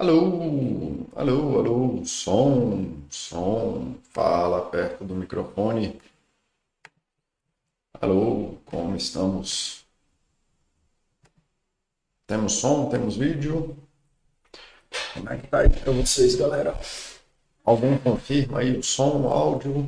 Alô, 0.00 1.08
alô, 1.16 1.58
alô, 1.58 2.04
som, 2.04 3.02
som, 3.10 3.96
fala 4.12 4.70
perto 4.70 5.04
do 5.04 5.12
microfone. 5.12 6.00
Alô, 8.00 8.58
como 8.64 8.94
estamos? 8.94 9.84
Temos 12.28 12.52
som, 12.52 12.88
temos 12.88 13.16
vídeo? 13.16 13.76
Como 15.14 15.30
é 15.30 15.36
que 15.36 15.48
tá 15.48 15.62
aí 15.62 15.68
para 15.68 15.90
vocês, 15.90 16.36
galera? 16.36 16.78
Algum 17.64 17.98
confirma 17.98 18.60
aí 18.60 18.78
o 18.78 18.82
som, 18.84 19.22
o 19.22 19.28
áudio? 19.28 19.84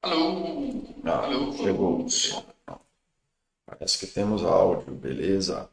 Alô, 0.00 0.84
ah, 1.06 1.24
alô, 1.24 1.52
chegou 1.54 2.04
o 2.04 2.08
som. 2.08 2.44
Parece 3.66 3.98
que 3.98 4.06
temos 4.06 4.44
áudio, 4.44 4.94
beleza. 4.94 5.68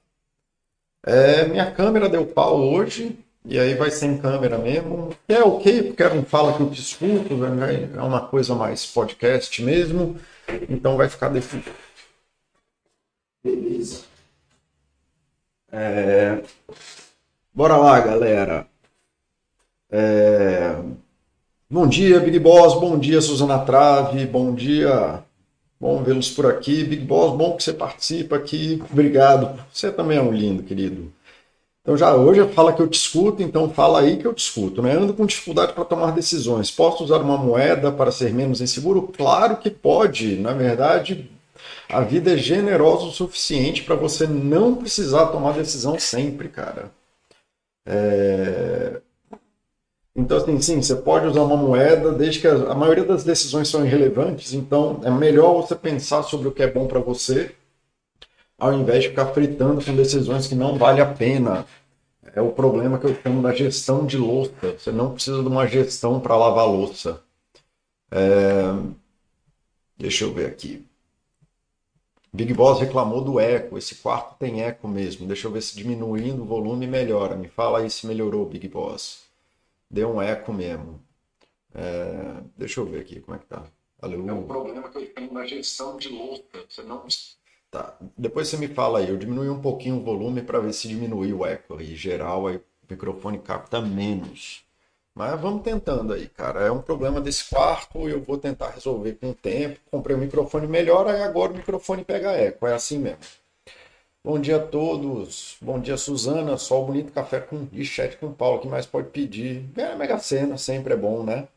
É, 1.07 1.45
minha 1.45 1.71
câmera 1.71 2.09
deu 2.09 2.25
pau 2.25 2.59
hoje, 2.59 3.17
e 3.45 3.57
aí 3.57 3.75
vai 3.75 3.89
sem 3.89 4.17
câmera 4.17 4.57
mesmo. 4.57 5.15
É 5.25 5.41
ok, 5.41 5.83
porque 5.83 6.03
não 6.03 6.25
fala 6.25 6.57
que 6.57 6.61
eu 6.61 6.69
te 6.69 6.81
escuto, 6.81 7.33
né? 7.37 7.89
é 7.95 8.01
uma 8.01 8.27
coisa 8.27 8.53
mais 8.53 8.85
podcast 8.85 9.63
mesmo, 9.63 10.19
então 10.67 10.97
vai 10.97 11.07
ficar 11.07 11.29
desse 11.29 11.63
Beleza. 13.41 14.03
É... 15.71 16.43
Bora 17.53 17.77
lá, 17.77 18.01
galera. 18.01 18.67
É... 19.89 20.75
Bom 21.69 21.87
dia, 21.87 22.19
Big 22.19 22.37
Boss. 22.37 22.77
Bom 22.77 22.99
dia, 22.99 23.21
Suzana 23.21 23.59
Trave. 23.59 24.25
Bom 24.25 24.53
dia, 24.53 25.23
Bom 25.79 26.03
vê-los 26.03 26.29
por 26.31 26.45
aqui. 26.45 26.83
Big 26.83 27.03
Boss, 27.03 27.37
bom 27.37 27.55
que 27.55 27.63
você 27.63 27.73
participa 27.73 28.35
aqui. 28.35 28.81
Obrigado. 28.91 29.59
Você 29.71 29.91
também 29.91 30.17
é 30.17 30.21
um 30.21 30.31
lindo, 30.31 30.63
querido. 30.63 31.13
Então 31.81 31.95
já 31.95 32.13
hoje 32.13 32.45
fala 32.53 32.73
que 32.73 32.81
eu 32.81 32.87
te 32.87 32.99
escuto, 32.99 33.41
então 33.41 33.69
fala 33.69 34.01
aí 34.01 34.17
que 34.17 34.25
eu 34.25 34.33
te 34.33 34.43
escuto. 34.43 34.81
Né? 34.81 34.91
Ando 34.93 35.13
com 35.13 35.25
dificuldade 35.25 35.73
para 35.73 35.85
tomar 35.85 36.11
decisões. 36.11 36.69
Posso 36.69 37.03
usar 37.03 37.19
uma 37.19 37.37
moeda 37.37 37.91
para 37.91 38.11
ser 38.11 38.33
menos 38.33 38.59
inseguro? 38.59 39.03
Claro 39.03 39.57
que 39.57 39.69
pode. 39.69 40.35
Na 40.35 40.51
verdade, 40.51 41.29
a 41.87 42.01
vida 42.01 42.33
é 42.33 42.37
generosa 42.37 43.05
o 43.05 43.11
suficiente 43.11 43.83
para 43.83 43.95
você 43.95 44.27
não 44.27 44.75
precisar 44.75 45.27
tomar 45.27 45.53
decisão 45.53 45.97
sempre, 45.97 46.49
cara. 46.49 46.91
É... 47.85 48.99
Então, 50.17 50.37
assim, 50.37 50.59
sim, 50.59 50.81
você 50.81 50.95
pode 50.95 51.27
usar 51.27 51.43
uma 51.43 51.55
moeda, 51.55 52.11
desde 52.11 52.39
que 52.39 52.47
a, 52.47 52.71
a 52.71 52.75
maioria 52.75 53.05
das 53.05 53.23
decisões 53.23 53.69
são 53.69 53.85
irrelevantes, 53.85 54.51
então 54.51 54.99
é 55.03 55.11
melhor 55.11 55.61
você 55.61 55.75
pensar 55.75 56.23
sobre 56.23 56.47
o 56.47 56.51
que 56.51 56.63
é 56.63 56.71
bom 56.71 56.87
para 56.87 56.99
você, 56.99 57.53
ao 58.57 58.73
invés 58.73 59.03
de 59.03 59.09
ficar 59.09 59.27
fritando 59.27 59.85
com 59.85 59.95
decisões 59.95 60.47
que 60.47 60.55
não 60.55 60.75
vale 60.75 61.01
a 61.01 61.05
pena. 61.05 61.67
É 62.33 62.41
o 62.41 62.51
problema 62.51 62.97
que 62.97 63.05
eu 63.05 63.15
chamo 63.21 63.43
da 63.43 63.53
gestão 63.53 64.07
de 64.07 64.17
louça. 64.17 64.51
Você 64.61 64.91
não 64.91 65.13
precisa 65.13 65.41
de 65.41 65.47
uma 65.47 65.67
gestão 65.67 66.19
para 66.19 66.35
lavar 66.35 66.67
louça. 66.67 67.21
É... 68.11 68.73
Deixa 69.97 70.23
eu 70.23 70.33
ver 70.33 70.47
aqui. 70.47 70.83
Big 72.33 72.53
Boss 72.53 72.79
reclamou 72.79 73.23
do 73.23 73.39
eco. 73.39 73.77
Esse 73.77 73.95
quarto 73.95 74.35
tem 74.37 74.63
eco 74.63 74.87
mesmo. 74.87 75.27
Deixa 75.27 75.47
eu 75.47 75.51
ver 75.51 75.61
se 75.61 75.75
diminuindo 75.75 76.43
o 76.43 76.45
volume 76.45 76.85
melhora. 76.85 77.35
Me 77.35 77.47
fala 77.47 77.79
aí 77.79 77.89
se 77.89 78.05
melhorou, 78.05 78.45
Big 78.45 78.67
Boss. 78.67 79.26
Deu 79.89 80.09
um 80.09 80.21
eco 80.21 80.53
mesmo. 80.53 81.01
É, 81.73 82.41
deixa 82.57 82.79
eu 82.79 82.85
ver 82.85 83.01
aqui 83.01 83.19
como 83.21 83.35
é 83.35 83.39
que 83.39 83.45
tá. 83.45 83.63
Alô? 84.01 84.27
É 84.27 84.33
um 84.33 84.47
problema 84.47 84.89
que 84.89 84.97
eu 84.97 85.13
tenho 85.13 85.33
na 85.33 85.45
gestão 85.45 85.97
de 85.97 86.09
louça. 86.09 86.43
Você 86.69 86.83
não. 86.83 87.05
Tá. 87.71 87.97
Depois 88.17 88.47
você 88.47 88.57
me 88.57 88.67
fala 88.67 88.99
aí. 88.99 89.09
Eu 89.09 89.17
diminui 89.17 89.49
um 89.49 89.61
pouquinho 89.61 89.97
o 89.97 90.03
volume 90.03 90.41
para 90.41 90.59
ver 90.59 90.73
se 90.73 90.87
diminui 90.87 91.33
o 91.33 91.45
eco 91.45 91.77
aí. 91.77 91.95
Geral, 91.95 92.47
aí 92.47 92.57
o 92.57 92.61
microfone 92.89 93.39
capta 93.39 93.81
menos. 93.81 94.65
Mas 95.15 95.39
vamos 95.41 95.63
tentando 95.63 96.13
aí, 96.13 96.27
cara. 96.29 96.61
É 96.61 96.71
um 96.71 96.81
problema 96.81 97.19
desse 97.19 97.49
quarto, 97.49 98.07
eu 98.07 98.21
vou 98.21 98.37
tentar 98.37 98.69
resolver 98.69 99.13
com 99.13 99.31
o 99.31 99.33
tempo. 99.33 99.79
Comprei 99.89 100.15
um 100.15 100.19
microfone 100.19 100.67
melhor, 100.67 101.07
aí 101.07 101.23
agora 101.23 101.51
o 101.51 101.55
microfone 101.55 102.03
pega 102.03 102.33
eco. 102.33 102.67
É 102.67 102.75
assim 102.75 102.99
mesmo. 102.99 103.17
Bom 104.27 104.41
dia 104.41 104.57
a 104.57 104.59
todos. 104.59 105.55
Bom 105.61 105.79
dia, 105.79 105.95
Suzana. 105.95 106.57
Sol 106.57 106.85
bonito 106.85 107.13
café 107.13 107.39
com 107.39 107.65
e 107.71 107.85
chat 107.85 108.17
com 108.17 108.33
Paulo. 108.33 108.57
O 108.57 108.61
que 108.61 108.67
mais 108.67 108.85
pode 108.85 109.07
pedir? 109.09 109.63
A 109.77 109.95
Mega 109.95 110.19
Sena 110.19 110.57
sempre 110.57 110.93
é 110.93 110.97
bom, 110.97 111.23
né? 111.23 111.47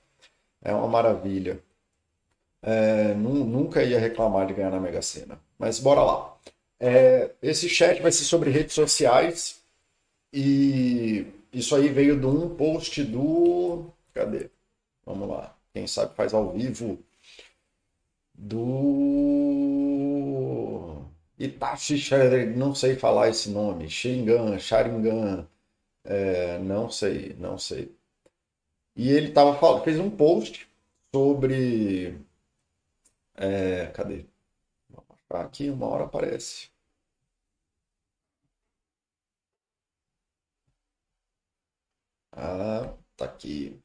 É 0.63 0.73
uma 0.73 0.87
maravilha. 0.87 1.59
É, 2.63 3.13
nunca 3.15 3.83
ia 3.83 3.99
reclamar 3.99 4.47
de 4.47 4.55
ganhar 4.55 4.71
na 4.71 4.79
Mega 4.79 5.03
Sena. 5.03 5.41
Mas 5.59 5.81
bora 5.81 6.01
lá. 6.01 6.37
É, 6.79 7.33
esse 7.43 7.69
chat 7.69 8.01
vai 8.01 8.13
ser 8.13 8.23
sobre 8.23 8.51
redes 8.51 8.75
sociais. 8.75 9.61
E 10.33 11.27
isso 11.53 11.75
aí 11.75 11.89
veio 11.89 12.21
de 12.21 12.27
um 12.27 12.55
post 12.55 13.03
do. 13.03 13.87
Cadê? 14.15 14.49
Vamos 15.05 15.29
lá. 15.29 15.57
Quem 15.75 15.89
sabe 15.89 16.15
faz 16.15 16.33
ao 16.33 16.53
vivo. 16.53 17.01
Do. 18.33 19.81
Itachi, 21.41 21.99
não 22.57 22.75
sei 22.75 22.95
falar 22.97 23.31
esse 23.31 23.51
nome, 23.51 23.89
Sharingan, 23.89 24.59
Sharingan, 24.59 25.49
é, 26.05 26.59
não 26.59 26.91
sei, 26.91 27.35
não 27.39 27.59
sei. 27.59 27.95
E 28.95 29.11
ele 29.11 29.33
tava 29.33 29.59
falando, 29.59 29.83
fez 29.83 29.99
um 29.99 30.09
post 30.11 30.69
sobre. 31.13 32.17
É, 33.35 33.87
cadê? 33.87 34.25
Aqui, 35.31 35.71
uma 35.71 35.87
hora 35.87 36.05
aparece. 36.05 36.71
Ah, 42.33 42.93
tá 43.17 43.25
aqui. 43.27 43.81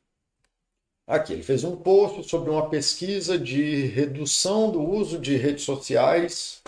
Aqui, 1.07 1.33
ele 1.33 1.41
fez 1.43 1.63
um 1.63 1.75
post 1.75 2.29
sobre 2.29 2.49
uma 2.51 2.69
pesquisa 2.69 3.39
de 3.39 3.85
redução 3.87 4.71
do 4.71 4.81
uso 4.81 5.17
de 5.19 5.35
redes 5.35 5.63
sociais 5.63 6.61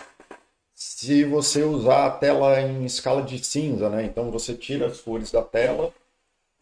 se 0.78 1.24
você 1.26 1.64
usar 1.64 2.06
a 2.06 2.12
tela 2.12 2.62
em 2.62 2.86
escala 2.86 3.24
de 3.24 3.44
cinza, 3.44 3.90
né? 3.90 4.06
Então 4.06 4.30
você 4.30 4.54
tira 4.54 4.86
as 4.86 5.02
cores 5.02 5.32
da 5.32 5.42
tela 5.42 5.92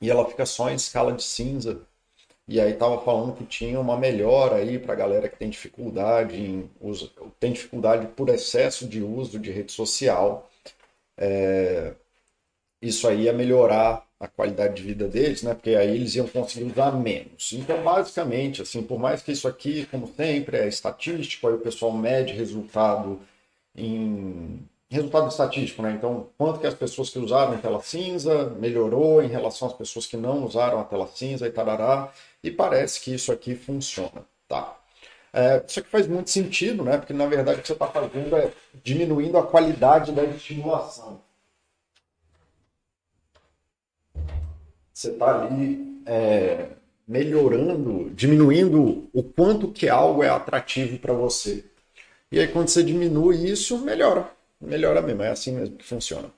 e 0.02 0.10
ela 0.10 0.26
fica 0.26 0.46
só 0.46 0.70
em 0.70 0.76
escala 0.76 1.12
de 1.12 1.22
cinza. 1.22 1.82
E 2.48 2.62
aí 2.62 2.74
tava 2.76 3.04
falando 3.04 3.36
que 3.36 3.46
tinha 3.46 3.80
uma 3.80 3.98
melhora 3.98 4.56
aí 4.58 4.80
para 4.80 4.94
a 4.94 4.96
galera 4.96 5.28
que 5.28 5.38
tem 5.38 5.50
dificuldade 5.50 6.38
em 6.38 6.70
uso, 6.80 7.12
tem 7.40 7.52
dificuldade 7.52 8.08
por 8.16 8.30
excesso 8.30 8.88
de 8.88 9.02
uso 9.02 9.38
de 9.38 9.52
rede 9.52 9.74
social. 9.74 10.50
É, 11.18 11.94
isso 12.82 13.08
aí 13.08 13.24
ia 13.24 13.34
melhorar 13.34 14.08
a 14.20 14.28
qualidade 14.30 14.76
de 14.76 14.84
vida 14.84 15.10
deles, 15.10 15.44
né? 15.44 15.54
Porque 15.54 15.72
aí 15.72 15.94
eles 15.96 16.16
iam 16.16 16.28
conseguir 16.28 16.72
usar 16.72 16.92
menos. 16.94 17.52
Então, 17.54 17.84
basicamente, 17.84 18.62
assim, 18.62 18.82
por 18.84 19.00
mais 19.00 19.22
que 19.22 19.34
isso 19.34 19.48
aqui, 19.48 19.86
como 19.88 20.08
sempre, 20.08 20.58
é 20.58 20.68
estatístico, 20.70 21.48
aí 21.48 21.56
o 21.56 21.60
pessoal 21.60 21.92
mede 21.92 22.34
resultado 22.34 23.20
em 23.76 24.68
resultado 24.90 25.28
estatístico, 25.28 25.82
né? 25.82 25.92
Então, 25.92 26.28
quanto 26.38 26.60
que 26.60 26.68
as 26.68 26.74
pessoas 26.74 27.10
que 27.10 27.20
usaram 27.20 27.54
a 27.54 27.58
tela 27.58 27.82
cinza 27.82 28.50
melhorou 28.52 29.22
em 29.22 29.28
relação 29.28 29.68
às 29.68 29.74
pessoas 29.74 30.06
que 30.06 30.18
não 30.18 30.46
usaram 30.46 30.80
a 30.80 30.84
tela 30.84 31.08
cinza 31.08 31.48
e 31.48 31.52
tarará, 31.52 32.12
e 32.44 32.52
parece 32.52 33.02
que 33.02 33.14
isso 33.14 33.32
aqui 33.32 33.56
funciona, 33.56 34.26
tá? 34.48 34.78
É, 35.34 35.62
isso 35.68 35.80
aqui 35.80 35.90
faz 35.90 36.08
muito 36.08 36.30
sentido, 36.30 36.84
né? 36.84 36.98
Porque 36.98 37.14
na 37.14 37.26
verdade 37.26 37.60
o 37.60 37.62
que 37.62 37.68
você 37.68 37.74
está 37.74 37.88
fazendo 37.88 38.36
é 38.38 38.52
diminuindo 38.84 39.38
a 39.38 39.46
qualidade 39.46 40.12
da 40.14 40.24
estimulação. 40.24 41.20
Você 44.94 45.10
está 45.12 45.42
ali 45.42 46.02
é, 46.06 46.70
melhorando, 47.06 48.10
diminuindo 48.12 49.10
o 49.14 49.22
quanto 49.22 49.72
que 49.72 49.90
algo 49.90 50.24
é 50.24 50.30
atrativo 50.30 50.98
para 51.00 51.14
você. 51.14 51.66
E 52.36 52.40
aí 52.42 52.50
quando 52.50 52.68
você 52.68 52.84
diminui 52.84 53.50
isso, 53.50 53.78
melhora. 53.78 54.30
Melhora 54.60 55.02
mesmo, 55.02 55.24
é 55.24 55.30
assim 55.30 55.54
mesmo 55.54 55.78
que 55.78 55.86
funciona. 55.86 56.30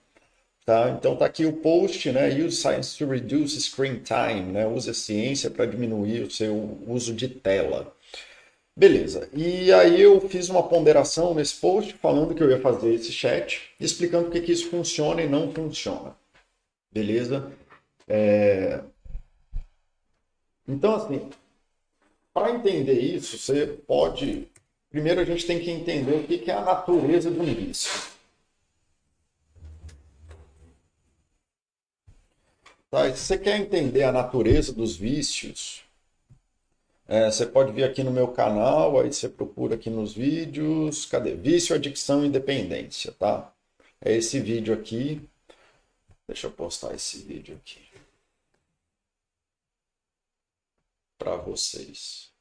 Tá? 0.64 0.92
Então 0.92 1.16
tá 1.16 1.26
aqui 1.26 1.44
o 1.44 1.54
post, 1.54 2.12
né? 2.12 2.30
Use 2.30 2.56
science 2.56 2.96
to 2.96 3.08
reduce 3.08 3.60
screen 3.60 4.04
time, 4.04 4.52
né? 4.52 4.68
Use 4.68 4.88
a 4.88 4.94
ciência 4.94 5.50
para 5.50 5.66
diminuir 5.66 6.22
o 6.22 6.30
seu 6.30 6.78
uso 6.86 7.16
de 7.16 7.28
tela. 7.28 7.92
Beleza. 8.76 9.28
E 9.34 9.74
aí 9.74 10.00
eu 10.00 10.22
fiz 10.30 10.50
uma 10.50 10.62
ponderação 10.62 11.34
nesse 11.34 11.56
post 11.56 11.94
falando 11.96 12.36
que 12.36 12.44
eu 12.44 12.52
ia 12.52 12.62
fazer 12.62 12.94
esse 12.94 13.12
chat, 13.12 13.72
explicando 13.80 14.30
por 14.30 14.40
que 14.40 14.52
isso 14.52 14.70
funciona 14.70 15.24
e 15.24 15.28
não 15.28 15.52
funciona. 15.52 16.16
Beleza? 16.92 17.52
É... 18.08 18.82
Então, 20.68 20.94
assim, 20.94 21.28
para 22.32 22.52
entender 22.52 23.00
isso, 23.00 23.36
você 23.40 23.66
pode 23.66 24.48
Primeiro 24.90 25.20
a 25.22 25.26
gente 25.26 25.46
tem 25.46 25.60
que 25.60 25.70
entender 25.70 26.14
o 26.16 26.28
que 26.28 26.50
é 26.50 26.54
a 26.54 26.62
natureza 26.62 27.30
do 27.30 27.44
vício. 27.44 27.92
Tá? 32.90 33.14
Se 33.14 33.26
você 33.26 33.38
quer 33.38 33.60
entender 33.60 34.04
a 34.04 34.12
natureza 34.12 34.72
dos 34.72 34.96
vícios, 34.96 35.84
é, 37.08 37.30
você 37.30 37.46
pode 37.46 37.72
vir 37.74 37.84
aqui 37.84 38.04
no 38.04 38.12
meu 38.12 38.30
canal, 38.30 39.00
aí 39.00 39.12
você 39.12 39.28
procura 39.30 39.76
aqui 39.76 39.90
nos 39.90 40.14
vídeos, 40.14 41.06
cadê? 41.06 41.36
Vício, 41.36 41.76
adicção 41.76 42.26
e 42.26 42.30
dependência, 42.30 43.12
tá? 43.12 43.54
É 44.02 44.14
esse 44.14 44.40
vídeo 44.40 44.74
aqui. 44.74 45.22
Deixa 46.28 46.48
eu 46.48 46.52
postar 46.52 46.94
esse 46.94 47.20
vídeo 47.20 47.56
aqui 47.56 47.88
para 51.18 51.36
vocês. 51.36 52.32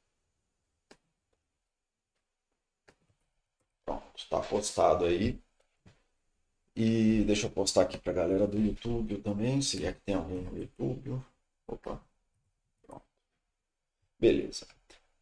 Pronto, 3.86 4.02
está 4.16 4.40
postado 4.40 5.06
aí. 5.06 5.38
E 6.74 7.24
deixa 7.26 7.46
eu 7.46 7.50
postar 7.50 7.82
aqui 7.82 7.96
para 7.96 8.12
a 8.12 8.16
galera 8.16 8.46
do 8.46 8.58
YouTube 8.58 9.16
também, 9.18 9.62
se 9.62 9.86
é 9.86 9.92
que 9.92 10.00
tem 10.00 10.14
alguém 10.14 10.42
no 10.42 10.58
YouTube. 10.58 11.18
Opa. 11.66 11.98
Pronto. 12.86 13.02
Beleza. 14.20 14.66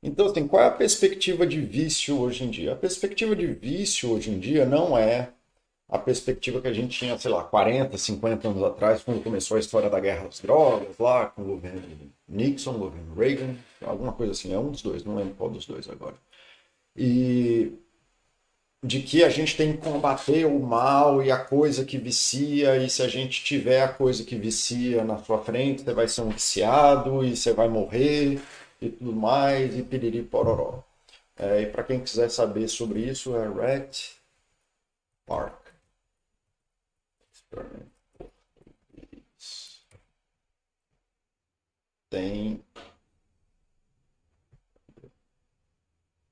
Então, 0.02 0.26
assim, 0.26 0.48
qual 0.48 0.62
é 0.62 0.66
a 0.66 0.70
perspectiva 0.70 1.46
de 1.46 1.60
vício 1.60 2.18
hoje 2.20 2.44
em 2.44 2.50
dia? 2.50 2.72
A 2.72 2.76
perspectiva 2.76 3.36
de 3.36 3.46
vício 3.46 4.10
hoje 4.10 4.30
em 4.30 4.38
dia 4.40 4.66
não 4.66 4.98
é 4.98 5.32
a 5.88 5.98
perspectiva 5.98 6.60
que 6.60 6.68
a 6.68 6.72
gente 6.72 6.98
tinha, 6.98 7.16
sei 7.18 7.30
lá, 7.30 7.44
40, 7.44 7.96
50 7.96 8.48
anos 8.48 8.62
atrás, 8.62 9.02
quando 9.02 9.22
começou 9.22 9.56
a 9.56 9.60
história 9.60 9.88
da 9.88 10.00
guerra 10.00 10.26
às 10.26 10.40
drogas, 10.40 10.98
lá 10.98 11.26
com 11.26 11.42
o 11.42 11.46
governo 11.46 11.82
Nixon, 12.28 12.72
o 12.74 12.78
governo 12.78 13.14
Reagan, 13.14 13.56
alguma 13.82 14.12
coisa 14.12 14.32
assim, 14.32 14.52
é 14.52 14.58
um 14.58 14.70
dos 14.70 14.82
dois, 14.82 15.04
não 15.04 15.14
lembro 15.16 15.34
qual 15.34 15.50
dos 15.50 15.66
dois 15.66 15.88
agora. 15.88 16.16
E 16.96 17.72
de 18.84 19.00
que 19.02 19.24
a 19.24 19.30
gente 19.30 19.56
tem 19.56 19.72
que 19.72 19.78
combater 19.82 20.44
o 20.44 20.60
mal 20.60 21.22
e 21.22 21.30
a 21.30 21.42
coisa 21.42 21.84
que 21.86 21.96
vicia, 21.98 22.76
e 22.76 22.90
se 22.90 23.02
a 23.02 23.08
gente 23.08 23.42
tiver 23.42 23.82
a 23.82 23.88
coisa 23.88 24.22
que 24.24 24.36
vicia 24.36 25.02
na 25.04 25.18
sua 25.18 25.42
frente, 25.42 25.82
você 25.82 25.94
vai 25.94 26.06
ser 26.08 26.20
um 26.20 26.28
viciado 26.28 27.24
e 27.24 27.34
você 27.34 27.52
vai 27.54 27.66
morrer 27.68 28.40
e 28.80 28.90
tudo 28.90 29.12
mais, 29.14 29.76
e 29.76 29.82
piriri 29.82 30.22
pororó. 30.22 30.82
É, 31.36 31.62
e 31.62 31.66
para 31.66 31.84
quem 31.84 32.00
quiser 32.00 32.30
saber 32.30 32.68
sobre 32.68 33.00
isso, 33.00 33.34
é 33.36 33.48
Rat 33.48 34.12
Park. 35.26 35.64
Tem. 42.10 42.62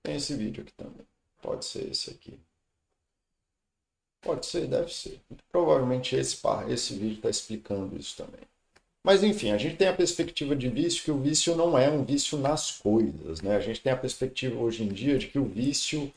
Tem 0.03 0.17
esse 0.17 0.35
vídeo 0.35 0.63
aqui 0.63 0.73
também. 0.75 1.12
Pode 1.53 1.67
ser 1.67 1.91
esse 1.91 2.11
aqui. 2.11 2.41
Pode 4.23 4.47
ser, 4.47 4.67
deve 4.67 4.91
ser. 4.91 5.21
Provavelmente 5.51 6.17
esse, 6.17 6.41
esse 6.71 6.95
vídeo 6.95 7.17
está 7.17 7.29
explicando 7.29 7.95
isso 7.95 8.17
também. 8.17 8.41
Mas 9.05 9.23
enfim, 9.23 9.51
a 9.51 9.59
gente 9.59 9.77
tem 9.77 9.89
a 9.89 9.93
perspectiva 9.93 10.57
de 10.57 10.71
vício 10.71 11.05
que 11.05 11.11
o 11.11 11.21
vício 11.21 11.55
não 11.55 11.77
é 11.77 11.91
um 11.91 12.05
vício 12.05 12.39
nas 12.39 12.71
coisas, 12.71 13.43
né? 13.43 13.55
A 13.55 13.61
gente 13.61 13.83
tem 13.83 13.93
a 13.93 13.97
perspectiva 13.97 14.59
hoje 14.59 14.83
em 14.83 14.89
dia 14.89 15.19
de 15.19 15.27
que 15.27 15.39
o 15.39 15.45
vício 15.45 16.11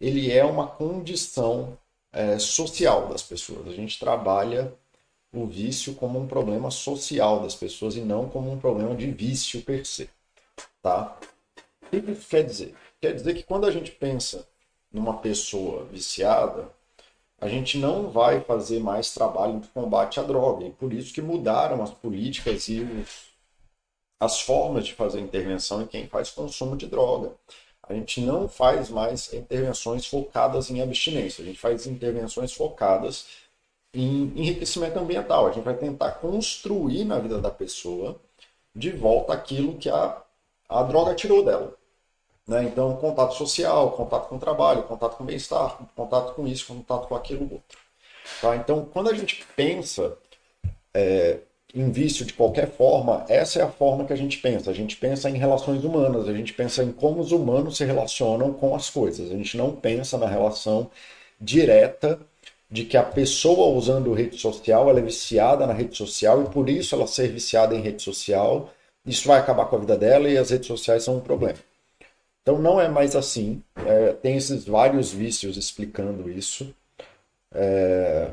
ele 0.00 0.32
é 0.32 0.44
uma 0.44 0.66
condição 0.66 1.78
é, 2.12 2.36
social 2.40 3.08
das 3.08 3.22
pessoas. 3.22 3.68
A 3.68 3.72
gente 3.72 4.00
trabalha 4.00 4.74
o 5.32 5.46
vício 5.46 5.94
como 5.94 6.18
um 6.18 6.26
problema 6.26 6.72
social 6.72 7.40
das 7.40 7.54
pessoas 7.54 7.94
e 7.94 8.00
não 8.00 8.28
como 8.28 8.50
um 8.50 8.58
problema 8.58 8.96
de 8.96 9.08
vício 9.12 9.62
per 9.62 9.86
se. 9.86 10.10
Tá? 10.82 11.16
O 11.82 11.88
que 11.88 12.10
isso 12.10 12.28
quer 12.28 12.42
dizer? 12.42 12.74
Quer 13.00 13.14
dizer 13.14 13.34
que 13.34 13.44
quando 13.44 13.64
a 13.64 13.70
gente 13.70 13.92
pensa 13.92 14.44
numa 14.92 15.18
pessoa 15.18 15.84
viciada, 15.84 16.68
a 17.40 17.48
gente 17.48 17.78
não 17.78 18.08
vai 18.10 18.40
fazer 18.40 18.78
mais 18.78 19.12
trabalho 19.12 19.58
de 19.60 19.68
combate 19.68 20.20
à 20.20 20.22
droga. 20.22 20.64
E 20.64 20.70
por 20.70 20.92
isso 20.92 21.12
que 21.12 21.20
mudaram 21.20 21.82
as 21.82 21.90
políticas 21.90 22.68
e 22.68 22.86
as 24.20 24.40
formas 24.40 24.86
de 24.86 24.94
fazer 24.94 25.20
intervenção 25.20 25.82
em 25.82 25.86
quem 25.86 26.06
faz 26.06 26.30
consumo 26.30 26.76
de 26.76 26.86
droga. 26.86 27.32
A 27.82 27.92
gente 27.94 28.20
não 28.20 28.48
faz 28.48 28.88
mais 28.88 29.32
intervenções 29.32 30.06
focadas 30.06 30.70
em 30.70 30.80
abstinência, 30.80 31.42
a 31.42 31.46
gente 31.46 31.58
faz 31.58 31.86
intervenções 31.86 32.52
focadas 32.52 33.26
em 33.92 34.32
enriquecimento 34.36 34.98
ambiental. 34.98 35.48
A 35.48 35.52
gente 35.52 35.64
vai 35.64 35.76
tentar 35.76 36.12
construir 36.12 37.04
na 37.04 37.18
vida 37.18 37.40
da 37.40 37.50
pessoa 37.50 38.20
de 38.74 38.90
volta 38.90 39.32
aquilo 39.32 39.76
que 39.76 39.90
a, 39.90 40.22
a 40.68 40.82
droga 40.84 41.14
tirou 41.14 41.44
dela. 41.44 41.76
Né? 42.46 42.64
Então, 42.64 42.96
contato 42.96 43.34
social, 43.34 43.92
contato 43.92 44.28
com 44.28 44.36
o 44.36 44.40
trabalho, 44.40 44.82
contato 44.82 45.16
com 45.16 45.24
o 45.24 45.26
bem-estar, 45.26 45.78
contato 45.94 46.34
com 46.34 46.46
isso, 46.46 46.66
contato 46.66 47.06
com 47.06 47.14
aquilo 47.14 47.42
outro. 47.42 47.78
Tá? 48.40 48.56
Então, 48.56 48.84
quando 48.92 49.10
a 49.10 49.14
gente 49.14 49.44
pensa 49.56 50.16
é, 50.94 51.38
em 51.74 51.90
vício 51.90 52.24
de 52.24 52.34
qualquer 52.34 52.70
forma, 52.70 53.24
essa 53.28 53.60
é 53.60 53.62
a 53.62 53.68
forma 53.68 54.04
que 54.04 54.12
a 54.12 54.16
gente 54.16 54.38
pensa. 54.38 54.70
A 54.70 54.74
gente 54.74 54.96
pensa 54.96 55.30
em 55.30 55.38
relações 55.38 55.84
humanas, 55.84 56.28
a 56.28 56.34
gente 56.34 56.52
pensa 56.52 56.82
em 56.82 56.92
como 56.92 57.20
os 57.20 57.32
humanos 57.32 57.76
se 57.76 57.84
relacionam 57.84 58.52
com 58.52 58.74
as 58.74 58.90
coisas. 58.90 59.30
A 59.30 59.36
gente 59.36 59.56
não 59.56 59.74
pensa 59.74 60.18
na 60.18 60.26
relação 60.26 60.90
direta 61.40 62.20
de 62.70 62.84
que 62.84 62.96
a 62.96 63.02
pessoa 63.02 63.76
usando 63.76 64.14
rede 64.14 64.38
social, 64.38 64.88
ela 64.88 64.98
é 64.98 65.02
viciada 65.02 65.66
na 65.66 65.74
rede 65.74 65.96
social 65.96 66.42
e 66.42 66.46
por 66.46 66.68
isso 66.68 66.94
ela 66.94 67.06
ser 67.06 67.28
viciada 67.28 67.74
em 67.74 67.82
rede 67.82 68.02
social, 68.02 68.70
isso 69.04 69.28
vai 69.28 69.38
acabar 69.38 69.66
com 69.66 69.76
a 69.76 69.78
vida 69.80 69.96
dela 69.96 70.28
e 70.28 70.38
as 70.38 70.50
redes 70.50 70.68
sociais 70.68 71.04
são 71.04 71.16
um 71.16 71.20
problema. 71.20 71.58
Então 72.42 72.58
não 72.58 72.80
é 72.80 72.88
mais 72.88 73.16
assim. 73.16 73.62
É, 73.86 74.12
tem 74.14 74.36
esses 74.36 74.64
vários 74.64 75.12
vícios 75.12 75.56
explicando 75.56 76.30
isso. 76.30 76.74
É, 77.52 78.32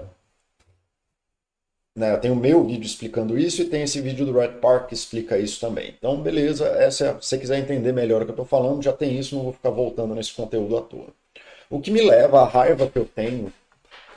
né, 1.96 2.16
tem 2.18 2.32
o 2.32 2.36
meu 2.36 2.64
vídeo 2.66 2.86
explicando 2.86 3.38
isso 3.38 3.62
e 3.62 3.66
tem 3.66 3.84
esse 3.84 4.00
vídeo 4.00 4.26
do 4.26 4.32
Red 4.32 4.60
Park 4.60 4.88
que 4.88 4.94
explica 4.94 5.38
isso 5.38 5.60
também. 5.60 5.94
Então, 5.98 6.22
beleza, 6.22 6.66
essa 6.68 7.06
é, 7.06 7.14
se 7.14 7.28
você 7.28 7.38
quiser 7.38 7.60
entender 7.60 7.92
melhor 7.92 8.22
o 8.22 8.26
que 8.26 8.32
eu 8.32 8.34
estou 8.34 8.46
falando, 8.46 8.82
já 8.82 8.94
tem 8.94 9.20
isso, 9.20 9.36
não 9.36 9.44
vou 9.44 9.54
ficar 9.54 9.70
voltando 9.70 10.16
nesse 10.16 10.34
conteúdo 10.34 10.78
à 10.78 10.82
toa. 10.82 11.08
O 11.70 11.80
que 11.82 11.92
me 11.92 12.02
leva 12.02 12.42
à 12.42 12.46
raiva 12.48 12.88
que 12.88 12.98
eu 12.98 13.06
tenho 13.06 13.52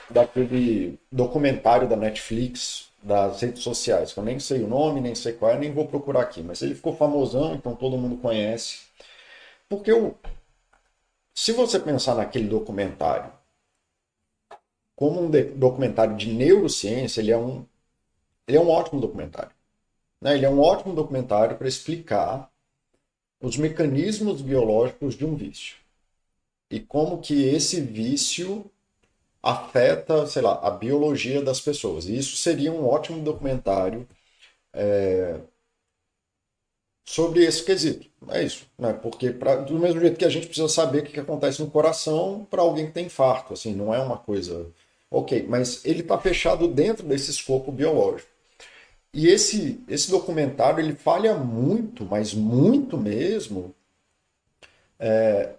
daquele 0.08 0.98
documentário 1.10 1.88
da 1.88 1.96
Netflix 1.96 2.88
das 3.02 3.40
redes 3.40 3.62
sociais, 3.62 4.12
que 4.12 4.20
eu 4.20 4.24
nem 4.24 4.38
sei 4.38 4.62
o 4.62 4.68
nome, 4.68 5.00
nem 5.00 5.14
sei 5.14 5.32
qual 5.32 5.50
é, 5.50 5.58
nem 5.58 5.72
vou 5.72 5.86
procurar 5.86 6.20
aqui, 6.22 6.40
mas 6.42 6.62
ele 6.62 6.74
ficou 6.74 6.94
famosão, 6.94 7.54
então 7.54 7.74
todo 7.74 7.98
mundo 7.98 8.16
conhece. 8.18 8.91
Porque 9.68 9.90
eu, 9.90 10.18
se 11.34 11.52
você 11.52 11.78
pensar 11.78 12.14
naquele 12.14 12.48
documentário 12.48 13.32
como 14.94 15.22
um 15.22 15.30
documentário 15.58 16.16
de 16.16 16.32
neurociência, 16.32 17.20
ele 17.20 17.32
é 17.32 17.36
um 17.36 17.66
ele 18.46 18.56
é 18.56 18.60
um 18.60 18.68
ótimo 18.68 19.00
documentário. 19.00 19.52
Né? 20.20 20.34
Ele 20.34 20.46
é 20.46 20.50
um 20.50 20.60
ótimo 20.60 20.94
documentário 20.94 21.56
para 21.56 21.68
explicar 21.68 22.50
os 23.40 23.56
mecanismos 23.56 24.40
biológicos 24.40 25.14
de 25.16 25.24
um 25.24 25.34
vício. 25.34 25.76
E 26.70 26.80
como 26.80 27.20
que 27.20 27.48
esse 27.48 27.80
vício 27.80 28.70
afeta, 29.42 30.26
sei 30.26 30.42
lá, 30.42 30.60
a 30.62 30.70
biologia 30.70 31.42
das 31.42 31.60
pessoas. 31.60 32.06
E 32.06 32.16
isso 32.16 32.36
seria 32.36 32.72
um 32.72 32.86
ótimo 32.86 33.22
documentário 33.22 34.06
é, 34.72 35.40
sobre 37.04 37.44
esse 37.44 37.64
quesito. 37.64 38.06
É 38.28 38.42
isso. 38.42 38.66
Né? 38.78 38.92
Porque 38.92 39.30
pra, 39.30 39.56
do 39.56 39.78
mesmo 39.78 40.00
jeito 40.00 40.18
que 40.18 40.24
a 40.24 40.30
gente 40.30 40.46
precisa 40.46 40.68
saber 40.68 41.00
o 41.00 41.02
que, 41.02 41.12
que 41.12 41.20
acontece 41.20 41.60
no 41.60 41.70
coração 41.70 42.46
para 42.50 42.62
alguém 42.62 42.86
que 42.86 42.92
tem 42.92 43.06
infarto. 43.06 43.52
Assim, 43.52 43.74
não 43.74 43.94
é 43.94 43.98
uma 43.98 44.16
coisa 44.16 44.70
Ok, 45.12 45.44
mas 45.46 45.84
ele 45.84 46.00
está 46.00 46.16
fechado 46.16 46.66
dentro 46.66 47.06
desse 47.06 47.30
escopo 47.30 47.70
biológico. 47.70 48.30
E 49.12 49.28
esse, 49.28 49.78
esse 49.86 50.10
documentário 50.10 50.80
ele 50.80 50.94
falha 50.94 51.34
muito, 51.34 52.02
mas 52.06 52.32
muito 52.32 52.96
mesmo, 52.96 53.74
é, 54.98 55.50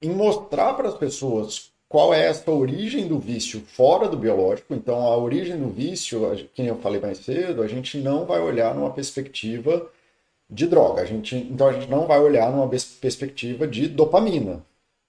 em 0.00 0.10
mostrar 0.10 0.74
para 0.74 0.88
as 0.88 0.94
pessoas 0.96 1.72
qual 1.88 2.14
é 2.14 2.26
essa 2.26 2.48
origem 2.52 3.08
do 3.08 3.18
vício 3.18 3.60
fora 3.60 4.08
do 4.08 4.16
biológico. 4.16 4.72
Então, 4.72 5.00
a 5.00 5.16
origem 5.16 5.58
do 5.58 5.68
vício, 5.68 6.48
que 6.54 6.64
eu 6.64 6.78
falei 6.78 7.00
mais 7.00 7.18
cedo, 7.18 7.60
a 7.60 7.66
gente 7.66 7.98
não 7.98 8.24
vai 8.24 8.40
olhar 8.40 8.72
numa 8.72 8.92
perspectiva 8.92 9.90
de 10.54 10.66
droga. 10.66 11.02
A 11.02 11.04
gente, 11.04 11.36
então, 11.36 11.68
a 11.68 11.72
gente 11.72 11.90
não 11.90 12.06
vai 12.06 12.20
olhar 12.20 12.50
numa 12.50 12.68
perspectiva 12.68 13.66
de 13.66 13.88
dopamina 13.88 14.62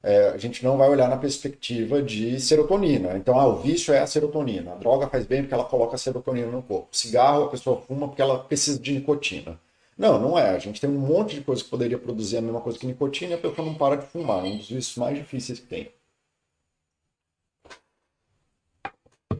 é, 0.05 0.29
a 0.29 0.37
gente 0.37 0.63
não 0.63 0.77
vai 0.77 0.87
olhar 0.87 1.09
na 1.09 1.17
perspectiva 1.17 1.99
de 1.99 2.39
serotonina. 2.39 3.17
Então, 3.17 3.39
ah, 3.39 3.47
o 3.47 3.59
vício 3.59 3.91
é 3.91 3.99
a 3.99 4.05
serotonina. 4.05 4.73
A 4.73 4.75
droga 4.75 5.07
faz 5.09 5.25
bem 5.25 5.41
porque 5.41 5.53
ela 5.55 5.65
coloca 5.65 5.97
serotonina 5.97 6.45
no 6.45 6.61
corpo. 6.61 6.89
O 6.91 6.95
cigarro, 6.95 7.45
a 7.45 7.49
pessoa 7.49 7.81
fuma 7.81 8.07
porque 8.07 8.21
ela 8.21 8.37
precisa 8.37 8.77
de 8.77 8.91
nicotina. 8.91 9.59
Não, 9.97 10.19
não 10.19 10.37
é. 10.37 10.51
A 10.51 10.59
gente 10.59 10.79
tem 10.79 10.87
um 10.87 10.93
monte 10.93 11.33
de 11.33 11.41
coisa 11.41 11.63
que 11.63 11.69
poderia 11.71 11.97
produzir 11.97 12.37
a 12.37 12.41
mesma 12.41 12.61
coisa 12.61 12.77
que 12.77 12.85
nicotina 12.85 13.31
e 13.31 13.33
a 13.33 13.39
pessoa 13.39 13.65
não 13.65 13.73
para 13.73 13.95
de 13.95 14.05
fumar. 14.05 14.45
É 14.45 14.49
um 14.49 14.57
dos 14.57 14.69
vícios 14.69 14.95
mais 14.95 15.17
difíceis 15.17 15.59
que 15.59 15.65
tem. 15.65 15.91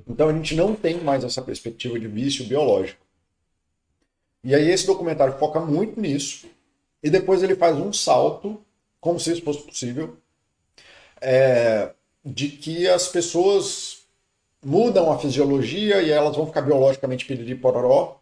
Então, 0.08 0.30
a 0.30 0.34
gente 0.34 0.56
não 0.56 0.74
tem 0.74 1.00
mais 1.00 1.24
essa 1.24 1.44
perspectiva 1.44 2.00
de 2.00 2.08
vício 2.08 2.44
biológico. 2.46 3.05
E 4.46 4.54
aí, 4.54 4.70
esse 4.70 4.86
documentário 4.86 5.40
foca 5.40 5.60
muito 5.60 6.00
nisso. 6.00 6.46
E 7.02 7.10
depois 7.10 7.42
ele 7.42 7.56
faz 7.56 7.76
um 7.78 7.92
salto, 7.92 8.62
como 9.02 9.20
se 9.20 9.32
isso 9.32 9.42
fosse 9.42 9.64
possível, 9.64 10.18
é, 11.20 11.90
de 12.24 12.50
que 12.50 12.88
as 12.88 13.08
pessoas 13.08 14.04
mudam 14.64 15.12
a 15.12 15.18
fisiologia 15.18 16.00
e 16.02 16.12
elas 16.12 16.36
vão 16.36 16.46
ficar 16.46 16.62
biologicamente 16.62 17.26
piriri 17.26 17.56
pororó, 17.56 18.20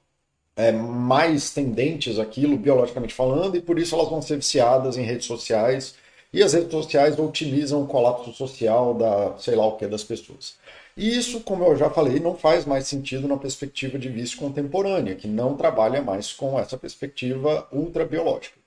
é, 0.55 0.71
mais 0.71 1.51
tendentes 1.51 2.17
àquilo, 2.17 2.57
biologicamente 2.57 3.13
falando, 3.13 3.57
e 3.57 3.61
por 3.61 3.77
isso 3.77 3.93
elas 3.93 4.09
vão 4.09 4.21
ser 4.21 4.37
viciadas 4.37 4.97
em 4.97 5.03
redes 5.03 5.25
sociais, 5.25 5.95
e 6.33 6.41
as 6.41 6.53
redes 6.53 6.71
sociais 6.71 7.19
otimizam 7.19 7.83
o 7.83 7.87
colapso 7.87 8.33
social 8.33 8.95
da, 8.95 9.37
sei 9.37 9.55
lá 9.55 9.67
o 9.67 9.77
que, 9.77 9.85
das 9.85 10.03
pessoas. 10.03 10.55
E 10.97 11.15
isso, 11.17 11.41
como 11.41 11.63
eu 11.63 11.75
já 11.75 11.89
falei, 11.89 12.19
não 12.19 12.35
faz 12.35 12.65
mais 12.65 12.87
sentido 12.87 13.27
na 13.27 13.37
perspectiva 13.37 13.99
de 13.99 14.09
vício 14.09 14.37
contemporânea, 14.37 15.15
que 15.15 15.27
não 15.27 15.55
trabalha 15.55 16.01
mais 16.01 16.33
com 16.33 16.59
essa 16.59 16.77
perspectiva 16.77 17.67
ultrabiológica. 17.71 18.57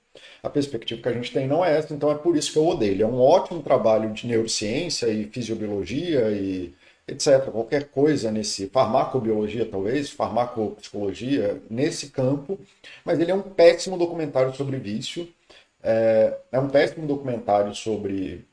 A 0.41 0.49
perspectiva 0.49 1.01
que 1.01 1.09
a 1.09 1.13
gente 1.13 1.31
tem 1.31 1.47
não 1.47 1.63
é 1.63 1.77
essa, 1.77 1.93
então 1.93 2.11
é 2.11 2.15
por 2.15 2.35
isso 2.35 2.51
que 2.51 2.57
eu 2.57 2.67
odeio. 2.67 2.93
Ele 2.93 3.03
é 3.03 3.07
um 3.07 3.19
ótimo 3.19 3.61
trabalho 3.61 4.11
de 4.13 4.27
neurociência 4.27 5.07
e 5.07 5.25
fisiobiologia 5.25 6.31
e 6.31 6.73
etc. 7.07 7.49
Qualquer 7.51 7.85
coisa 7.89 8.31
nesse 8.31 8.67
farmacobiologia, 8.67 9.65
talvez, 9.65 10.09
farmacopsicologia, 10.09 11.61
nesse 11.69 12.09
campo, 12.09 12.59
mas 13.05 13.19
ele 13.19 13.31
é 13.31 13.35
um 13.35 13.41
péssimo 13.41 13.97
documentário 13.97 14.53
sobre 14.55 14.77
vício. 14.77 15.27
É, 15.89 16.37
é 16.51 16.59
um 16.59 16.67
péssimo 16.67 17.07
documentário 17.07 17.73
sobre 17.73 18.45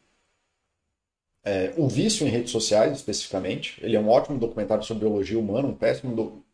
é, 1.42 1.74
o 1.76 1.88
vício 1.88 2.24
em 2.24 2.30
redes 2.30 2.52
sociais, 2.52 2.92
especificamente. 2.92 3.76
Ele 3.84 3.96
é 3.96 4.00
um 4.00 4.08
ótimo 4.08 4.38
documentário 4.38 4.84
sobre 4.84 5.04
biologia 5.04 5.36
humana, 5.36 5.66
um 5.66 5.74
péssimo 5.74 6.14
do, 6.14 6.44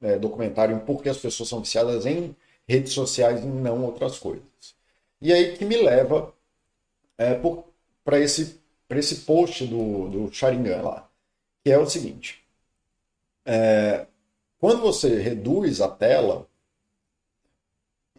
é, 0.00 0.18
documentário 0.18 0.74
em 0.74 0.80
por 0.80 1.02
que 1.02 1.10
as 1.10 1.18
pessoas 1.18 1.50
são 1.50 1.60
viciadas 1.60 2.06
em 2.06 2.34
redes 2.66 2.94
sociais 2.94 3.42
e 3.42 3.46
não 3.46 3.84
outras 3.84 4.18
coisas. 4.18 4.74
E 5.20 5.30
aí 5.34 5.54
que 5.54 5.66
me 5.66 5.76
leva 5.76 6.32
é, 7.18 7.38
para 8.02 8.18
esse, 8.18 8.58
esse 8.88 9.16
post 9.16 9.66
do, 9.66 10.08
do 10.08 10.32
Sharingan 10.32 10.80
lá, 10.80 11.10
que 11.62 11.70
é 11.70 11.78
o 11.78 11.88
seguinte. 11.90 12.42
É, 13.44 14.06
quando 14.58 14.80
você 14.80 15.20
reduz 15.20 15.82
a 15.82 15.88
tela, 15.88 16.48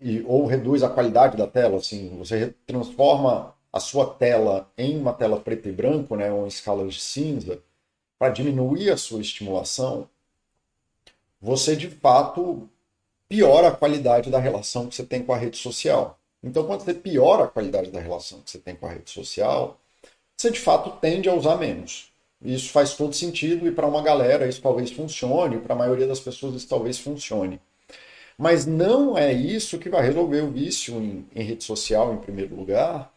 e, 0.02 0.24
ou 0.26 0.46
reduz 0.46 0.84
a 0.84 0.90
qualidade 0.90 1.38
da 1.38 1.48
tela, 1.48 1.78
assim, 1.78 2.16
você 2.18 2.54
transforma 2.66 3.54
a 3.72 3.80
sua 3.80 4.06
tela 4.06 4.70
em 4.78 4.98
uma 4.98 5.14
tela 5.14 5.40
preto 5.40 5.68
e 5.68 5.72
branco, 5.72 6.16
né, 6.16 6.32
ou 6.32 6.46
em 6.46 6.48
escalas 6.48 6.94
de 6.94 7.02
cinza, 7.02 7.62
para 8.18 8.32
diminuir 8.32 8.90
a 8.90 8.98
sua 8.98 9.22
estimulação, 9.22 10.10
você 11.40 11.76
de 11.76 11.90
fato 11.90 12.68
piora 13.30 13.68
a 13.68 13.76
qualidade 13.76 14.30
da 14.30 14.40
relação 14.40 14.88
que 14.88 14.96
você 14.96 15.06
tem 15.06 15.22
com 15.22 15.34
a 15.34 15.38
rede 15.38 15.58
social. 15.58 16.18
Então, 16.44 16.66
quando 16.66 16.82
você 16.82 16.94
piora 16.94 17.44
a 17.44 17.48
qualidade 17.48 17.92
da 17.92 18.00
relação 18.00 18.42
que 18.42 18.50
você 18.50 18.58
tem 18.58 18.76
com 18.76 18.86
a 18.88 18.92
rede 18.92 19.10
social, 19.10 19.80
você 20.36 20.52
de 20.52 20.60
fato 20.60 21.00
tende 21.00 21.30
a 21.30 21.34
usar 21.34 21.58
menos. 21.58 22.12
Isso 22.42 22.70
faz 22.70 22.96
todo 22.96 23.14
sentido 23.14 23.68
e 23.68 23.72
para 23.72 23.88
uma 23.88 24.02
galera 24.02 24.48
isso 24.48 24.62
talvez 24.62 24.92
funcione, 24.92 25.60
para 25.60 25.74
a 25.74 25.78
maioria 25.78 26.08
das 26.08 26.20
pessoas 26.20 26.56
isso 26.56 26.68
talvez 26.68 27.00
funcione. 27.00 27.60
Mas 28.38 28.66
não 28.66 29.18
é 29.18 29.34
isso 29.34 29.80
que 29.80 29.90
vai 29.90 30.04
resolver 30.04 30.42
o 30.42 30.52
vício 30.52 30.96
em, 31.02 31.28
em 31.36 31.44
rede 31.44 31.64
social, 31.64 32.14
em 32.14 32.18
primeiro 32.18 32.56
lugar, 32.56 33.12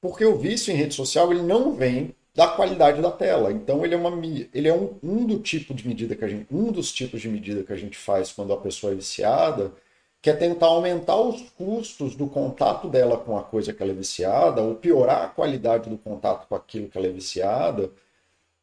porque 0.00 0.24
o 0.24 0.36
vício 0.36 0.72
em 0.72 0.76
rede 0.76 0.94
social 0.94 1.32
ele 1.32 1.42
não 1.42 1.74
vem 1.74 2.14
da 2.34 2.48
qualidade 2.48 3.00
da 3.00 3.10
tela. 3.10 3.52
Então 3.52 3.84
ele 3.84 3.94
é, 3.94 3.98
uma, 3.98 4.10
ele 4.52 4.68
é 4.68 4.74
um, 4.74 4.94
um, 5.02 5.26
do 5.26 5.38
tipo 5.38 5.72
de 5.74 5.86
medida 5.86 6.16
que 6.16 6.24
a 6.24 6.28
gente, 6.28 6.46
um 6.52 6.72
dos 6.72 6.92
tipos 6.92 7.20
de 7.20 7.28
medida 7.28 7.62
que 7.62 7.72
a 7.72 7.76
gente 7.76 7.96
faz 7.96 8.32
quando 8.32 8.52
a 8.52 8.56
pessoa 8.56 8.92
é 8.92 8.96
viciada, 8.96 9.72
que 10.20 10.30
é 10.30 10.34
tentar 10.34 10.66
aumentar 10.66 11.16
os 11.16 11.50
custos 11.50 12.16
do 12.16 12.26
contato 12.26 12.88
dela 12.88 13.18
com 13.18 13.36
a 13.36 13.42
coisa 13.42 13.72
que 13.72 13.82
ela 13.82 13.92
é 13.92 13.94
viciada, 13.94 14.62
ou 14.62 14.74
piorar 14.74 15.24
a 15.24 15.28
qualidade 15.28 15.90
do 15.90 15.98
contato 15.98 16.48
com 16.48 16.54
aquilo 16.54 16.88
que 16.88 16.96
ela 16.98 17.06
é 17.06 17.10
viciada, 17.12 17.90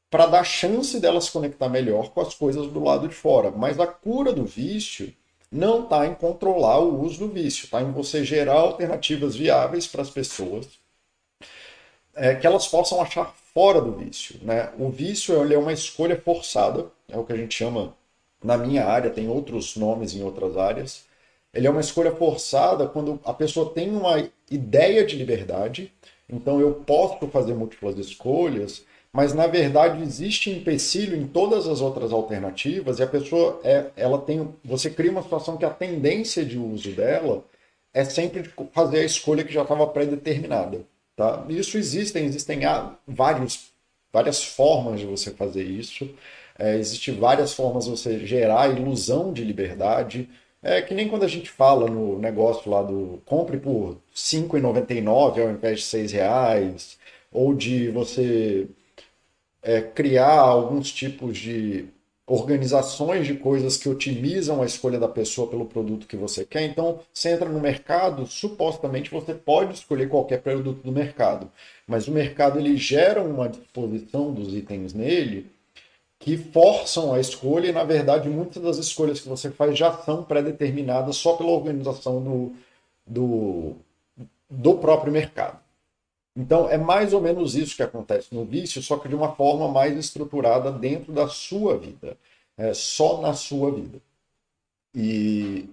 para 0.10 0.26
dar 0.26 0.44
chance 0.44 1.00
dela 1.00 1.22
se 1.22 1.32
conectar 1.32 1.70
melhor 1.70 2.10
com 2.12 2.22
as 2.22 2.34
coisas 2.36 2.68
do 2.68 2.84
lado 2.84 3.08
de 3.08 3.16
fora. 3.16 3.52
Mas 3.52 3.80
a 3.80 3.88
cura 3.88 4.34
do 4.34 4.44
vício 4.44 5.14
não 5.52 5.84
está 5.84 6.08
em 6.08 6.14
controlar 6.16 6.80
o 6.80 7.02
uso 7.02 7.20
do 7.20 7.28
vício, 7.28 7.66
está 7.66 7.82
em 7.82 7.92
você 7.92 8.24
gerar 8.24 8.54
alternativas 8.54 9.36
viáveis 9.36 9.86
para 9.88 10.02
as 10.02 10.10
pessoas 10.10 10.80
é, 12.16 12.36
que 12.36 12.46
elas 12.46 12.68
possam 12.68 13.02
achar 13.02 13.34
fora 13.54 13.82
do 13.82 13.94
vício. 13.94 14.40
Né? 14.42 14.72
O 14.78 14.90
vício 14.90 15.36
é 15.36 15.58
uma 15.58 15.74
escolha 15.74 16.20
forçada, 16.20 16.88
é 17.10 17.18
o 17.18 17.24
que 17.24 17.34
a 17.34 17.38
gente 17.38 17.56
chama 17.56 17.94
na 18.44 18.58
minha 18.58 18.86
área, 18.86 19.10
tem 19.10 19.30
outros 19.30 19.76
nomes 19.76 20.14
em 20.14 20.24
outras 20.24 20.58
áreas. 20.58 21.06
Ele 21.54 21.68
é 21.68 21.70
uma 21.70 21.82
escolha 21.82 22.16
forçada 22.16 22.88
quando 22.88 23.20
a 23.26 23.34
pessoa 23.34 23.74
tem 23.74 23.90
uma 23.90 24.30
ideia 24.50 25.06
de 25.06 25.18
liberdade, 25.18 25.92
então 26.30 26.60
eu 26.62 26.76
posso 26.76 27.28
fazer 27.28 27.54
múltiplas 27.54 27.98
escolhas, 27.98 28.86
mas 29.14 29.34
na 29.34 29.48
verdade 29.48 30.02
existe 30.02 30.50
empecilho 30.50 31.16
em 31.18 31.28
todas 31.28 31.68
as 31.68 31.82
outras 31.82 32.12
alternativas 32.12 33.00
e 33.00 33.04
a 33.04 33.08
pessoa 33.08 33.60
é, 33.64 33.88
ela 33.96 34.20
tem, 34.22 34.54
você 34.64 34.90
cria 34.90 35.12
uma 35.12 35.24
situação 35.24 35.58
que 35.58 35.66
a 35.66 35.70
tendência 35.70 36.46
de 36.46 36.58
uso 36.58 36.92
dela 36.92 37.44
é 37.94 38.04
sempre 38.06 38.50
fazer 38.74 39.00
a 39.00 39.06
escolha 39.06 39.44
que 39.44 39.54
já 39.54 39.64
estava 39.64 39.86
pré-determinada. 39.88 40.82
Tá? 41.16 41.46
Isso 41.50 41.78
existem, 41.78 42.26
existem 42.26 42.62
vários, 43.08 43.72
várias 44.14 44.44
formas 44.44 45.00
de 45.02 45.06
você 45.06 45.32
fazer 45.32 45.64
isso. 45.64 46.10
É, 46.58 46.78
Existem 46.78 47.16
várias 47.16 47.54
formas 47.54 47.86
de 47.86 47.92
você 47.92 48.26
gerar 48.26 48.70
ilusão 48.70 49.34
de 49.34 49.44
liberdade. 49.44 50.30
É 50.64 50.82
que 50.82 50.94
nem 50.94 51.08
quando 51.10 51.24
a 51.24 51.28
gente 51.28 51.50
fala 51.50 51.90
no 51.90 52.20
negócio 52.20 52.70
lá 52.70 52.84
do 52.84 53.22
compre 53.26 53.58
por 53.58 53.94
R$ 53.94 53.98
5,99 54.16 55.42
ao 55.42 55.50
invés 55.52 55.82
de 55.82 55.98
R$ 55.98 56.08
reais, 56.08 56.98
ou 57.32 57.54
de 57.56 57.90
você 57.90 58.68
é, 59.62 59.82
criar 59.82 60.40
alguns 60.40 60.92
tipos 60.92 61.38
de 61.38 61.86
organizações 62.26 63.28
de 63.28 63.34
coisas 63.34 63.76
que 63.76 63.90
otimizam 63.90 64.62
a 64.62 64.66
escolha 64.66 64.98
da 64.98 65.08
pessoa 65.08 65.50
pelo 65.50 65.66
produto 65.66 66.08
que 66.08 66.16
você 66.16 66.46
quer. 66.46 66.64
Então, 66.64 67.00
você 67.14 67.32
entra 67.32 67.50
no 67.50 67.60
mercado, 67.60 68.26
supostamente 68.26 69.12
você 69.12 69.34
pode 69.34 69.74
escolher 69.74 70.08
qualquer 70.08 70.42
produto 70.42 70.82
do 70.82 70.92
mercado, 70.92 71.52
mas 71.86 72.08
o 72.08 72.12
mercado 72.12 72.58
ele 72.58 72.78
gera 72.78 73.22
uma 73.22 73.50
disposição 73.50 74.34
dos 74.34 74.54
itens 74.54 74.94
nele 74.94 75.52
que 76.20 76.38
forçam 76.38 77.14
a 77.14 77.20
escolha 77.20 77.68
e, 77.68 77.72
na 77.72 77.84
verdade, 77.84 78.30
muitas 78.30 78.62
das 78.62 78.78
escolhas 78.78 79.20
que 79.20 79.28
você 79.28 79.50
faz 79.50 79.78
já 79.78 79.92
são 79.92 80.24
pré-determinadas 80.24 81.18
só 81.18 81.34
pela 81.36 81.50
organização 81.50 82.24
do, 82.24 82.54
do, 83.06 83.76
do 84.50 84.76
próprio 84.76 85.12
mercado. 85.12 85.61
Então, 86.36 86.70
é 86.70 86.78
mais 86.78 87.14
ou 87.14 87.22
menos 87.22 87.56
isso 87.56 87.76
que 87.76 87.84
acontece 87.84 88.34
no 88.34 88.46
vício, 88.46 88.82
só 88.82 88.98
que 88.98 89.10
de 89.10 89.16
uma 89.16 89.36
forma 89.36 89.68
mais 89.68 89.98
estruturada 89.98 90.72
dentro 90.72 91.12
da 91.12 91.28
sua 91.28 91.78
vida, 91.78 92.18
é, 92.58 92.74
só 92.74 93.22
na 93.22 93.34
sua 93.34 93.72
vida. 93.72 94.02
E 94.96 95.70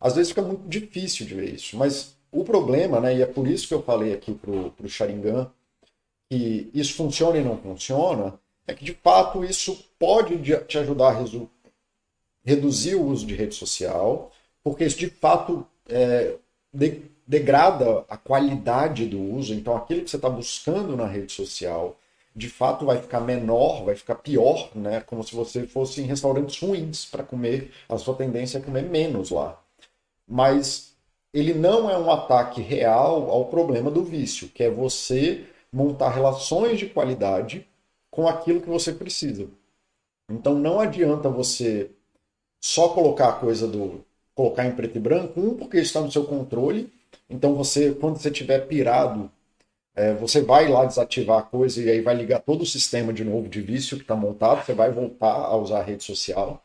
às 0.00 0.14
vezes 0.14 0.30
fica 0.30 0.42
muito 0.42 0.68
difícil 0.68 1.26
de 1.26 1.34
ver 1.34 1.54
isso, 1.54 1.76
mas 1.76 2.16
o 2.30 2.44
problema, 2.44 3.00
né, 3.00 3.16
e 3.16 3.22
é 3.22 3.26
por 3.26 3.48
isso 3.48 3.66
que 3.66 3.74
eu 3.74 3.82
falei 3.82 4.12
aqui 4.12 4.34
para 4.34 4.50
o 4.50 4.88
Sharingan, 4.88 5.50
que 6.28 6.70
isso 6.74 6.94
funciona 6.94 7.38
e 7.38 7.44
não 7.44 7.56
funciona, 7.58 8.38
é 8.66 8.74
que 8.74 8.84
de 8.84 8.94
fato 8.94 9.44
isso 9.44 9.84
pode 9.98 10.38
te 10.66 10.78
ajudar 10.78 11.08
a 11.08 11.24
reduzir 12.44 12.94
o 12.96 13.04
uso 13.06 13.26
de 13.26 13.34
rede 13.34 13.54
social, 13.54 14.32
porque 14.62 14.84
isso 14.84 14.98
de 14.98 15.08
fato 15.08 15.66
é, 15.88 16.36
de 16.72 17.02
degrada 17.26 18.04
a 18.08 18.16
qualidade 18.16 19.06
do 19.06 19.20
uso. 19.20 19.54
Então, 19.54 19.76
aquilo 19.76 20.02
que 20.02 20.10
você 20.10 20.16
está 20.16 20.28
buscando 20.28 20.96
na 20.96 21.06
rede 21.06 21.32
social, 21.32 21.96
de 22.34 22.48
fato, 22.48 22.86
vai 22.86 23.00
ficar 23.00 23.20
menor, 23.20 23.84
vai 23.84 23.96
ficar 23.96 24.16
pior, 24.16 24.70
né? 24.74 25.00
Como 25.00 25.24
se 25.24 25.34
você 25.34 25.66
fosse 25.66 26.02
em 26.02 26.04
restaurantes 26.04 26.58
ruins 26.60 27.04
para 27.06 27.22
comer. 27.24 27.72
A 27.88 27.98
sua 27.98 28.14
tendência 28.14 28.58
é 28.58 28.60
comer 28.60 28.82
menos 28.82 29.30
lá. 29.30 29.60
Mas 30.28 30.94
ele 31.32 31.54
não 31.54 31.90
é 31.90 31.98
um 31.98 32.10
ataque 32.10 32.60
real 32.62 33.30
ao 33.30 33.46
problema 33.46 33.90
do 33.90 34.04
vício, 34.04 34.48
que 34.48 34.62
é 34.62 34.70
você 34.70 35.44
montar 35.72 36.10
relações 36.10 36.78
de 36.78 36.86
qualidade 36.86 37.66
com 38.10 38.26
aquilo 38.26 38.60
que 38.60 38.68
você 38.68 38.92
precisa. 38.92 39.48
Então 40.30 40.54
não 40.54 40.80
adianta 40.80 41.28
você 41.28 41.90
só 42.60 42.88
colocar 42.88 43.28
a 43.28 43.32
coisa 43.34 43.68
do 43.68 44.04
colocar 44.34 44.66
em 44.66 44.74
preto 44.74 44.96
e 44.96 45.00
branco, 45.00 45.40
um 45.40 45.54
porque 45.54 45.78
está 45.78 46.00
no 46.00 46.10
seu 46.10 46.24
controle 46.24 46.92
então 47.28 47.54
você, 47.54 47.94
quando 47.94 48.18
você 48.18 48.30
tiver 48.30 48.66
pirado, 48.66 49.30
é, 49.94 50.14
você 50.14 50.42
vai 50.42 50.68
lá 50.68 50.84
desativar 50.84 51.38
a 51.40 51.42
coisa 51.42 51.82
e 51.82 51.90
aí 51.90 52.00
vai 52.02 52.14
ligar 52.14 52.40
todo 52.42 52.62
o 52.62 52.66
sistema 52.66 53.12
de 53.12 53.24
novo 53.24 53.48
de 53.48 53.60
vício 53.62 53.96
que 53.96 54.04
está 54.04 54.16
montado, 54.16 54.64
você 54.64 54.74
vai 54.74 54.90
voltar 54.92 55.32
a 55.34 55.56
usar 55.56 55.80
a 55.80 55.82
rede 55.82 56.04
social. 56.04 56.62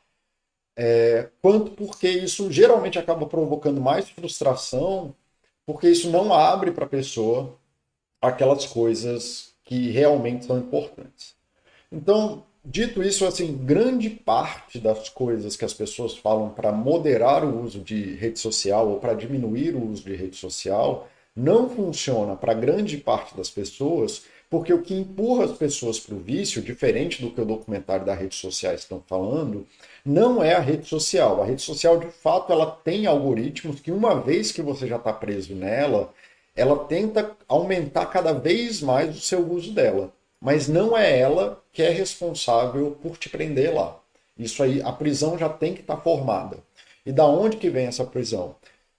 É, 0.77 1.29
quanto 1.41 1.71
porque 1.71 2.09
isso 2.09 2.51
geralmente 2.51 2.99
acaba 2.99 3.25
provocando 3.25 3.81
mais 3.81 4.09
frustração, 4.09 5.15
porque 5.65 5.89
isso 5.89 6.09
não 6.09 6.33
abre 6.33 6.71
para 6.71 6.85
a 6.85 6.89
pessoa 6.89 7.57
aquelas 8.21 8.65
coisas 8.65 9.53
que 9.63 9.91
realmente 9.91 10.45
são 10.45 10.57
importantes. 10.59 11.35
Então, 11.91 12.45
Dito 12.63 13.01
isso, 13.01 13.25
assim, 13.25 13.57
grande 13.57 14.09
parte 14.09 14.79
das 14.79 15.09
coisas 15.09 15.55
que 15.55 15.65
as 15.65 15.73
pessoas 15.73 16.15
falam 16.15 16.49
para 16.51 16.71
moderar 16.71 17.43
o 17.43 17.63
uso 17.63 17.79
de 17.79 18.13
rede 18.15 18.39
social 18.39 18.87
ou 18.87 18.99
para 18.99 19.15
diminuir 19.15 19.75
o 19.75 19.83
uso 19.89 20.03
de 20.03 20.15
rede 20.15 20.35
social 20.35 21.07
não 21.35 21.69
funciona 21.69 22.35
para 22.35 22.53
grande 22.53 22.97
parte 22.97 23.35
das 23.35 23.49
pessoas, 23.49 24.25
porque 24.49 24.73
o 24.73 24.81
que 24.81 24.93
empurra 24.93 25.45
as 25.45 25.53
pessoas 25.53 25.99
para 25.99 26.13
o 26.13 26.19
vício, 26.19 26.61
diferente 26.61 27.21
do 27.21 27.31
que 27.31 27.41
o 27.41 27.45
documentário 27.45 28.05
da 28.05 28.13
redes 28.13 28.37
sociais 28.37 28.81
estão 28.81 29.01
falando, 29.07 29.65
não 30.05 30.43
é 30.43 30.53
a 30.53 30.59
rede 30.59 30.85
social. 30.87 31.41
A 31.41 31.45
rede 31.45 31.61
social, 31.61 31.97
de 31.97 32.07
fato, 32.07 32.51
ela 32.51 32.69
tem 32.69 33.05
algoritmos 33.07 33.79
que, 33.79 33.91
uma 33.91 34.19
vez 34.19 34.51
que 34.51 34.61
você 34.61 34.87
já 34.87 34.97
está 34.97 35.13
preso 35.13 35.55
nela, 35.55 36.13
ela 36.55 36.77
tenta 36.85 37.31
aumentar 37.47 38.07
cada 38.07 38.33
vez 38.33 38.81
mais 38.81 39.15
o 39.15 39.21
seu 39.21 39.49
uso 39.49 39.71
dela. 39.73 40.13
Mas 40.39 40.67
não 40.67 40.97
é 40.97 41.17
ela 41.17 41.60
que 41.71 41.81
é 41.81 41.89
responsável 41.89 42.97
por 43.01 43.17
te 43.17 43.29
prender 43.29 43.73
lá. 43.73 43.97
Isso 44.37 44.63
aí, 44.63 44.81
a 44.81 44.91
prisão 44.91 45.37
já 45.37 45.49
tem 45.49 45.73
que 45.73 45.81
estar 45.81 45.95
tá 45.95 46.01
formada. 46.01 46.57
E 47.05 47.11
da 47.11 47.25
onde 47.25 47.57
que 47.57 47.69
vem 47.69 47.87
essa 47.87 48.05
prisão? 48.05 48.55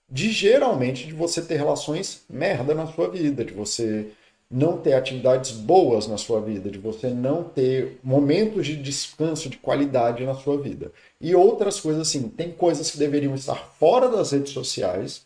De 0.09 0.31
geralmente 0.31 1.07
de 1.07 1.13
você 1.13 1.41
ter 1.41 1.57
relações 1.57 2.23
merda 2.29 2.73
na 2.73 2.87
sua 2.87 3.09
vida, 3.09 3.43
de 3.43 3.53
você 3.53 4.11
não 4.53 4.77
ter 4.77 4.93
atividades 4.93 5.51
boas 5.51 6.07
na 6.07 6.17
sua 6.17 6.39
vida, 6.39 6.69
de 6.69 6.77
você 6.77 7.09
não 7.09 7.43
ter 7.43 7.99
momentos 8.03 8.67
de 8.67 8.75
descanso 8.75 9.49
de 9.49 9.57
qualidade 9.57 10.23
na 10.23 10.35
sua 10.35 10.57
vida. 10.57 10.91
E 11.19 11.33
outras 11.33 11.79
coisas 11.79 12.07
assim, 12.07 12.29
tem 12.29 12.51
coisas 12.51 12.91
que 12.91 12.99
deveriam 12.99 13.33
estar 13.33 13.55
fora 13.55 14.09
das 14.09 14.31
redes 14.31 14.53
sociais, 14.53 15.25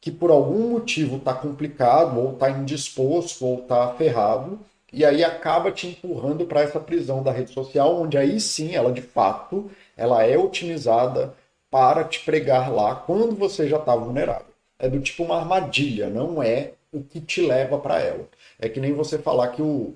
que 0.00 0.12
por 0.12 0.30
algum 0.30 0.70
motivo 0.70 1.16
está 1.16 1.34
complicado, 1.34 2.20
ou 2.20 2.34
está 2.34 2.50
indisposto, 2.50 3.44
ou 3.44 3.62
está 3.62 3.92
ferrado, 3.94 4.60
e 4.92 5.04
aí 5.04 5.22
acaba 5.22 5.70
te 5.70 5.86
empurrando 5.86 6.46
para 6.46 6.62
essa 6.62 6.80
prisão 6.80 7.22
da 7.22 7.30
rede 7.30 7.52
social, 7.52 8.00
onde 8.00 8.16
aí 8.16 8.40
sim 8.40 8.74
ela 8.74 8.92
de 8.92 9.02
fato 9.02 9.70
ela 9.96 10.22
é 10.24 10.38
otimizada 10.38 11.34
para 11.70 12.04
te 12.04 12.20
pregar 12.24 12.72
lá 12.72 12.94
quando 12.94 13.34
você 13.34 13.68
já 13.68 13.78
está 13.78 13.94
vulnerável. 13.94 14.46
É 14.78 14.88
do 14.88 15.00
tipo 15.00 15.24
uma 15.24 15.36
armadilha, 15.38 16.08
não 16.08 16.42
é 16.42 16.72
o 16.92 17.02
que 17.02 17.20
te 17.20 17.42
leva 17.42 17.78
para 17.78 18.00
ela. 18.00 18.28
É 18.58 18.68
que 18.68 18.80
nem 18.80 18.92
você 18.92 19.18
falar 19.18 19.48
que 19.48 19.60
o, 19.60 19.94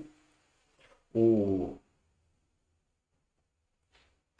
o 1.15 1.77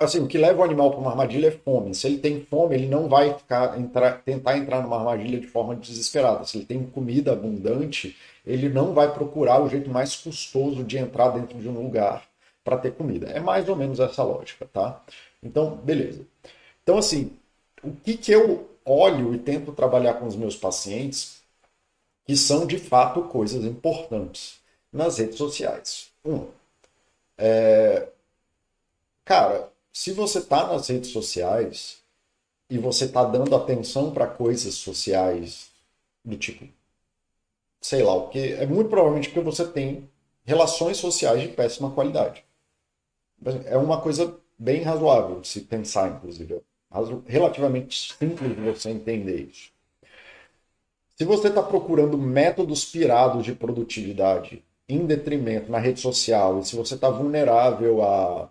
assim, 0.03 0.19
o 0.19 0.27
que 0.27 0.37
leva 0.37 0.61
o 0.61 0.63
animal 0.63 0.91
para 0.91 0.99
uma 0.99 1.11
armadilha 1.11 1.47
é 1.47 1.51
fome. 1.51 1.93
Se 1.95 2.07
ele 2.07 2.17
tem 2.17 2.45
fome, 2.45 2.75
ele 2.75 2.87
não 2.87 3.07
vai 3.07 3.33
ficar, 3.33 3.79
entrar, 3.79 4.21
tentar 4.23 4.57
entrar 4.57 4.81
numa 4.81 4.97
armadilha 4.97 5.39
de 5.39 5.47
forma 5.47 5.75
desesperada. 5.75 6.45
Se 6.45 6.57
ele 6.57 6.65
tem 6.65 6.83
comida 6.85 7.33
abundante, 7.33 8.15
ele 8.45 8.69
não 8.69 8.93
vai 8.93 9.13
procurar 9.13 9.61
o 9.61 9.69
jeito 9.69 9.89
mais 9.89 10.15
custoso 10.15 10.83
de 10.83 10.97
entrar 10.97 11.29
dentro 11.29 11.57
de 11.57 11.67
um 11.67 11.81
lugar 11.81 12.23
para 12.63 12.77
ter 12.77 12.93
comida. 12.93 13.27
É 13.27 13.39
mais 13.39 13.67
ou 13.69 13.75
menos 13.75 13.99
essa 13.99 14.23
lógica, 14.23 14.67
tá? 14.71 15.01
Então, 15.41 15.75
beleza. 15.77 16.25
Então, 16.83 16.97
assim, 16.97 17.31
o 17.83 17.91
que, 17.91 18.17
que 18.17 18.31
eu 18.31 18.69
olho 18.85 19.33
e 19.33 19.39
tento 19.39 19.71
trabalhar 19.71 20.15
com 20.15 20.27
os 20.27 20.35
meus 20.35 20.55
pacientes 20.55 21.41
que 22.25 22.35
são 22.35 22.65
de 22.65 22.77
fato 22.77 23.23
coisas 23.23 23.63
importantes 23.65 24.59
nas 24.91 25.17
redes 25.17 25.37
sociais. 25.37 26.11
Um, 26.23 26.47
é, 27.37 28.07
cara, 29.25 29.69
se 29.93 30.11
você 30.11 30.39
está 30.39 30.67
nas 30.67 30.87
redes 30.87 31.11
sociais 31.11 32.01
e 32.67 32.79
você 32.79 33.05
está 33.05 33.23
dando 33.23 33.55
atenção 33.55 34.11
para 34.11 34.25
coisas 34.25 34.73
sociais 34.73 35.69
do 36.25 36.35
tipo, 36.35 36.67
sei 37.79 38.01
lá 38.01 38.15
o 38.15 38.29
que, 38.29 38.53
é 38.53 38.65
muito 38.65 38.89
provavelmente 38.89 39.29
porque 39.29 39.41
você 39.41 39.67
tem 39.67 40.09
relações 40.43 40.97
sociais 40.97 41.41
de 41.41 41.49
péssima 41.49 41.91
qualidade. 41.91 42.43
É 43.65 43.77
uma 43.77 44.01
coisa 44.01 44.35
bem 44.57 44.81
razoável 44.81 45.41
de 45.41 45.47
se 45.47 45.61
pensar, 45.61 46.09
inclusive. 46.09 46.55
É 46.55 46.61
relativamente 47.31 48.15
simples 48.17 48.55
de 48.55 48.61
você 48.61 48.89
entender 48.89 49.47
isso. 49.49 49.71
Se 51.15 51.25
você 51.25 51.49
está 51.49 51.61
procurando 51.61 52.17
métodos 52.17 52.85
pirados 52.85 53.45
de 53.45 53.53
produtividade 53.53 54.63
em 54.89 55.05
detrimento 55.05 55.71
na 55.71 55.77
rede 55.77 55.99
social, 55.99 56.59
e 56.59 56.65
se 56.65 56.75
você 56.75 56.95
está 56.95 57.09
vulnerável 57.09 58.01
a 58.03 58.49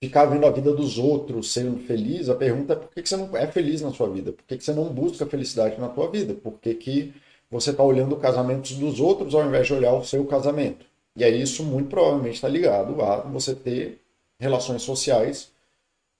ficar 0.00 0.26
vendo 0.26 0.46
a 0.46 0.50
vida 0.50 0.72
dos 0.72 0.98
outros 0.98 1.52
sendo 1.52 1.78
feliz, 1.86 2.28
a 2.28 2.34
pergunta 2.34 2.74
é 2.74 2.76
por 2.76 2.90
que, 2.90 3.06
você 3.06 3.16
não 3.16 3.36
é 3.36 3.46
feliz 3.46 3.80
na 3.80 3.92
sua 3.92 4.08
vida? 4.08 4.32
Por 4.32 4.44
que, 4.44 4.60
você 4.60 4.72
não 4.72 4.84
busca 4.84 5.26
felicidade 5.26 5.80
na 5.80 5.92
sua 5.92 6.08
vida? 6.10 6.34
Por 6.34 6.58
que, 6.60 6.74
que 6.74 7.14
você 7.50 7.70
está 7.70 7.82
olhando 7.82 8.16
casamentos 8.16 8.72
dos 8.72 9.00
outros 9.00 9.34
ao 9.34 9.44
invés 9.44 9.66
de 9.66 9.74
olhar 9.74 9.92
o 9.94 10.04
seu 10.04 10.24
casamento? 10.26 10.86
E 11.16 11.24
aí 11.24 11.42
isso 11.42 11.64
muito 11.64 11.88
provavelmente 11.88 12.36
está 12.36 12.48
ligado 12.48 13.02
a 13.02 13.20
você 13.22 13.54
ter 13.54 14.00
relações 14.38 14.82
sociais 14.82 15.50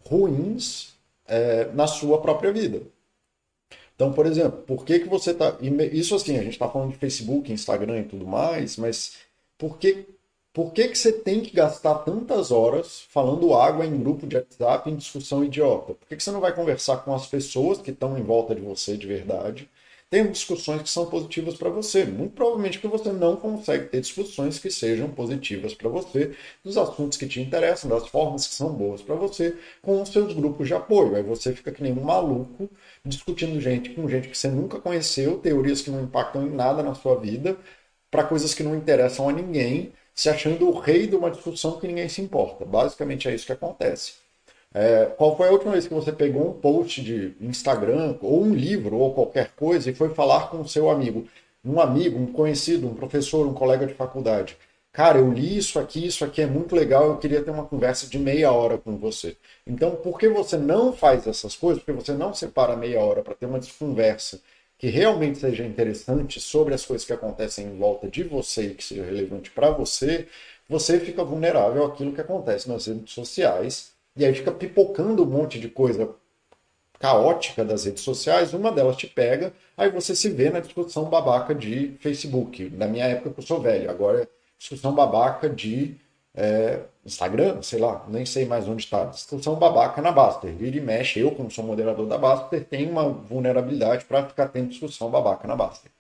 ruins 0.05 0.95
é, 1.27 1.67
na 1.73 1.87
sua 1.87 2.21
própria 2.21 2.53
vida. 2.53 2.83
Então, 3.95 4.13
por 4.13 4.27
exemplo, 4.27 4.63
por 4.63 4.85
que, 4.85 5.01
que 5.01 5.09
você 5.09 5.33
está. 5.33 5.57
Isso 5.93 6.15
assim, 6.15 6.37
a 6.37 6.43
gente 6.43 6.53
está 6.53 6.69
falando 6.69 6.93
de 6.93 6.99
Facebook, 6.99 7.53
Instagram 7.53 8.01
e 8.01 8.05
tudo 8.05 8.27
mais, 8.27 8.77
mas 8.77 9.19
por 9.57 9.77
que 9.79 10.07
por 10.59 10.73
que, 10.73 10.89
que 10.89 10.99
você 10.99 11.13
tem 11.13 11.41
que 11.41 11.55
gastar 11.55 11.95
tantas 11.99 12.51
horas 12.51 13.07
falando 13.11 13.55
água 13.55 13.87
em 13.87 13.97
grupo 13.97 14.27
de 14.27 14.35
WhatsApp 14.35 14.91
em 14.91 14.97
discussão 14.97 15.45
idiota? 15.45 15.95
Por 15.95 16.09
que, 16.09 16.17
que 16.17 16.23
você 16.25 16.33
não 16.33 16.41
vai 16.41 16.53
conversar 16.53 16.97
com 16.97 17.15
as 17.15 17.29
pessoas 17.29 17.81
que 17.81 17.93
estão 17.93 18.19
em 18.19 18.25
volta 18.25 18.57
de 18.57 18.61
você 18.61 18.97
de 18.97 19.07
verdade? 19.07 19.71
Tem 20.11 20.29
discussões 20.29 20.83
que 20.83 20.91
são 20.91 21.07
positivas 21.07 21.55
para 21.55 21.71
você. 21.71 22.05
Muito 22.05 22.33
provavelmente 22.33 22.81
porque 22.81 22.99
você 22.99 23.13
não 23.13 23.37
consegue 23.37 23.87
ter 23.87 24.01
discussões 24.01 24.59
que 24.59 24.69
sejam 24.69 25.09
positivas 25.09 25.75
para 25.75 25.89
você, 25.89 26.35
dos 26.65 26.77
assuntos 26.77 27.17
que 27.17 27.29
te 27.29 27.41
interessam, 27.41 27.89
das 27.89 28.09
formas 28.09 28.49
que 28.49 28.55
são 28.55 28.73
boas 28.73 29.01
para 29.01 29.15
você, 29.15 29.57
com 29.81 30.03
os 30.03 30.09
seus 30.09 30.33
grupos 30.35 30.67
de 30.67 30.75
apoio. 30.75 31.15
Aí 31.15 31.23
você 31.23 31.53
fica 31.55 31.71
que 31.71 31.85
nem 31.85 31.93
um 31.93 32.03
maluco 32.03 32.69
discutindo 33.05 33.61
gente 33.61 33.91
com 33.91 34.09
gente 34.09 34.29
que 34.29 34.37
você 34.37 34.49
nunca 34.49 34.81
conheceu, 34.81 35.39
teorias 35.39 35.83
que 35.83 35.91
não 35.91 36.03
impactam 36.03 36.45
em 36.45 36.51
nada 36.51 36.83
na 36.83 36.97
sua 36.97 37.15
vida, 37.15 37.57
para 38.11 38.25
coisas 38.25 38.55
que 38.55 38.65
não 38.65 38.75
interessam 38.75 39.29
a 39.29 39.33
ninguém 39.33 39.93
se 40.19 40.29
achando 40.29 40.69
o 40.69 40.77
rei 40.77 41.07
de 41.07 41.15
uma 41.15 41.31
discussão 41.31 41.79
que 41.79 41.87
ninguém 41.87 42.09
se 42.09 42.21
importa. 42.21 42.65
Basicamente 42.65 43.29
é 43.29 43.35
isso 43.37 43.47
que 43.47 43.53
acontece. 43.53 44.15
É, 44.75 45.05
qual 45.17 45.37
foi 45.37 45.47
a 45.47 45.53
última 45.53 45.71
vez 45.71 45.87
que 45.87 45.95
você 45.95 46.11
pegou 46.11 46.49
um 46.49 46.53
post 46.55 47.01
de 47.01 47.37
Instagram, 47.41 48.17
ou 48.21 48.43
um 48.43 48.53
livro, 48.53 48.97
ou 48.97 49.15
qualquer 49.15 49.53
coisa, 49.55 49.89
e 49.89 49.95
foi 49.95 50.09
falar 50.09 50.51
com 50.51 50.61
o 50.61 50.69
seu 50.69 50.91
amigo? 50.91 51.29
Um 51.65 51.81
amigo, 51.81 52.19
um 52.19 52.27
conhecido, 52.33 52.89
um 52.89 52.95
professor, 52.97 53.47
um 53.47 53.55
colega 53.55 53.87
de 53.87 53.95
faculdade. 53.95 54.57
Cara, 54.93 55.19
eu 55.19 55.31
li 55.33 55.57
isso 55.57 55.79
aqui, 55.79 56.05
isso 56.05 56.25
aqui 56.25 56.43
é 56.43 56.47
muito 56.47 56.75
legal, 56.75 57.07
eu 57.11 57.19
queria 57.19 57.41
ter 57.41 57.53
uma 57.53 57.67
conversa 57.67 58.09
de 58.09 58.19
meia 58.19 58.51
hora 58.51 58.77
com 58.77 58.97
você. 58.97 59.37
Então, 59.65 59.93
por 59.95 60.19
que 60.19 60.29
você 60.29 60.57
não 60.57 60.93
faz 60.93 61.29
essas 61.29 61.55
coisas? 61.55 61.81
Porque 61.81 61.93
você 61.93 62.13
não 62.13 62.35
separa 62.35 62.75
meia 62.75 63.01
hora 63.01 63.23
para 63.23 63.37
ter 63.37 63.47
uma 63.47 63.61
conversa 63.79 64.41
que 64.79 64.87
realmente 64.89 65.39
seja 65.39 65.65
interessante 65.67 66.41
sobre 66.41 66.73
as 66.73 66.87
coisas 66.87 67.07
que 67.07 67.13
acontecem 67.13 67.67
em 67.67 67.77
volta 67.77 68.09
de 68.09 68.23
você 68.23 68.69
e 68.69 68.75
que 68.75 68.85
seja 68.85 69.05
relevante 69.05 69.51
para 69.51 69.71
você, 69.71 70.29
você 70.69 71.01
fica 71.01 71.25
vulnerável 71.25 71.85
àquilo 71.85 72.13
que 72.13 72.21
acontece 72.21 72.69
nas 72.69 72.87
redes 72.87 73.13
sociais 73.13 73.93
e 74.17 74.25
aí 74.25 74.35
fica 74.35 74.53
pipocando 74.53 75.25
um 75.25 75.27
monte 75.27 75.59
de 75.59 75.69
coisa 75.69 76.15
caótica 76.99 77.65
das 77.65 77.85
redes 77.85 78.03
sociais, 78.03 78.53
uma 78.53 78.73
delas 78.73 78.97
te 78.97 79.07
pega, 79.07 79.53
aí 79.77 79.91
você 79.91 80.15
se 80.15 80.29
vê 80.31 80.51
na 80.51 80.61
discussão 80.61 81.05
babaca 81.05 81.55
de 81.55 81.97
Facebook. 82.01 82.71
Na 82.71 82.87
minha 82.87 83.05
época 83.07 83.35
eu 83.37 83.43
sou 83.43 83.61
velho, 83.61 83.91
agora 83.91 84.23
é 84.23 84.29
discussão 84.59 84.95
babaca 84.95 85.49
de 85.49 85.97
é, 86.35 86.85
Instagram, 87.05 87.63
sei 87.63 87.79
lá, 87.81 88.05
nem 88.09 88.25
sei 88.25 88.45
mais 88.47 88.69
onde 88.69 88.85
está. 88.85 89.05
Discussão 89.07 89.57
babaca 89.57 90.01
na 90.01 90.13
Baster. 90.13 90.55
Vira 90.55 90.77
e 90.77 90.81
mexe, 90.81 91.21
eu, 91.21 91.35
como 91.35 91.51
sou 91.51 91.65
moderador 91.65 92.07
da 92.07 92.19
Baster, 92.19 92.65
tenho 92.65 92.91
uma 92.91 93.09
vulnerabilidade 93.09 94.05
para 94.05 94.27
ficar 94.27 94.49
tendo 94.49 94.69
discussão 94.69 95.11
babaca 95.11 95.49
na 95.49 95.57
Baster. 95.57 95.91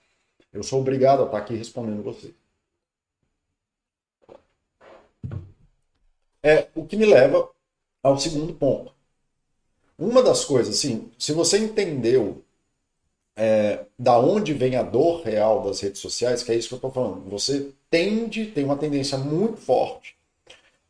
Eu 0.52 0.62
sou 0.62 0.80
obrigado 0.80 1.22
a 1.22 1.26
estar 1.26 1.38
aqui 1.38 1.54
respondendo 1.54 2.02
você. 2.02 2.32
É 6.42 6.68
o 6.74 6.84
que 6.86 6.96
me 6.96 7.04
leva 7.04 7.50
ao 8.02 8.18
segundo 8.18 8.54
ponto. 8.54 8.92
Uma 9.98 10.22
das 10.22 10.44
coisas, 10.44 10.76
assim, 10.76 11.10
se 11.18 11.32
você 11.32 11.58
entendeu 11.58 12.44
é, 13.36 13.84
da 13.98 14.18
onde 14.18 14.54
vem 14.54 14.76
a 14.76 14.82
dor 14.82 15.22
real 15.22 15.62
das 15.64 15.80
redes 15.80 16.00
sociais, 16.00 16.42
que 16.42 16.52
é 16.52 16.54
isso 16.54 16.68
que 16.68 16.74
eu 16.74 16.78
estou 16.78 16.92
falando, 16.92 17.28
você 17.28 17.72
tende, 17.90 18.46
tem 18.46 18.64
uma 18.64 18.76
tendência 18.76 19.18
muito 19.18 19.56
forte 19.56 20.17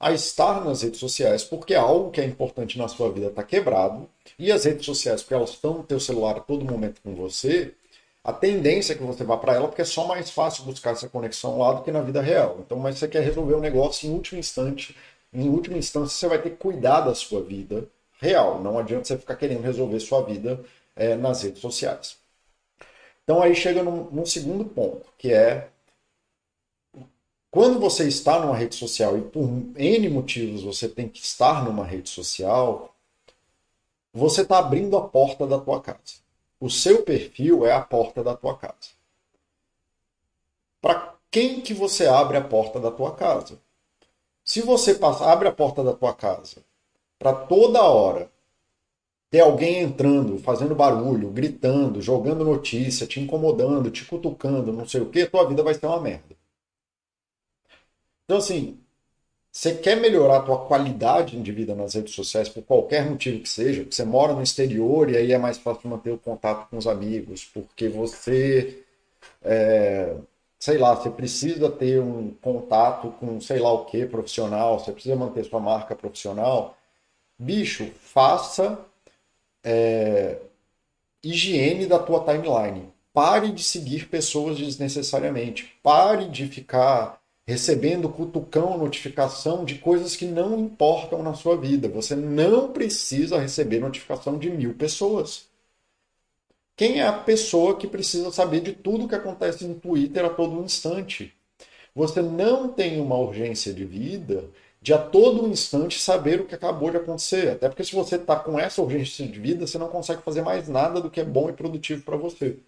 a 0.00 0.12
estar 0.12 0.64
nas 0.64 0.82
redes 0.82 1.00
sociais, 1.00 1.42
porque 1.44 1.74
algo 1.74 2.10
que 2.10 2.20
é 2.20 2.24
importante 2.24 2.78
na 2.78 2.88
sua 2.88 3.10
vida 3.10 3.28
está 3.28 3.42
quebrado, 3.42 4.08
e 4.38 4.52
as 4.52 4.64
redes 4.64 4.86
sociais, 4.86 5.22
porque 5.22 5.34
elas 5.34 5.50
estão 5.50 5.74
no 5.74 5.82
teu 5.82 5.98
celular 5.98 6.36
a 6.36 6.40
todo 6.40 6.64
momento 6.64 7.00
com 7.02 7.14
você, 7.14 7.74
a 8.22 8.32
tendência 8.32 8.92
é 8.92 8.96
que 8.96 9.02
você 9.02 9.24
vá 9.24 9.36
para 9.36 9.54
ela, 9.54 9.68
porque 9.68 9.82
é 9.82 9.86
só 9.86 10.06
mais 10.06 10.30
fácil 10.30 10.64
buscar 10.64 10.92
essa 10.92 11.08
conexão 11.08 11.58
lá 11.58 11.72
do 11.72 11.82
que 11.82 11.90
na 11.90 12.02
vida 12.02 12.20
real. 12.20 12.58
Então, 12.60 12.78
mas 12.78 12.98
você 12.98 13.08
quer 13.08 13.22
resolver 13.22 13.54
um 13.54 13.60
negócio 13.60 14.08
em 14.08 14.12
último 14.12 14.38
instante, 14.38 14.94
em 15.32 15.48
última 15.48 15.78
instância 15.78 16.14
você 16.14 16.28
vai 16.28 16.42
ter 16.42 16.50
que 16.50 16.56
cuidar 16.56 17.00
da 17.00 17.14
sua 17.14 17.42
vida 17.42 17.88
real. 18.20 18.60
Não 18.60 18.78
adianta 18.78 19.06
você 19.06 19.16
ficar 19.16 19.36
querendo 19.36 19.62
resolver 19.62 19.98
sua 20.00 20.22
vida 20.22 20.60
é, 20.94 21.16
nas 21.16 21.42
redes 21.42 21.60
sociais. 21.60 22.16
Então 23.24 23.42
aí 23.42 23.54
chega 23.54 23.82
num, 23.82 24.04
num 24.10 24.26
segundo 24.26 24.64
ponto, 24.64 25.06
que 25.16 25.32
é 25.32 25.68
quando 27.58 27.80
você 27.80 28.06
está 28.06 28.38
numa 28.38 28.56
rede 28.56 28.76
social 28.76 29.18
e 29.18 29.20
por 29.20 29.50
N 29.74 30.08
motivos 30.10 30.62
você 30.62 30.88
tem 30.88 31.08
que 31.08 31.18
estar 31.18 31.64
numa 31.64 31.84
rede 31.84 32.08
social, 32.08 32.94
você 34.14 34.42
está 34.42 34.60
abrindo 34.60 34.96
a 34.96 35.08
porta 35.08 35.44
da 35.44 35.58
tua 35.58 35.80
casa. 35.80 36.22
O 36.60 36.70
seu 36.70 37.02
perfil 37.02 37.66
é 37.66 37.72
a 37.72 37.80
porta 37.80 38.22
da 38.22 38.36
tua 38.36 38.56
casa. 38.56 38.92
Para 40.80 41.16
quem 41.32 41.60
que 41.60 41.74
você 41.74 42.06
abre 42.06 42.36
a 42.36 42.44
porta 42.44 42.78
da 42.78 42.92
tua 42.92 43.16
casa? 43.16 43.58
Se 44.44 44.60
você 44.60 44.94
passa, 44.94 45.24
abre 45.28 45.48
a 45.48 45.52
porta 45.52 45.82
da 45.82 45.92
tua 45.92 46.14
casa 46.14 46.58
para 47.18 47.32
toda 47.32 47.82
hora 47.82 48.30
ter 49.32 49.40
alguém 49.40 49.80
entrando, 49.80 50.38
fazendo 50.38 50.76
barulho, 50.76 51.28
gritando, 51.30 52.00
jogando 52.00 52.44
notícia, 52.44 53.04
te 53.04 53.18
incomodando, 53.18 53.90
te 53.90 54.04
cutucando, 54.04 54.72
não 54.72 54.86
sei 54.86 55.00
o 55.00 55.06
que, 55.10 55.26
tua 55.26 55.44
vida 55.48 55.64
vai 55.64 55.74
ser 55.74 55.86
uma 55.86 56.00
merda. 56.00 56.37
Então, 58.28 58.36
assim, 58.36 58.78
você 59.50 59.74
quer 59.74 59.96
melhorar 59.96 60.38
a 60.38 60.42
tua 60.42 60.66
qualidade 60.66 61.40
de 61.40 61.50
vida 61.50 61.74
nas 61.74 61.94
redes 61.94 62.14
sociais 62.14 62.46
por 62.50 62.62
qualquer 62.62 63.08
motivo 63.08 63.40
que 63.40 63.48
seja, 63.48 63.82
porque 63.82 63.94
você 63.96 64.04
mora 64.04 64.34
no 64.34 64.42
exterior 64.42 65.08
e 65.10 65.16
aí 65.16 65.32
é 65.32 65.38
mais 65.38 65.56
fácil 65.56 65.88
manter 65.88 66.10
o 66.12 66.18
contato 66.18 66.68
com 66.68 66.76
os 66.76 66.86
amigos, 66.86 67.46
porque 67.46 67.88
você, 67.88 68.84
é, 69.42 70.14
sei 70.58 70.76
lá, 70.76 70.94
você 70.94 71.10
precisa 71.10 71.70
ter 71.70 72.00
um 72.02 72.34
contato 72.42 73.12
com 73.12 73.40
sei 73.40 73.58
lá 73.60 73.72
o 73.72 73.86
que 73.86 74.04
profissional, 74.04 74.78
você 74.78 74.92
precisa 74.92 75.16
manter 75.16 75.44
sua 75.46 75.60
marca 75.60 75.96
profissional, 75.96 76.76
bicho, 77.38 77.90
faça 78.00 78.78
é, 79.64 80.38
higiene 81.22 81.86
da 81.86 81.98
tua 81.98 82.24
timeline. 82.24 82.92
Pare 83.12 83.52
de 83.52 83.64
seguir 83.64 84.08
pessoas 84.08 84.58
desnecessariamente. 84.58 85.74
Pare 85.82 86.28
de 86.28 86.46
ficar 86.46 87.17
recebendo 87.48 88.10
cutucão, 88.10 88.76
notificação 88.76 89.64
de 89.64 89.76
coisas 89.76 90.14
que 90.14 90.26
não 90.26 90.60
importam 90.60 91.22
na 91.22 91.32
sua 91.32 91.56
vida. 91.56 91.88
Você 91.88 92.14
não 92.14 92.70
precisa 92.74 93.40
receber 93.40 93.80
notificação 93.80 94.36
de 94.36 94.50
mil 94.50 94.74
pessoas. 94.74 95.46
Quem 96.76 97.00
é 97.00 97.06
a 97.06 97.12
pessoa 97.12 97.78
que 97.78 97.86
precisa 97.86 98.30
saber 98.30 98.60
de 98.60 98.74
tudo 98.74 99.08
que 99.08 99.14
acontece 99.14 99.64
no 99.64 99.76
Twitter 99.76 100.26
a 100.26 100.28
todo 100.28 100.62
instante? 100.62 101.32
Você 101.94 102.20
não 102.20 102.68
tem 102.68 103.00
uma 103.00 103.16
urgência 103.16 103.72
de 103.72 103.82
vida 103.82 104.44
de 104.82 104.92
a 104.92 104.98
todo 104.98 105.48
instante 105.48 105.98
saber 105.98 106.42
o 106.42 106.44
que 106.44 106.54
acabou 106.54 106.90
de 106.90 106.98
acontecer. 106.98 107.48
Até 107.52 107.66
porque 107.70 107.82
se 107.82 107.94
você 107.94 108.16
está 108.16 108.36
com 108.36 108.60
essa 108.60 108.82
urgência 108.82 109.26
de 109.26 109.40
vida, 109.40 109.66
você 109.66 109.78
não 109.78 109.88
consegue 109.88 110.20
fazer 110.20 110.42
mais 110.42 110.68
nada 110.68 111.00
do 111.00 111.10
que 111.10 111.18
é 111.18 111.24
bom 111.24 111.48
e 111.48 111.54
produtivo 111.54 112.02
para 112.02 112.16
você. 112.18 112.58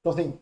Então, 0.00 0.12
assim, 0.12 0.38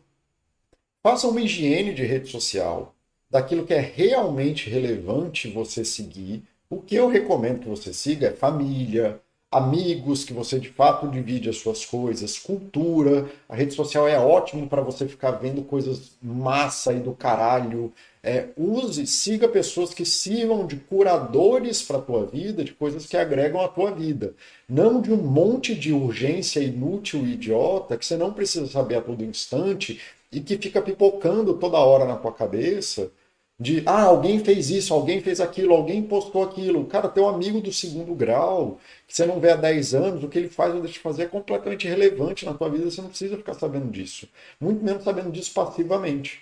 faça 1.01 1.25
uma 1.25 1.39
higiene 1.39 1.93
de 1.93 2.03
rede 2.03 2.29
social, 2.29 2.92
daquilo 3.33 3.65
que 3.65 3.73
é 3.73 3.79
realmente 3.79 4.69
relevante 4.69 5.49
você 5.49 5.83
seguir. 5.83 6.43
O 6.69 6.79
que 6.79 6.93
eu 6.93 7.07
recomendo 7.07 7.61
que 7.61 7.67
você 7.67 7.91
siga 7.91 8.27
é 8.27 8.31
família, 8.31 9.19
amigos, 9.51 10.23
que 10.23 10.33
você 10.33 10.59
de 10.59 10.69
fato 10.69 11.07
divide 11.07 11.49
as 11.49 11.57
suas 11.57 11.83
coisas, 11.83 12.37
cultura. 12.37 13.27
A 13.49 13.55
rede 13.55 13.73
social 13.73 14.07
é 14.07 14.19
ótimo 14.19 14.69
para 14.69 14.83
você 14.83 15.07
ficar 15.07 15.31
vendo 15.31 15.63
coisas 15.63 16.11
massa 16.21 16.93
e 16.93 16.99
do 16.99 17.13
caralho. 17.13 17.91
É, 18.21 18.49
use, 18.55 19.07
siga 19.07 19.47
pessoas 19.47 19.95
que 19.95 20.05
sirvam 20.05 20.67
de 20.67 20.75
curadores 20.75 21.81
para 21.81 21.97
a 21.97 22.01
tua 22.01 22.27
vida, 22.27 22.63
de 22.63 22.73
coisas 22.73 23.07
que 23.07 23.17
agregam 23.17 23.61
a 23.61 23.67
tua 23.67 23.89
vida. 23.89 24.35
Não 24.69 25.01
de 25.01 25.11
um 25.11 25.17
monte 25.17 25.73
de 25.73 25.91
urgência 25.91 26.59
inútil 26.59 27.25
e 27.25 27.33
idiota 27.33 27.97
que 27.97 28.05
você 28.05 28.15
não 28.15 28.31
precisa 28.31 28.67
saber 28.67 28.97
a 28.97 29.01
todo 29.01 29.25
instante 29.25 29.99
e 30.31 30.39
que 30.39 30.55
fica 30.55 30.83
pipocando 30.83 31.55
toda 31.55 31.79
hora 31.79 32.05
na 32.05 32.15
tua 32.15 32.31
cabeça 32.31 33.11
de 33.59 33.83
ah, 33.85 34.03
alguém 34.03 34.43
fez 34.43 34.69
isso, 34.69 34.93
alguém 34.93 35.21
fez 35.21 35.39
aquilo, 35.39 35.73
alguém 35.73 36.01
postou 36.03 36.43
aquilo. 36.43 36.85
Cara, 36.87 37.07
teu 37.07 37.27
amigo 37.27 37.61
do 37.61 37.71
segundo 37.71 38.13
grau, 38.15 38.79
que 39.07 39.15
você 39.15 39.25
não 39.25 39.39
vê 39.39 39.51
há 39.51 39.55
10 39.55 39.93
anos, 39.93 40.23
o 40.23 40.27
que 40.27 40.37
ele 40.37 40.49
faz 40.49 40.73
ou 40.73 40.81
deixa 40.81 40.95
de 40.95 40.99
fazer 40.99 41.23
é 41.23 41.27
completamente 41.27 41.87
irrelevante 41.87 42.45
na 42.45 42.53
tua 42.53 42.69
vida, 42.69 42.89
você 42.89 43.01
não 43.01 43.09
precisa 43.09 43.37
ficar 43.37 43.53
sabendo 43.53 43.89
disso. 43.91 44.27
Muito 44.59 44.83
menos 44.83 45.03
sabendo 45.03 45.31
disso 45.31 45.53
passivamente. 45.53 46.41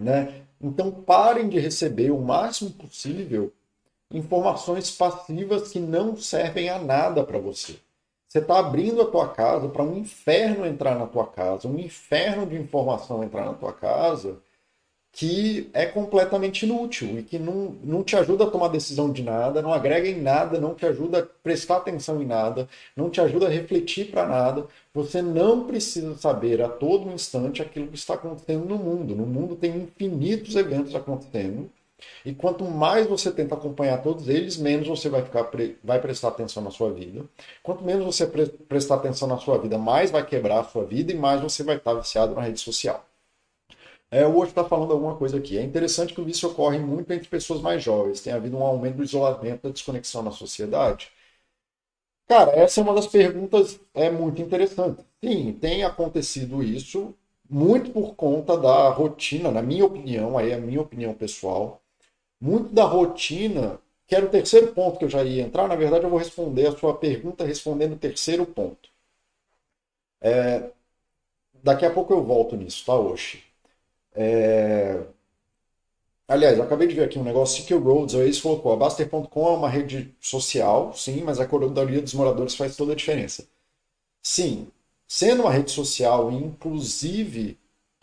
Né? 0.00 0.42
Então 0.60 0.90
parem 0.90 1.48
de 1.48 1.58
receber 1.58 2.10
o 2.10 2.20
máximo 2.20 2.70
possível 2.70 3.52
informações 4.10 4.90
passivas 4.90 5.70
que 5.70 5.80
não 5.80 6.16
servem 6.16 6.68
a 6.68 6.78
nada 6.78 7.24
para 7.24 7.38
você. 7.38 7.76
Você 8.28 8.38
está 8.38 8.58
abrindo 8.58 9.00
a 9.00 9.06
tua 9.06 9.28
casa 9.28 9.68
para 9.68 9.82
um 9.82 9.96
inferno 9.96 10.66
entrar 10.66 10.98
na 10.98 11.06
tua 11.06 11.26
casa, 11.26 11.68
um 11.68 11.78
inferno 11.78 12.46
de 12.46 12.56
informação 12.56 13.22
entrar 13.22 13.44
na 13.44 13.54
tua 13.54 13.72
casa 13.72 14.40
que 15.14 15.70
é 15.72 15.86
completamente 15.86 16.66
inútil 16.66 17.20
e 17.20 17.22
que 17.22 17.38
não, 17.38 17.76
não 17.84 18.02
te 18.02 18.16
ajuda 18.16 18.44
a 18.44 18.50
tomar 18.50 18.66
decisão 18.66 19.12
de 19.12 19.22
nada, 19.22 19.62
não 19.62 19.72
agrega 19.72 20.08
em 20.08 20.20
nada, 20.20 20.60
não 20.60 20.74
te 20.74 20.84
ajuda 20.84 21.20
a 21.20 21.26
prestar 21.40 21.76
atenção 21.76 22.20
em 22.20 22.26
nada, 22.26 22.68
não 22.96 23.08
te 23.08 23.20
ajuda 23.20 23.46
a 23.46 23.48
refletir 23.50 24.10
para 24.10 24.26
nada. 24.26 24.66
Você 24.92 25.22
não 25.22 25.66
precisa 25.66 26.16
saber 26.16 26.60
a 26.60 26.68
todo 26.68 27.12
instante 27.12 27.62
aquilo 27.62 27.86
que 27.86 27.94
está 27.94 28.14
acontecendo 28.14 28.64
no 28.64 28.76
mundo. 28.76 29.14
No 29.14 29.24
mundo 29.24 29.54
tem 29.54 29.76
infinitos 29.76 30.56
eventos 30.56 30.96
acontecendo. 30.96 31.70
E 32.24 32.34
quanto 32.34 32.64
mais 32.64 33.06
você 33.06 33.30
tenta 33.30 33.54
acompanhar 33.54 34.02
todos 34.02 34.28
eles, 34.28 34.56
menos 34.56 34.88
você 34.88 35.08
vai 35.08 35.22
ficar 35.22 35.48
vai 35.82 36.00
prestar 36.00 36.28
atenção 36.28 36.62
na 36.62 36.72
sua 36.72 36.92
vida. 36.92 37.24
Quanto 37.62 37.84
menos 37.84 38.04
você 38.04 38.26
pre 38.26 38.46
prestar 38.46 38.96
atenção 38.96 39.28
na 39.28 39.38
sua 39.38 39.58
vida, 39.58 39.78
mais 39.78 40.10
vai 40.10 40.26
quebrar 40.26 40.60
a 40.60 40.64
sua 40.64 40.84
vida 40.84 41.12
e 41.12 41.16
mais 41.16 41.40
você 41.40 41.62
vai 41.62 41.76
estar 41.76 41.94
viciado 41.94 42.34
na 42.34 42.42
rede 42.42 42.58
social. 42.60 43.04
É, 44.18 44.24
o 44.26 44.34
outro 44.34 44.50
está 44.50 44.64
falando 44.64 44.92
alguma 44.92 45.16
coisa 45.16 45.36
aqui. 45.38 45.58
É 45.58 45.62
interessante 45.62 46.14
que 46.14 46.20
o 46.20 46.24
vício 46.24 46.48
ocorre 46.48 46.78
muito 46.78 47.12
entre 47.12 47.28
pessoas 47.28 47.60
mais 47.60 47.82
jovens. 47.82 48.20
Tem 48.20 48.32
havido 48.32 48.56
um 48.56 48.62
aumento 48.62 48.96
do 48.96 49.04
isolamento, 49.04 49.62
da 49.64 49.70
desconexão 49.70 50.22
na 50.22 50.30
sociedade. 50.30 51.10
Cara, 52.28 52.50
essa 52.52 52.80
é 52.80 52.82
uma 52.84 52.94
das 52.94 53.06
perguntas 53.06 53.80
é 53.94 54.10
muito 54.10 54.40
interessante. 54.42 55.02
Sim, 55.22 55.52
tem 55.54 55.84
acontecido 55.84 56.62
isso 56.62 57.14
muito 57.48 57.90
por 57.90 58.14
conta 58.14 58.56
da 58.58 58.88
rotina, 58.90 59.50
na 59.50 59.62
minha 59.62 59.84
opinião, 59.86 60.36
aí 60.38 60.50
é 60.50 60.54
a 60.54 60.58
minha 60.60 60.80
opinião 60.82 61.14
pessoal, 61.14 61.80
muito 62.40 62.70
da 62.74 62.84
rotina, 62.84 63.80
que 64.06 64.14
era 64.16 64.26
o 64.26 64.30
terceiro 64.30 64.68
ponto 64.74 64.98
que 64.98 65.04
eu 65.06 65.10
já 65.10 65.24
ia 65.24 65.42
entrar, 65.44 65.68
na 65.68 65.76
verdade 65.76 66.04
eu 66.04 66.10
vou 66.10 66.18
responder 66.20 66.66
a 66.68 66.76
sua 66.76 66.94
pergunta 66.94 67.44
respondendo 67.44 67.94
o 67.94 67.98
terceiro 67.98 68.46
ponto. 68.46 68.90
É, 70.20 70.72
daqui 71.64 71.86
a 71.86 71.94
pouco 71.94 72.14
eu 72.14 72.24
volto 72.24 72.56
nisso, 72.56 72.84
tá, 72.86 72.96
Oxi? 72.96 73.43
É... 74.14 75.00
Aliás, 76.26 76.56
eu 76.56 76.64
acabei 76.64 76.88
de 76.88 76.94
ver 76.94 77.04
aqui 77.04 77.18
um 77.18 77.24
negócio, 77.24 77.78
Roads, 77.78 78.14
o 78.14 78.22
Ace 78.22 78.40
colocou, 78.40 78.72
a 78.72 78.76
Baster.com 78.76 79.46
é 79.46 79.56
uma 79.56 79.68
rede 79.68 80.14
social, 80.20 80.94
sim, 80.94 81.22
mas 81.22 81.38
a 81.38 81.46
coronaria 81.46 82.00
dos 82.00 82.14
moradores 82.14 82.54
faz 82.54 82.76
toda 82.76 82.92
a 82.92 82.96
diferença. 82.96 83.46
Sim, 84.22 84.68
sendo 85.06 85.42
uma 85.42 85.52
rede 85.52 85.70
social, 85.70 86.32
inclusive 86.32 87.58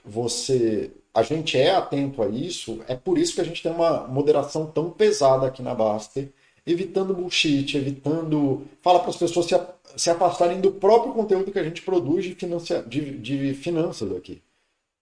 você, 0.06 0.92
a 1.14 1.24
gente 1.24 1.58
é 1.58 1.72
atento 1.72 2.22
a 2.22 2.28
isso, 2.30 2.82
é 2.88 2.96
por 2.96 3.18
isso 3.18 3.36
que 3.36 3.42
a 3.42 3.44
gente 3.44 3.64
tem 3.64 3.72
uma 3.72 4.08
moderação 4.08 4.68
tão 4.68 4.92
pesada 4.92 5.48
aqui 5.48 5.62
na 5.64 5.74
Baster, 5.74 6.30
evitando 6.66 7.14
bullshit, 7.14 7.76
evitando. 7.76 8.68
Fala 8.82 9.00
para 9.00 9.10
as 9.10 9.18
pessoas 9.18 9.48
se, 9.48 9.60
se 9.98 10.10
afastarem 10.10 10.62
do 10.62 10.72
próprio 10.72 11.14
conteúdo 11.14 11.52
que 11.52 11.60
a 11.60 11.64
gente 11.64 11.82
produz 11.82 12.26
de, 12.26 12.36
financia, 12.36 12.84
de, 12.84 13.18
de 13.18 13.54
finanças 13.56 14.12
aqui. 14.16 14.42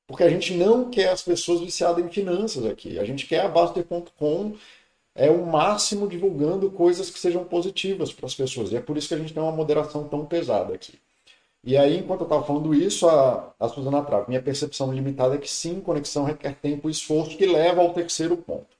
Porque 0.09 0.23
a 0.23 0.29
gente 0.29 0.55
não 0.55 0.89
quer 0.89 1.09
as 1.09 1.21
pessoas 1.21 1.59
viciadas 1.61 2.03
em 2.03 2.09
finanças 2.09 2.65
aqui. 2.65 2.97
A 2.97 3.05
gente 3.05 3.27
quer 3.27 3.41
a 3.41 3.47
Baster.com 3.47 4.55
é 5.13 5.29
o 5.29 5.45
máximo 5.45 6.07
divulgando 6.07 6.71
coisas 6.71 7.11
que 7.11 7.19
sejam 7.19 7.43
positivas 7.43 8.11
para 8.11 8.25
as 8.25 8.33
pessoas. 8.33 8.71
E 8.71 8.75
é 8.75 8.81
por 8.81 8.97
isso 8.97 9.07
que 9.07 9.13
a 9.13 9.19
gente 9.19 9.35
tem 9.35 9.43
uma 9.43 9.51
moderação 9.51 10.07
tão 10.07 10.25
pesada 10.25 10.73
aqui. 10.73 10.93
E 11.63 11.77
aí, 11.77 11.99
enquanto 11.99 12.21
eu 12.21 12.25
estava 12.25 12.43
falando 12.43 12.73
isso, 12.73 13.07
a, 13.07 13.53
a 13.59 13.69
Suzana 13.69 14.01
Trava, 14.01 14.25
minha 14.27 14.41
percepção 14.41 14.91
limitada 14.91 15.35
é 15.35 15.37
que 15.37 15.49
sim, 15.49 15.79
conexão 15.79 16.23
requer 16.23 16.55
tempo 16.55 16.89
e 16.89 16.91
esforço, 16.91 17.37
que 17.37 17.45
leva 17.45 17.79
ao 17.79 17.93
terceiro 17.93 18.35
ponto. 18.35 18.75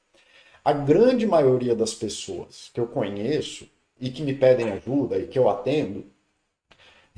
A 0.66 0.74
grande 0.74 1.28
maioria 1.28 1.76
das 1.76 1.94
pessoas 1.94 2.72
que 2.74 2.80
eu 2.80 2.88
conheço 2.88 3.68
e 4.02 4.10
que 4.10 4.24
me 4.24 4.34
pedem 4.34 4.72
ajuda 4.72 5.20
e 5.20 5.28
que 5.28 5.38
eu 5.38 5.48
atendo, 5.48 6.06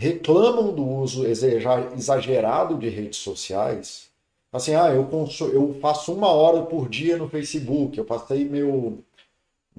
reclamam 0.01 0.73
do 0.73 0.83
uso 0.83 1.27
exagerado 1.27 2.75
de 2.75 2.89
redes 2.89 3.19
sociais. 3.19 4.09
Assim, 4.51 4.73
ah, 4.73 4.89
eu, 4.89 5.07
eu 5.53 5.79
faço 5.79 6.11
uma 6.11 6.27
hora 6.29 6.65
por 6.65 6.89
dia 6.89 7.17
no 7.17 7.29
Facebook, 7.29 7.99
eu 7.99 8.03
passei 8.03 8.43
meu 8.43 9.03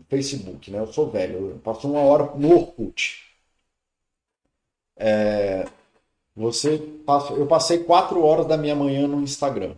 Facebook, 0.08 0.70
né? 0.70 0.78
Eu 0.78 0.86
sou 0.92 1.10
velho, 1.10 1.50
eu 1.50 1.58
passo 1.58 1.90
uma 1.90 2.00
hora 2.00 2.36
no 2.36 2.52
Orkut. 2.54 3.34
É, 4.96 5.66
você 6.36 6.78
passa, 7.06 7.32
eu 7.34 7.46
passei 7.46 7.84
quatro 7.84 8.22
horas 8.22 8.46
da 8.46 8.56
minha 8.56 8.76
manhã 8.76 9.08
no 9.08 9.22
Instagram. 9.22 9.76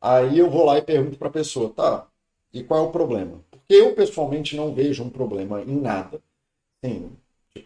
Aí 0.00 0.38
eu 0.38 0.50
vou 0.50 0.64
lá 0.64 0.78
e 0.78 0.82
pergunto 0.82 1.18
para 1.18 1.28
a 1.28 1.32
pessoa, 1.32 1.70
tá? 1.70 2.06
E 2.52 2.62
qual 2.64 2.84
é 2.84 2.88
o 2.88 2.92
problema? 2.92 3.44
Porque 3.50 3.74
eu 3.74 3.94
pessoalmente 3.94 4.56
não 4.56 4.74
vejo 4.74 5.04
um 5.04 5.10
problema 5.10 5.60
em 5.62 5.80
nada. 5.80 6.20
Sim, 6.84 7.12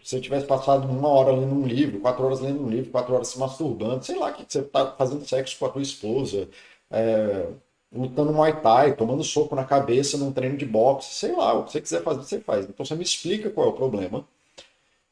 se 0.03 0.15
eu 0.15 0.21
tivesse 0.21 0.45
passado 0.45 0.87
uma 0.87 1.09
hora 1.09 1.31
lendo 1.31 1.53
um 1.53 1.65
livro, 1.65 1.99
quatro 1.99 2.23
horas 2.25 2.39
lendo 2.39 2.63
um 2.63 2.69
livro, 2.69 2.91
quatro 2.91 3.13
horas 3.13 3.27
se 3.27 3.39
masturbando, 3.39 4.03
sei 4.03 4.17
lá, 4.17 4.31
que 4.31 4.45
você 4.47 4.59
está 4.59 4.91
fazendo 4.91 5.27
sexo 5.27 5.57
com 5.59 5.65
a 5.65 5.69
tua 5.69 5.81
esposa, 5.81 6.49
é, 6.91 7.47
lutando 7.91 8.33
Muay 8.33 8.61
Thai, 8.61 8.95
tomando 8.95 9.23
soco 9.23 9.55
na 9.55 9.63
cabeça 9.65 10.17
num 10.17 10.31
treino 10.31 10.57
de 10.57 10.65
boxe, 10.65 11.13
sei 11.15 11.31
lá, 11.33 11.53
o 11.53 11.63
que 11.63 11.71
você 11.71 11.81
quiser 11.81 12.03
fazer, 12.03 12.23
você 12.23 12.39
faz. 12.39 12.65
Então 12.67 12.85
você 12.85 12.95
me 12.95 13.03
explica 13.03 13.49
qual 13.49 13.67
é 13.67 13.69
o 13.69 13.73
problema. 13.73 14.27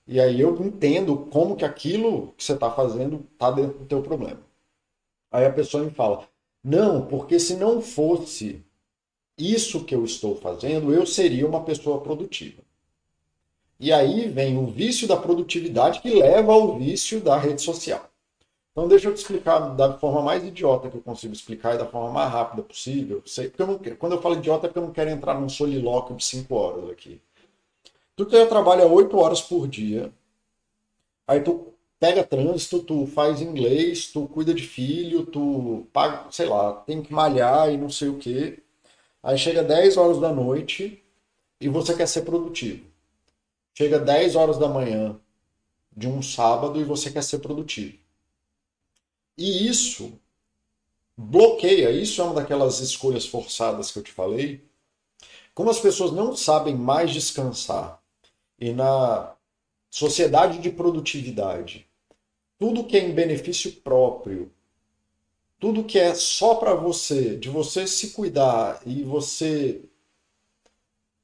E 0.07 0.19
aí 0.19 0.41
eu 0.41 0.55
entendo 0.63 1.15
como 1.31 1.55
que 1.55 1.65
aquilo 1.65 2.33
que 2.37 2.43
você 2.43 2.53
está 2.53 2.71
fazendo 2.71 3.25
está 3.33 3.51
dentro 3.51 3.79
do 3.79 3.85
teu 3.85 4.01
problema. 4.01 4.39
Aí 5.31 5.45
a 5.45 5.53
pessoa 5.53 5.83
me 5.83 5.91
fala, 5.91 6.27
não, 6.63 7.05
porque 7.07 7.39
se 7.39 7.55
não 7.55 7.81
fosse 7.81 8.63
isso 9.37 9.83
que 9.85 9.95
eu 9.95 10.03
estou 10.05 10.35
fazendo, 10.35 10.93
eu 10.93 11.05
seria 11.05 11.47
uma 11.47 11.63
pessoa 11.63 12.01
produtiva. 12.01 12.61
E 13.81 13.91
aí 13.91 14.29
vem 14.29 14.59
o 14.59 14.67
vício 14.67 15.07
da 15.07 15.17
produtividade 15.17 16.01
que 16.01 16.13
leva 16.13 16.53
ao 16.53 16.77
vício 16.77 17.19
da 17.19 17.35
rede 17.35 17.63
social. 17.63 18.07
Então 18.71 18.87
deixa 18.87 19.07
eu 19.07 19.13
te 19.15 19.17
explicar 19.17 19.57
da 19.75 19.97
forma 19.97 20.21
mais 20.21 20.43
idiota 20.43 20.87
que 20.87 20.97
eu 20.97 21.01
consigo 21.01 21.33
explicar 21.33 21.73
e 21.73 21.79
da 21.79 21.87
forma 21.87 22.11
mais 22.11 22.31
rápida 22.31 22.61
possível. 22.61 23.23
Eu 23.57 23.65
não, 23.65 23.79
quando 23.97 24.13
eu 24.13 24.21
falo 24.21 24.35
idiota 24.35 24.67
é 24.67 24.69
porque 24.69 24.77
eu 24.77 24.83
não 24.83 24.93
quero 24.93 25.09
entrar 25.09 25.33
num 25.33 25.49
solilóquio 25.49 26.15
de 26.15 26.23
5 26.23 26.53
horas 26.53 26.91
aqui. 26.91 27.19
Tu 28.15 28.23
trabalha 28.25 28.85
8 28.85 29.17
horas 29.17 29.41
por 29.41 29.67
dia, 29.67 30.13
aí 31.27 31.41
tu 31.41 31.73
pega 31.99 32.23
trânsito, 32.23 32.83
tu 32.83 33.07
faz 33.07 33.41
inglês, 33.41 34.11
tu 34.11 34.27
cuida 34.27 34.53
de 34.53 34.61
filho, 34.61 35.25
tu 35.25 35.87
paga, 35.91 36.27
sei 36.29 36.45
lá, 36.45 36.73
tem 36.73 37.01
que 37.01 37.11
malhar 37.11 37.73
e 37.73 37.77
não 37.77 37.89
sei 37.89 38.09
o 38.09 38.19
quê. 38.19 38.59
Aí 39.23 39.39
chega 39.39 39.63
10 39.63 39.97
horas 39.97 40.19
da 40.19 40.31
noite 40.31 41.03
e 41.59 41.67
você 41.67 41.95
quer 41.95 42.07
ser 42.07 42.21
produtivo. 42.21 42.90
Chega 43.73 43.99
10 43.99 44.35
horas 44.35 44.57
da 44.57 44.67
manhã 44.67 45.19
de 45.95 46.07
um 46.07 46.21
sábado 46.21 46.79
e 46.79 46.83
você 46.83 47.11
quer 47.11 47.23
ser 47.23 47.39
produtivo. 47.39 47.97
E 49.37 49.67
isso 49.67 50.19
bloqueia, 51.17 51.91
isso 51.91 52.21
é 52.21 52.23
uma 52.23 52.33
daquelas 52.33 52.79
escolhas 52.79 53.25
forçadas 53.25 53.91
que 53.91 53.99
eu 53.99 54.03
te 54.03 54.11
falei. 54.11 54.63
Como 55.53 55.69
as 55.69 55.79
pessoas 55.79 56.11
não 56.11 56.35
sabem 56.35 56.75
mais 56.75 57.11
descansar 57.11 58.01
e 58.59 58.71
na 58.71 59.35
sociedade 59.89 60.59
de 60.59 60.71
produtividade, 60.71 61.87
tudo 62.57 62.85
que 62.85 62.97
é 62.97 63.01
em 63.01 63.13
benefício 63.13 63.71
próprio, 63.81 64.51
tudo 65.59 65.83
que 65.83 65.99
é 65.99 66.15
só 66.15 66.55
para 66.55 66.73
você, 66.73 67.35
de 67.35 67.49
você 67.49 67.85
se 67.85 68.11
cuidar 68.11 68.81
e 68.85 69.03
você 69.03 69.81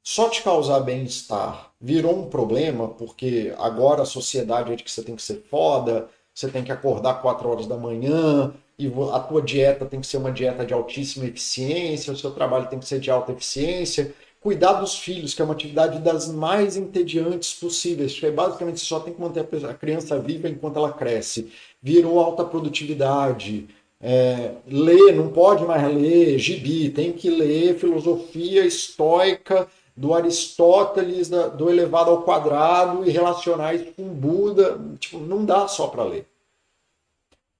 só 0.10 0.30
te 0.30 0.42
causar 0.42 0.80
bem-estar, 0.80 1.70
virou 1.82 2.18
um 2.18 2.30
problema, 2.30 2.88
porque 2.88 3.54
agora 3.58 4.04
a 4.04 4.06
sociedade 4.06 4.72
é 4.72 4.76
de 4.78 4.82
que 4.82 4.90
você 4.90 5.04
tem 5.04 5.18
que 5.18 5.22
ser 5.22 5.44
foda, 5.50 6.08
você 6.34 6.48
tem 6.48 6.64
que 6.64 6.72
acordar 6.72 7.22
4 7.22 7.50
horas 7.50 7.68
da 7.68 7.76
manhã, 7.76 8.54
e 8.80 8.90
a 9.12 9.20
tua 9.20 9.42
dieta 9.42 9.86
tem 9.86 10.00
que 10.00 10.08
ser 10.08 10.16
uma 10.16 10.32
dieta 10.32 10.66
de 10.66 10.74
altíssima 10.74 11.26
eficiência, 11.26 12.14
o 12.14 12.16
seu 12.16 12.32
trabalho 12.32 12.70
tem 12.70 12.80
que 12.80 12.88
ser 12.88 13.02
de 13.02 13.12
alta 13.12 13.34
eficiência. 13.34 14.16
Cuidar 14.40 14.80
dos 14.80 14.98
filhos, 14.98 15.34
que 15.34 15.42
é 15.42 15.46
uma 15.46 15.54
atividade 15.54 16.00
das 16.00 16.30
mais 16.30 16.78
entediantes 16.78 17.54
possíveis, 17.54 18.14
porque 18.14 18.32
basicamente 18.32 18.80
só 18.80 19.02
tem 19.02 19.14
que 19.14 19.20
manter 19.20 19.46
a 19.70 19.74
criança 19.74 20.18
viva 20.18 20.48
enquanto 20.48 20.78
ela 20.78 20.94
cresce. 20.94 21.52
Virou 21.84 22.18
alta 22.18 22.46
produtividade. 22.46 23.68
É, 24.00 24.52
ler, 24.66 25.12
não 25.14 25.28
pode 25.34 25.66
mais 25.66 25.84
ler 25.94 26.40
gibi, 26.40 26.88
tem 26.92 27.12
que 27.12 27.30
ler 27.30 27.78
filosofia 27.78 28.66
estoica 28.66 29.68
do 29.98 30.14
Aristóteles, 30.14 31.28
do 31.28 31.72
elevado 31.72 32.12
ao 32.12 32.22
quadrado 32.22 33.04
e 33.04 33.10
relacionar 33.10 33.74
isso 33.74 33.92
com 33.94 34.08
Buda. 34.08 34.80
Tipo, 35.00 35.18
não 35.18 35.44
dá 35.44 35.68
só 35.68 35.88
para 35.88 36.04
ler. 36.04 36.28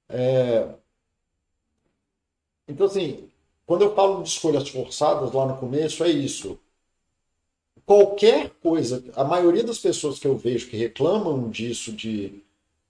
É... 0.08 0.68
Então, 2.68 2.86
assim, 2.86 3.28
quando 3.66 3.82
eu 3.82 3.96
falo 3.96 4.22
de 4.22 4.30
escolhas 4.30 4.70
forçadas 4.70 5.34
lá 5.34 5.48
no 5.48 5.58
começo, 5.58 6.04
é 6.04 6.10
isso. 6.10 6.60
Qualquer 7.84 8.52
coisa, 8.62 9.04
a 9.16 9.24
maioria 9.24 9.64
das 9.64 9.80
pessoas 9.80 10.20
que 10.20 10.28
eu 10.28 10.38
vejo 10.38 10.70
que 10.70 10.78
reclamam 10.78 11.50
disso, 11.50 11.92
de 11.92 12.44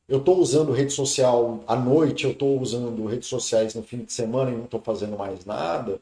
eu 0.10 0.20
estou 0.20 0.40
usando 0.40 0.72
rede 0.74 0.92
social 0.92 1.64
à 1.68 1.76
noite, 1.76 2.26
eu 2.26 2.32
estou 2.32 2.60
usando 2.60 3.06
redes 3.06 3.28
sociais 3.30 3.76
no 3.76 3.84
fim 3.84 4.04
de 4.04 4.12
semana 4.12 4.52
e 4.52 4.56
não 4.56 4.66
estou 4.66 4.82
fazendo 4.82 5.18
mais 5.18 5.46
nada, 5.46 6.02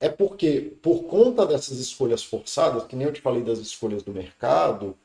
é 0.00 0.08
porque, 0.08 0.76
por 0.82 1.04
conta 1.04 1.46
dessas 1.46 1.78
escolhas 1.78 2.22
forçadas, 2.22 2.84
que 2.84 2.96
nem 2.96 3.06
eu 3.06 3.12
te 3.12 3.20
falei 3.20 3.42
das 3.42 3.58
escolhas 3.58 4.02
do 4.02 4.12
mercado, 4.12 4.96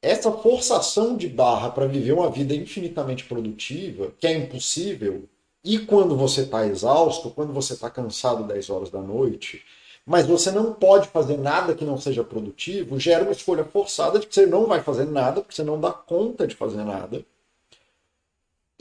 essa 0.00 0.32
forçação 0.32 1.16
de 1.16 1.28
barra 1.28 1.70
para 1.70 1.86
viver 1.86 2.12
uma 2.12 2.30
vida 2.30 2.54
infinitamente 2.54 3.24
produtiva, 3.24 4.12
que 4.18 4.26
é 4.26 4.32
impossível, 4.32 5.28
e 5.64 5.78
quando 5.78 6.16
você 6.16 6.42
está 6.42 6.66
exausto, 6.66 7.30
quando 7.30 7.52
você 7.52 7.74
está 7.74 7.88
cansado 7.88 8.42
10 8.42 8.70
horas 8.70 8.90
da 8.90 9.00
noite, 9.00 9.62
mas 10.04 10.26
você 10.26 10.50
não 10.50 10.74
pode 10.74 11.06
fazer 11.08 11.38
nada 11.38 11.74
que 11.74 11.84
não 11.84 11.96
seja 11.96 12.24
produtivo, 12.24 12.98
gera 12.98 13.22
uma 13.22 13.30
escolha 13.30 13.64
forçada 13.64 14.18
de 14.18 14.26
que 14.26 14.34
você 14.34 14.46
não 14.46 14.66
vai 14.66 14.82
fazer 14.82 15.04
nada, 15.04 15.40
porque 15.40 15.54
você 15.54 15.62
não 15.62 15.80
dá 15.80 15.92
conta 15.92 16.46
de 16.46 16.56
fazer 16.56 16.82
nada. 16.84 17.24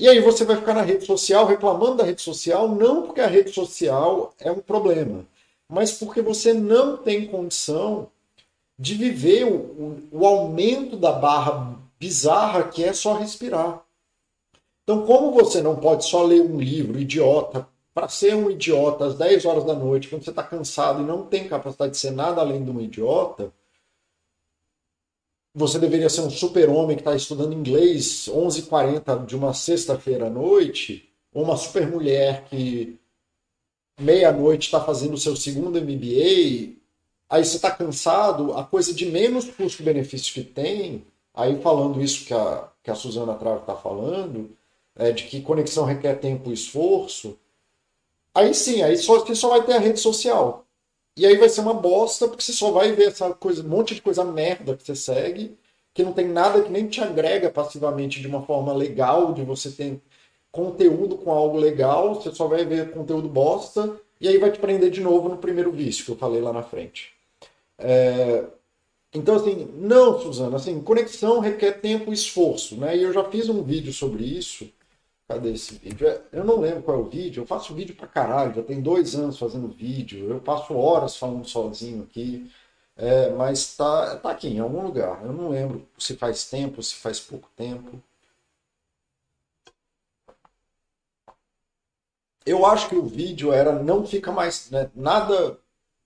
E 0.02 0.10
aí 0.10 0.20
você 0.20 0.44
vai 0.44 0.56
ficar 0.56 0.74
na 0.74 0.82
rede 0.82 1.06
social 1.06 1.46
reclamando 1.46 1.98
da 1.98 2.04
rede 2.04 2.24
social, 2.24 2.68
não 2.68 3.04
porque 3.04 3.22
a 3.22 3.28
rede 3.28 3.54
social 3.54 4.34
é 4.40 4.52
um 4.52 4.58
problema, 4.58 5.28
mas 5.70 5.92
porque 5.92 6.24
você 6.24 6.56
não 6.56 6.98
tem 6.98 7.28
condição 7.28 8.08
de 8.80 8.96
viver 8.96 9.44
o, 9.44 9.54
o, 9.54 10.08
o 10.12 10.26
aumento 10.26 10.98
da 10.98 11.12
barra 11.12 11.78
bizarra 12.00 12.64
que 12.64 12.84
é 12.84 12.94
só 12.94 13.14
respirar. 13.14 13.84
Então, 14.84 15.06
como 15.06 15.34
você 15.34 15.62
não 15.62 15.76
pode 15.76 16.04
só 16.06 16.24
ler 16.24 16.42
um 16.42 16.60
livro 16.60 17.00
idiota 17.00 17.68
para 17.94 18.10
ser 18.10 18.34
um 18.34 18.50
idiota 18.50 19.06
às 19.06 19.16
10 19.16 19.46
horas 19.46 19.66
da 19.66 19.76
noite, 19.76 20.08
quando 20.08 20.24
você 20.24 20.32
está 20.32 20.42
cansado 20.42 21.04
e 21.04 21.06
não 21.06 21.28
tem 21.28 21.48
capacidade 21.48 21.92
de 21.92 22.00
ser 22.00 22.12
nada 22.12 22.42
além 22.42 22.64
de 22.64 22.72
um 22.72 22.82
idiota, 22.82 23.54
você 25.54 25.78
deveria 25.78 26.10
ser 26.10 26.22
um 26.22 26.30
super-homem 26.30 26.96
que 26.96 27.02
está 27.02 27.16
estudando 27.16 27.54
inglês 27.54 28.30
11h40 28.30 29.26
de 29.26 29.36
uma 29.36 29.54
sexta-feira 29.54 30.28
à 30.28 30.30
noite, 30.30 31.10
ou 31.34 31.44
uma 31.44 31.58
super-mulher 31.58 32.46
que 32.46 33.00
meia-noite 34.00 34.68
está 34.68 34.82
fazendo 34.82 35.14
o 35.14 35.18
seu 35.18 35.36
segundo 35.36 35.80
MBA, 35.82 36.78
aí 37.30 37.46
você 37.46 37.58
está 37.58 37.70
cansado, 37.70 38.54
a 38.54 38.64
coisa 38.64 38.94
de 38.94 39.06
menos 39.06 39.50
custo-benefício 39.50 40.34
que 40.34 40.44
tem, 40.44 41.06
aí 41.34 41.62
falando 41.62 42.02
isso 42.02 42.26
que 42.26 42.34
a, 42.34 42.70
que 42.82 42.90
a 42.90 42.96
Suzana 42.96 43.36
Trave 43.36 43.62
está 43.62 43.76
falando, 43.76 44.56
é, 44.96 45.12
de 45.12 45.24
que 45.26 45.42
conexão 45.42 45.86
requer 45.86 46.16
tempo 46.16 46.50
e 46.50 46.54
esforço, 46.54 47.38
aí 48.34 48.54
sim, 48.54 48.82
aí 48.82 48.98
só, 48.98 49.20
você 49.20 49.36
só 49.36 49.50
vai 49.50 49.64
ter 49.64 49.74
a 49.74 49.80
rede 49.80 50.00
social. 50.00 50.66
E 51.22 51.26
aí 51.28 51.38
vai 51.38 51.50
ser 51.50 51.62
uma 51.62 51.76
bosta, 51.76 52.28
porque 52.28 52.42
você 52.42 52.52
só 52.52 52.72
vai 52.72 52.94
ver 52.94 53.10
essa 53.10 53.32
coisa, 53.32 53.64
um 53.64 53.70
monte 53.70 53.94
de 53.94 54.02
coisa 54.02 54.24
merda 54.24 54.76
que 54.76 54.84
você 54.84 54.96
segue, 54.96 55.56
que 55.94 56.02
não 56.02 56.14
tem 56.14 56.28
nada 56.28 56.64
que 56.64 56.72
nem 56.72 56.88
te 56.88 57.00
agrega 57.00 57.48
passivamente 57.48 58.20
de 58.20 58.26
uma 58.26 58.42
forma 58.42 58.74
legal, 58.74 59.32
de 59.32 59.44
você 59.44 59.70
ter 59.70 60.02
conteúdo 60.52 61.16
com 61.20 61.32
algo 61.32 61.60
legal, 61.60 62.16
você 62.16 62.34
só 62.34 62.48
vai 62.48 62.66
ver 62.66 62.90
conteúdo 62.90 63.30
bosta, 63.30 63.96
e 64.20 64.28
aí 64.28 64.40
vai 64.40 64.52
te 64.52 64.58
prender 64.58 64.90
de 64.90 65.00
novo 65.00 65.30
no 65.30 65.38
primeiro 65.38 65.72
vício 65.72 66.06
que 66.06 66.12
eu 66.12 66.16
falei 66.16 66.42
lá 66.42 66.52
na 66.52 66.64
frente. 66.64 67.14
É... 67.78 68.44
Então, 69.14 69.36
assim, 69.36 69.70
não, 69.76 70.20
Suzana, 70.20 70.56
assim, 70.56 70.82
conexão 70.82 71.40
requer 71.40 71.74
tempo 71.74 72.10
e 72.10 72.16
esforço, 72.16 72.78
né? 72.78 72.98
E 72.98 73.04
eu 73.04 73.14
já 73.14 73.24
fiz 73.26 73.48
um 73.48 73.62
vídeo 73.62 73.94
sobre 73.94 74.24
isso, 74.24 74.68
Cadê 75.32 75.54
esse 75.54 75.76
vídeo? 75.76 76.08
É, 76.10 76.22
eu 76.34 76.44
não 76.44 76.60
lembro 76.60 76.84
qual 76.84 76.98
é 76.98 77.00
o 77.00 77.10
vídeo. 77.10 77.42
Eu 77.42 77.48
faço 77.48 77.74
vídeo 77.74 77.96
pra 77.96 78.06
caralho. 78.06 78.54
Já 78.54 78.64
tem 78.64 78.82
dois 78.82 79.16
anos 79.16 79.40
fazendo 79.40 79.70
vídeo. 79.70 80.30
Eu 80.30 80.42
passo 80.42 80.74
horas 80.76 81.16
falando 81.16 81.48
sozinho 81.48 82.04
aqui. 82.04 82.52
É, 82.98 83.30
mas 83.30 83.76
tá, 83.78 84.18
tá 84.18 84.32
aqui 84.32 84.50
em 84.50 84.60
algum 84.60 84.82
lugar. 84.84 85.24
Eu 85.24 85.32
não 85.32 85.50
lembro 85.50 85.88
se 85.98 86.18
faz 86.18 86.50
tempo, 86.50 86.84
se 86.84 86.96
faz 86.96 87.18
pouco 87.20 87.50
tempo. 87.56 88.02
Eu 92.46 92.66
acho 92.66 92.90
que 92.90 92.96
o 92.96 93.06
vídeo 93.06 93.54
era 93.54 93.72
não 93.82 94.06
fica 94.06 94.34
mais. 94.34 94.70
Né, 94.70 94.92
nada. 94.94 95.58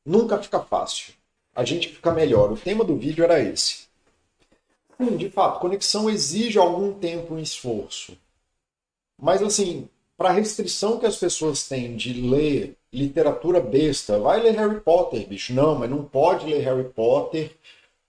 Nunca 0.06 0.38
fica 0.38 0.60
fácil. 0.60 1.16
A 1.56 1.66
gente 1.66 1.90
fica 1.90 2.12
melhor. 2.12 2.52
O 2.52 2.58
tema 2.58 2.84
do 2.84 2.96
vídeo 2.96 3.24
era 3.24 3.40
esse. 3.40 3.88
Sim, 4.98 5.18
de 5.18 5.32
fato, 5.32 5.60
conexão 5.60 6.10
exige 6.10 6.60
algum 6.60 6.94
tempo 6.94 7.40
e 7.40 7.42
esforço. 7.42 8.16
Mas, 9.22 9.42
assim, 9.42 9.90
para 10.18 10.30
a 10.30 10.34
restrição 10.34 11.00
que 11.00 11.06
as 11.06 11.18
pessoas 11.18 11.68
têm 11.68 11.96
de 11.96 12.14
ler 12.14 12.78
literatura 12.92 13.60
besta, 13.60 14.20
vai 14.20 14.42
ler 14.42 14.56
Harry 14.56 14.80
Potter, 14.80 15.28
bicho. 15.28 15.54
Não, 15.54 15.76
mas 15.76 15.90
não 15.90 16.04
pode 16.04 16.46
ler 16.46 16.62
Harry 16.62 16.90
Potter 16.90 17.52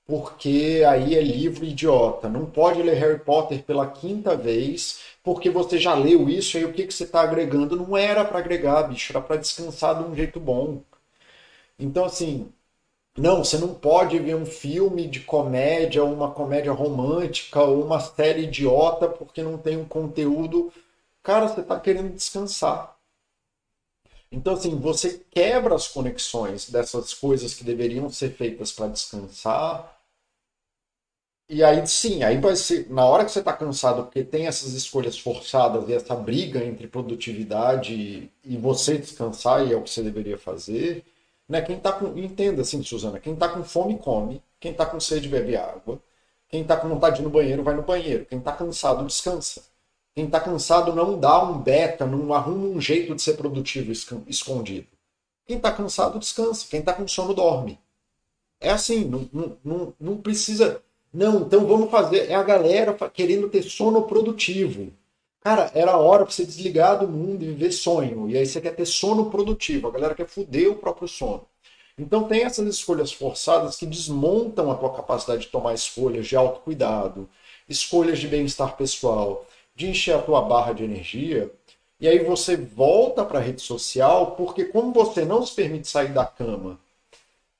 porque 0.07 0.83
aí 0.89 1.15
é 1.17 1.23
livro 1.23 1.65
idiota. 1.65 2.29
Não 2.29 2.47
pode 2.47 2.83
ler 2.83 2.95
Harry 2.97 3.19
Potter 3.21 3.63
pela 3.65 3.89
quinta 3.89 4.37
vez 4.37 5.01
porque 5.23 5.51
você 5.51 5.79
já 5.79 5.95
leu 5.95 6.29
isso 6.29 6.57
e 6.57 6.61
aí 6.61 6.65
o 6.67 6.73
que, 6.73 6.87
que 6.87 6.95
você 6.95 7.05
está 7.05 7.23
agregando? 7.23 7.77
Não 7.77 7.97
era 7.97 8.25
para 8.25 8.39
agregar, 8.39 8.85
bicho, 8.85 9.13
era 9.13 9.21
para 9.21 9.37
descansar 9.37 9.97
de 10.03 10.09
um 10.11 10.15
jeito 10.15 10.39
bom. 10.41 10.83
Então, 11.79 12.05
assim, 12.05 12.49
não, 13.19 13.45
você 13.45 13.59
não 13.59 13.75
pode 13.75 14.19
ver 14.19 14.37
um 14.37 14.47
filme 14.47 15.07
de 15.09 15.21
comédia, 15.21 16.05
uma 16.05 16.31
comédia 16.33 16.73
romântica 16.73 17.63
ou 17.63 17.85
uma 17.85 18.01
série 18.01 18.45
idiota 18.45 19.09
porque 19.09 19.43
não 19.43 19.59
tem 19.59 19.77
um 19.77 19.87
conteúdo 19.87 20.73
Cara, 21.27 21.49
você 21.49 21.61
está 21.61 21.81
querendo 21.81 22.15
descansar. 22.15 22.97
Então, 24.31 24.55
assim, 24.55 24.79
você 24.79 25.25
quebra 25.29 25.75
as 25.75 25.89
conexões 25.89 26.71
dessas 26.71 27.13
coisas 27.13 27.53
que 27.53 27.65
deveriam 27.65 28.09
ser 28.09 28.31
feitas 28.31 28.71
para 28.71 28.87
descansar. 28.87 29.93
E 31.49 31.65
aí, 31.65 31.85
sim, 31.85 32.23
aí 32.23 32.39
vai 32.39 32.55
ser. 32.55 32.89
Na 32.91 33.05
hora 33.07 33.25
que 33.25 33.33
você 33.33 33.41
está 33.41 33.53
cansado, 33.53 34.05
porque 34.05 34.23
tem 34.23 34.47
essas 34.47 34.73
escolhas 34.75 35.19
forçadas 35.19 35.89
e 35.89 35.95
essa 35.95 36.15
briga 36.15 36.65
entre 36.65 36.87
produtividade 36.87 38.31
e 38.45 38.57
você 38.57 38.97
descansar, 38.97 39.67
e 39.67 39.73
é 39.73 39.77
o 39.77 39.83
que 39.83 39.91
você 39.91 40.05
deveria 40.05 40.39
fazer. 40.39 41.05
Né? 41.49 41.61
Quem 41.61 41.81
tá 41.81 41.93
com. 41.93 42.17
Entenda 42.17 42.63
assim, 42.63 42.85
Suzana, 42.85 43.19
quem 43.19 43.35
está 43.35 43.49
com 43.49 43.65
fome, 43.65 43.99
come. 43.99 44.41
Quem 44.61 44.71
está 44.71 44.87
com 44.87 45.01
sede, 45.01 45.29
bebe 45.29 45.57
água. 45.57 46.01
Quem 46.49 46.63
está 46.63 46.77
com 46.77 46.89
vontade 46.89 47.17
de 47.17 47.23
ir 47.23 47.25
no 47.25 47.31
banheiro, 47.31 47.65
vai 47.65 47.75
no 47.75 47.83
banheiro. 47.83 48.27
Quem 48.27 48.39
está 48.39 48.53
cansado, 48.53 49.05
descansa. 49.05 49.63
Quem 50.17 50.25
está 50.25 50.41
cansado 50.41 50.95
não 50.95 51.21
dá 51.21 51.45
um 51.45 51.59
beta, 51.59 52.07
não 52.07 52.33
arruma 52.33 52.69
um 52.69 52.81
jeito 52.81 53.15
de 53.15 53.21
ser 53.21 53.35
produtivo 53.35 53.93
escondido. 54.27 54.87
Quem 55.45 55.59
está 55.59 55.71
cansado 55.71 56.19
descansa, 56.19 56.67
quem 56.71 56.81
está 56.81 56.95
com 56.95 57.07
sono 57.07 57.35
dorme. 57.35 57.79
É 58.59 58.71
assim, 58.71 59.05
não, 59.05 59.59
não, 59.63 59.93
não, 60.01 60.17
precisa. 60.17 60.81
Não, 61.13 61.43
então 61.43 61.67
vamos 61.67 61.91
fazer. 61.91 62.31
É 62.31 62.35
a 62.35 62.43
galera 62.43 62.95
querendo 63.11 63.51
ter 63.51 63.63
sono 63.63 64.05
produtivo. 64.05 64.91
Cara, 65.43 65.71
era 65.75 65.99
hora 65.99 66.25
para 66.25 66.33
você 66.33 66.47
desligar 66.47 66.99
do 66.99 67.07
mundo 67.07 67.45
e 67.45 67.49
viver 67.49 67.71
sonho. 67.71 68.31
E 68.31 68.39
aí 68.39 68.47
você 68.47 68.59
quer 68.59 68.75
ter 68.75 68.87
sono 68.87 69.31
produtivo. 69.31 69.89
A 69.89 69.91
galera 69.91 70.15
quer 70.15 70.27
foder 70.27 70.71
o 70.71 70.77
próprio 70.77 71.07
sono. 71.07 71.47
Então 71.99 72.27
tem 72.27 72.43
essas 72.43 72.67
escolhas 72.67 73.13
forçadas 73.13 73.77
que 73.77 73.85
desmontam 73.85 74.71
a 74.71 74.77
tua 74.77 74.95
capacidade 74.95 75.43
de 75.43 75.49
tomar 75.49 75.75
escolhas 75.75 76.27
de 76.27 76.37
autocuidado, 76.37 77.29
escolhas 77.69 78.19
de 78.19 78.29
bem-estar 78.29 78.77
pessoal, 78.79 79.47
de 79.77 79.89
encher 79.89 80.17
a 80.17 80.23
tua 80.23 80.43
barra 80.43 80.73
de 80.73 80.85
energia. 80.85 81.53
E 82.01 82.09
aí 82.09 82.21
você 82.25 82.57
volta 82.57 83.25
para 83.25 83.39
a 83.39 83.43
rede 83.43 83.63
social, 83.63 84.33
porque 84.33 84.65
como 84.67 84.93
você 84.93 85.25
não 85.25 85.45
se 85.47 85.55
permite 85.55 85.89
sair 85.89 86.13
da 86.13 86.27
cama 86.27 86.79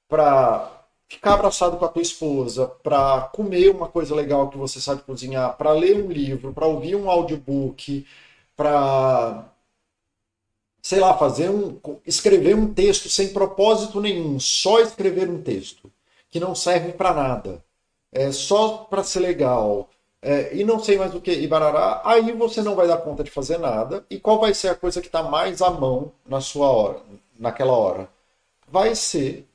para 0.09 0.85
ficar 1.09 1.35
abraçado 1.35 1.77
com 1.79 1.85
a 1.85 1.89
tua 1.89 2.03
esposa, 2.03 2.67
para 2.83 3.23
comer 3.35 3.71
uma 3.71 3.89
coisa 3.89 4.15
legal 4.15 4.49
que 4.51 4.59
você 4.59 4.81
sabe 4.81 5.03
cozinhar, 5.03 5.57
para 5.57 5.73
ler 5.73 6.05
um 6.05 6.11
livro, 6.11 6.53
para 6.53 6.67
ouvir 6.67 6.97
um 6.97 7.11
audiobook, 7.11 8.07
para 8.57 9.53
sei 10.83 11.01
lá, 11.01 11.19
fazer 11.19 11.51
um 11.51 11.81
escrever 12.07 12.55
um 12.55 12.73
texto 12.73 13.09
sem 13.09 13.33
propósito 13.33 14.01
nenhum, 14.01 14.39
só 14.39 14.81
escrever 14.81 15.29
um 15.29 15.43
texto 15.43 15.91
que 16.31 16.39
não 16.41 16.55
serve 16.55 16.93
para 16.93 17.13
nada, 17.13 17.65
é 18.13 18.31
só 18.33 18.79
para 18.89 19.03
ser 19.03 19.21
legal. 19.21 19.91
É, 20.27 20.57
e 20.57 20.65
não 20.65 20.81
sei 20.83 20.99
mais 20.99 21.15
o 21.15 21.21
que, 21.21 21.31
e 21.31 21.47
barará, 21.47 22.03
aí 22.05 22.33
você 22.33 22.61
não 22.61 22.75
vai 22.75 22.89
dar 22.89 22.97
conta 22.97 23.23
de 23.23 23.31
fazer 23.31 23.59
nada. 23.59 24.05
E 24.11 24.19
qual 24.19 24.41
vai 24.41 24.53
ser 24.53 24.69
a 24.71 24.75
coisa 24.75 25.01
que 25.01 25.07
está 25.07 25.23
mais 25.23 25.63
à 25.63 25.71
mão 25.71 26.13
na 26.27 26.41
sua 26.41 26.69
hora, 26.69 27.01
naquela 27.39 27.73
hora? 27.73 28.09
Vai 28.67 28.97
ser 28.97 29.47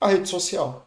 a 0.00 0.06
rede 0.06 0.28
social. 0.28 0.86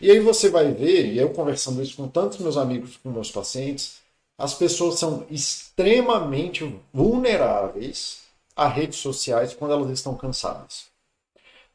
E 0.00 0.10
aí 0.10 0.18
você 0.18 0.50
vai 0.50 0.72
ver, 0.72 1.06
e 1.12 1.18
eu 1.18 1.30
conversando 1.30 1.80
isso 1.80 1.96
com 1.96 2.08
tantos 2.08 2.38
meus 2.38 2.56
amigos, 2.56 2.96
com 2.96 3.10
meus 3.10 3.30
pacientes, 3.30 3.98
as 4.36 4.54
pessoas 4.54 4.98
são 4.98 5.24
extremamente 5.30 6.76
vulneráveis 6.92 8.22
a 8.56 8.66
redes 8.66 8.98
sociais 8.98 9.54
quando 9.54 9.74
elas 9.74 9.90
estão 9.90 10.16
cansadas. 10.16 10.91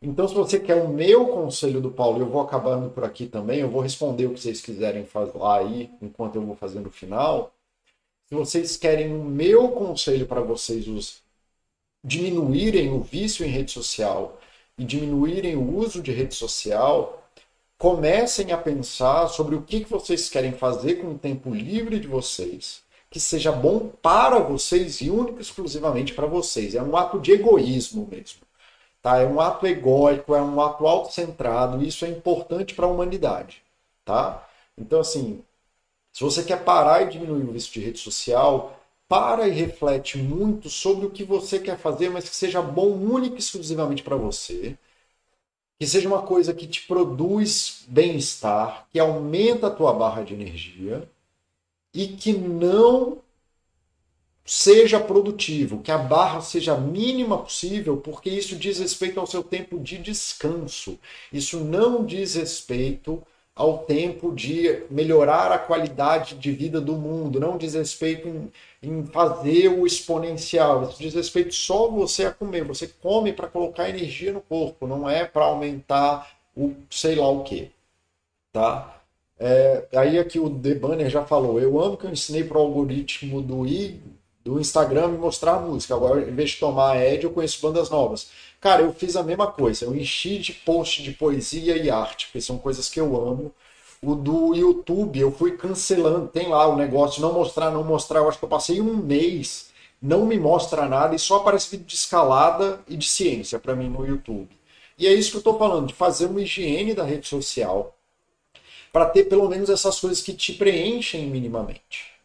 Então, 0.02 0.28
se 0.28 0.34
você 0.36 0.60
quer 0.60 0.76
o 0.76 0.88
meu 0.90 1.28
conselho 1.28 1.82
do 1.82 1.90
Paulo, 1.92 2.20
eu 2.20 2.30
vou 2.30 2.42
acabando 2.42 2.90
por 2.90 3.04
aqui 3.04 3.26
também, 3.26 3.60
eu 3.60 3.70
vou 3.70 3.82
responder 3.82 4.28
o 4.28 4.34
que 4.34 4.40
vocês 4.40 4.62
quiserem 4.62 5.06
falar 5.06 5.60
aí, 5.60 5.90
enquanto 6.02 6.36
eu 6.36 6.44
vou 6.44 6.56
fazendo 6.56 6.88
o 6.88 6.92
final. 6.92 7.52
Se 8.28 8.36
vocês 8.36 8.78
querem 8.78 9.16
o 9.16 9.24
meu 9.24 9.70
conselho 9.72 10.28
para 10.28 10.42
vocês 10.42 10.88
os 10.88 11.24
diminuírem 12.04 12.92
o 12.92 13.02
vício 13.02 13.46
em 13.46 13.50
rede 13.50 13.72
social 13.72 14.40
e 14.78 14.84
diminuírem 14.86 15.56
o 15.56 15.78
uso 15.78 16.02
de 16.02 16.12
rede 16.12 16.36
social, 16.36 17.24
comecem 17.78 18.52
a 18.52 18.58
pensar 18.58 19.28
sobre 19.28 19.56
o 19.56 19.64
que 19.64 19.84
vocês 19.86 20.30
querem 20.30 20.52
fazer 20.52 20.96
com 20.96 21.12
o 21.14 21.18
tempo 21.18 21.54
livre 21.54 22.00
de 22.00 22.08
vocês, 22.08 22.84
que 23.10 23.20
seja 23.20 23.52
bom 23.52 23.90
para 24.02 24.40
vocês 24.40 25.02
e 25.02 25.10
único 25.10 25.42
exclusivamente 25.42 26.14
para 26.14 26.28
vocês. 26.28 26.76
É 26.76 26.84
um 26.84 26.96
ato 26.96 27.20
de 27.20 27.32
egoísmo 27.32 28.08
mesmo. 28.10 28.47
Tá? 29.08 29.20
É 29.20 29.26
um 29.26 29.40
ato 29.40 29.66
egóico, 29.66 30.36
é 30.36 30.42
um 30.42 30.60
ato 30.60 30.86
autocentrado, 30.86 31.82
e 31.82 31.88
isso 31.88 32.04
é 32.04 32.10
importante 32.10 32.76
para 32.76 32.86
a 32.86 32.90
humanidade. 32.90 33.64
Tá? 34.04 34.46
Então, 34.78 35.00
assim, 35.00 35.42
se 36.12 36.22
você 36.22 36.44
quer 36.44 36.62
parar 36.66 37.04
e 37.04 37.10
diminuir 37.10 37.44
o 37.44 37.54
vício 37.54 37.72
de 37.72 37.80
rede 37.80 38.00
social, 38.00 38.78
para 39.08 39.48
e 39.48 39.52
reflete 39.52 40.18
muito 40.18 40.70
sobre 40.70 41.06
o 41.06 41.10
que 41.10 41.24
você 41.24 41.58
quer 41.58 41.78
fazer, 41.78 42.10
mas 42.10 42.28
que 42.28 42.36
seja 42.36 42.62
bom 42.62 42.90
único 42.90 43.38
e 43.38 43.40
exclusivamente 43.40 44.04
para 44.04 44.18
você 44.18 44.78
que 45.80 45.86
seja 45.86 46.08
uma 46.10 46.24
coisa 46.24 46.54
que 46.54 46.66
te 46.66 46.88
produz 46.88 47.86
bem-estar, 47.88 48.88
que 48.92 49.00
aumenta 49.00 49.68
a 49.68 49.72
tua 49.72 49.94
barra 49.94 50.24
de 50.24 50.34
energia 50.34 51.08
e 51.94 52.08
que 52.08 52.34
não 52.34 53.20
seja 54.48 54.98
produtivo, 54.98 55.82
que 55.82 55.92
a 55.92 55.98
barra 55.98 56.40
seja 56.40 56.74
a 56.74 56.78
mínima 56.78 57.38
possível, 57.38 57.98
porque 57.98 58.30
isso 58.30 58.56
diz 58.56 58.80
respeito 58.80 59.20
ao 59.20 59.28
seu 59.28 59.44
tempo 59.44 59.78
de 59.78 59.98
descanso. 59.98 60.98
Isso 61.34 61.60
não 61.60 62.06
diz 62.06 62.36
respeito 62.36 63.22
ao 63.54 63.80
tempo 63.80 64.34
de 64.34 64.84
melhorar 64.90 65.52
a 65.52 65.60
qualidade 65.60 66.36
de 66.36 66.52
vida 66.54 66.80
do 66.80 66.96
mundo, 66.96 67.42
não 67.42 67.58
diz 67.58 67.74
respeito 67.74 68.28
em, 68.30 68.52
em 68.82 69.06
fazer 69.08 69.68
o 69.68 69.86
exponencial, 69.86 70.84
isso 70.84 71.02
diz 71.02 71.14
respeito 71.14 71.54
só 71.54 71.90
você 71.90 72.26
a 72.26 72.32
comer. 72.32 72.64
Você 72.64 72.88
come 72.88 73.34
para 73.34 73.48
colocar 73.48 73.90
energia 73.90 74.32
no 74.32 74.40
corpo, 74.42 74.88
não 74.88 75.10
é 75.10 75.26
para 75.26 75.46
aumentar 75.46 76.32
o 76.56 76.74
sei 76.90 77.16
lá 77.16 77.30
o 77.30 77.44
que. 77.44 77.70
Tá? 78.54 79.02
É, 79.40 79.88
aí 79.94 80.18
aqui 80.18 80.40
o 80.40 80.50
The 80.50 80.76
Banner 80.76 81.10
já 81.10 81.26
falou, 81.26 81.60
eu 81.60 81.80
amo 81.82 81.98
que 81.98 82.06
eu 82.06 82.12
ensinei 82.12 82.44
para 82.44 82.58
o 82.58 82.62
algoritmo 82.62 83.42
do, 83.42 83.68
I, 83.68 84.02
do 84.48 84.60
Instagram 84.62 85.10
me 85.10 85.18
mostrar 85.18 85.56
a 85.56 85.60
música. 85.60 85.94
Agora, 85.94 86.22
em 86.22 86.34
vez 86.34 86.52
de 86.52 86.58
tomar 86.58 86.92
a 86.94 87.06
Ed, 87.06 87.26
eu 87.26 87.32
conheço 87.32 87.62
bandas 87.62 87.90
novas. 87.90 88.30
Cara, 88.62 88.82
eu 88.82 88.94
fiz 88.94 89.18
a 89.18 89.24
mesma 89.24 89.48
coisa. 89.48 89.84
Eu 89.84 89.94
enchi 89.94 90.40
de 90.40 90.54
post 90.54 91.04
de 91.04 91.12
poesia 91.12 91.76
e 91.76 91.90
arte, 91.90 92.28
porque 92.28 92.40
são 92.40 92.58
coisas 92.58 92.90
que 92.90 93.00
eu 93.00 93.16
amo. 93.18 93.54
O 94.02 94.16
do 94.16 94.56
YouTube, 94.56 95.20
eu 95.20 95.32
fui 95.34 95.58
cancelando. 95.58 96.30
Tem 96.30 96.48
lá 96.48 96.66
o 96.66 96.78
negócio 96.78 97.22
não 97.22 97.34
mostrar, 97.34 97.72
não 97.72 97.84
mostrar. 97.84 98.20
Eu 98.20 98.30
acho 98.30 98.40
que 98.40 98.46
eu 98.46 98.50
passei 98.50 98.80
um 98.80 98.96
mês, 98.96 99.70
não 100.02 100.26
me 100.26 100.40
mostra 100.40 100.88
nada 100.88 101.14
e 101.14 101.20
só 101.20 101.38
aparece 101.38 101.70
vídeo 101.72 101.88
de 101.88 101.96
escalada 101.96 102.80
e 102.88 102.96
de 102.96 103.06
ciência 103.06 103.60
para 103.60 103.76
mim 103.76 103.90
no 103.90 104.06
YouTube. 104.08 104.50
E 104.98 105.06
é 105.08 105.14
isso 105.14 105.32
que 105.32 105.38
eu 105.38 105.40
estou 105.40 105.60
falando, 105.60 105.88
de 105.88 105.94
fazer 105.94 106.28
uma 106.28 106.42
higiene 106.42 106.94
da 106.94 107.04
rede 107.04 107.28
social 107.28 107.96
para 108.94 109.06
ter 109.06 109.26
pelo 109.26 109.50
menos 109.50 109.70
essas 109.70 110.00
coisas 110.00 110.22
que 110.24 110.34
te 110.34 110.54
preenchem 110.54 111.28
minimamente. 111.28 112.17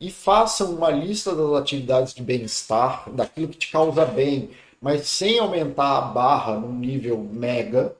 E 0.00 0.10
façam 0.10 0.74
uma 0.74 0.90
lista 0.90 1.34
das 1.34 1.52
atividades 1.52 2.14
de 2.14 2.22
bem-estar, 2.22 3.10
daquilo 3.10 3.48
que 3.48 3.58
te 3.58 3.70
causa 3.70 4.04
bem, 4.06 4.50
mas 4.80 5.06
sem 5.06 5.38
aumentar 5.38 5.98
a 5.98 6.00
barra 6.00 6.58
num 6.58 6.72
nível 6.72 7.18
mega. 7.18 7.94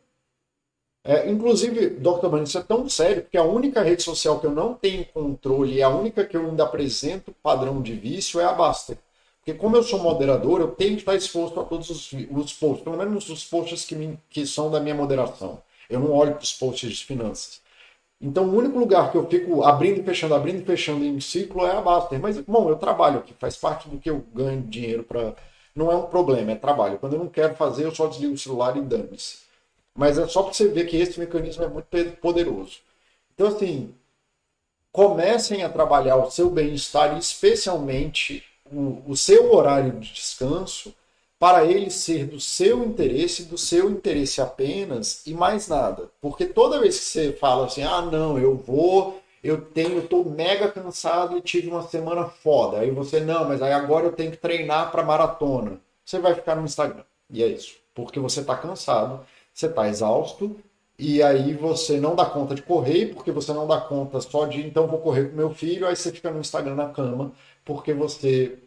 É, 1.05 1.31
inclusive, 1.31 1.91
Dr. 1.91 2.29
Mano, 2.29 2.45
isso 2.45 2.59
é 2.59 2.63
tão 2.63 2.89
sério, 2.89 3.23
porque 3.23 3.37
a 3.37 3.45
única 3.45 3.83
rede 3.83 4.03
social 4.03 4.39
que 4.41 4.47
eu 4.47 4.51
não 4.53 4.75
tenho 4.75 5.05
controle 5.07 5.83
a 5.83 5.89
única 5.89 6.25
que 6.25 6.37
eu 6.37 6.47
ainda 6.47 6.65
apresento 6.65 7.35
padrão 7.43 7.83
de 7.83 7.95
vício 7.95 8.41
é 8.41 8.45
a 8.45 8.53
Basta. 8.53 8.99
Porque 9.39 9.55
como 9.55 9.77
eu 9.77 9.83
sou 9.83 9.99
moderador, 9.99 10.61
eu 10.61 10.69
tenho 10.69 10.95
que 10.95 11.03
estar 11.03 11.15
exposto 11.15 11.59
a 11.59 11.65
todos 11.65 11.89
os, 11.91 12.13
os 12.13 12.53
posts, 12.53 12.85
pelo 12.85 12.97
menos 12.97 13.29
os 13.29 13.45
posts 13.45 13.85
que, 13.85 13.95
me, 13.95 14.19
que 14.29 14.47
são 14.47 14.71
da 14.71 14.81
minha 14.81 14.95
moderação. 14.95 15.63
Eu 15.89 16.01
não 16.01 16.13
olho 16.13 16.35
para 16.35 16.45
os 16.45 16.53
posts 16.53 16.99
de 16.99 17.05
finanças. 17.05 17.60
Então, 18.21 18.45
o 18.45 18.57
único 18.57 18.79
lugar 18.79 19.11
que 19.11 19.17
eu 19.17 19.27
fico 19.27 19.63
abrindo 19.65 20.01
e 20.01 20.05
fechando, 20.05 20.35
abrindo 20.35 20.61
e 20.61 20.65
fechando 20.65 21.05
em 21.05 21.19
ciclo 21.21 21.65
é 21.65 21.73
a 21.73 21.81
Baster. 21.81 22.21
Mas, 22.21 22.39
bom, 22.41 22.69
eu 22.69 22.77
trabalho 22.77 23.21
aqui, 23.21 23.35
faz 23.39 23.57
parte 23.57 23.89
do 23.89 23.99
que 23.99 24.11
eu 24.11 24.25
ganho 24.35 24.63
dinheiro 24.63 25.03
para 25.03 25.35
não 25.75 25.91
é 25.91 25.97
um 25.97 26.07
problema, 26.07 26.53
é 26.53 26.57
trabalho. 26.57 26.99
Quando 26.99 27.15
eu 27.15 27.19
não 27.21 27.29
quero 27.29 27.55
fazer, 27.55 27.85
eu 27.85 27.95
só 27.95 28.07
desligo 28.07 28.35
o 28.35 28.39
celular 28.39 28.77
e 28.77 28.83
dane-se. 28.83 29.39
Mas 29.95 30.19
é 30.19 30.27
só 30.27 30.43
para 30.43 30.53
você 30.53 30.69
ver 30.69 30.87
que 30.87 30.97
esse 30.97 31.19
mecanismo 31.19 31.65
é 31.65 31.69
muito 31.69 31.87
poderoso. 32.21 32.79
Então, 33.35 33.47
assim, 33.49 33.95
comecem 34.93 35.63
a 35.63 35.69
trabalhar 35.69 36.17
o 36.17 36.31
seu 36.31 36.51
bem-estar, 36.51 37.17
especialmente 37.17 38.45
o, 38.71 39.03
o 39.07 39.17
seu 39.17 39.53
horário 39.55 39.93
de 39.93 40.13
descanso, 40.13 40.95
para 41.41 41.65
ele 41.65 41.91
ser 41.91 42.27
do 42.27 42.39
seu 42.39 42.85
interesse, 42.85 43.45
do 43.47 43.59
seu 43.59 43.91
interesse 43.91 44.41
apenas 44.41 45.27
e 45.27 45.35
mais 45.35 45.67
nada. 45.67 46.09
Porque 46.21 46.47
toda 46.47 46.79
vez 46.79 46.99
que 47.01 47.05
você 47.07 47.33
fala 47.33 47.67
assim, 47.67 47.83
ah, 47.83 48.03
não, 48.03 48.39
eu 48.39 48.57
vou 48.57 49.21
eu 49.43 49.61
tenho, 49.61 49.97
eu 49.97 50.07
tô 50.07 50.23
mega 50.25 50.71
cansado 50.71 51.37
e 51.37 51.41
tive 51.41 51.69
uma 51.69 51.83
semana 51.83 52.27
foda. 52.27 52.81
Aí 52.81 52.91
você, 52.91 53.21
não, 53.21 53.49
mas 53.49 53.63
aí 53.63 53.73
agora 53.73 54.07
eu 54.07 54.13
tenho 54.13 54.31
que 54.31 54.37
treinar 54.37 54.91
para 54.93 55.03
maratona. 55.03 55.81
Você 56.05 56.19
vai 56.19 56.35
ficar 56.35 56.57
no 56.57 56.65
Instagram. 56.65 57.05
E 57.31 57.43
é 57.43 57.47
isso. 57.47 57.77
Porque 57.95 58.21
você 58.21 58.45
tá 58.45 58.57
cansado, 58.57 59.25
você 59.53 59.69
tá 59.69 59.89
exausto, 59.89 60.57
e 60.99 61.23
aí 61.23 61.55
você 61.55 61.99
não 61.99 62.15
dá 62.15 62.27
conta 62.27 62.55
de 62.55 62.63
correr, 62.63 63.15
porque 63.15 63.33
você 63.33 63.53
não 63.53 63.67
dá 63.67 63.81
conta 63.81 64.21
só 64.21 64.47
de, 64.47 64.61
então 64.67 64.87
vou 64.87 65.01
correr 65.01 65.31
com 65.31 65.37
meu 65.37 65.51
filho, 65.55 65.87
aí 65.87 65.97
você 65.97 66.13
fica 66.13 66.31
no 66.31 66.41
Instagram 66.41 66.75
na 66.75 66.91
cama, 66.91 67.33
porque 67.65 67.95
você. 67.95 68.59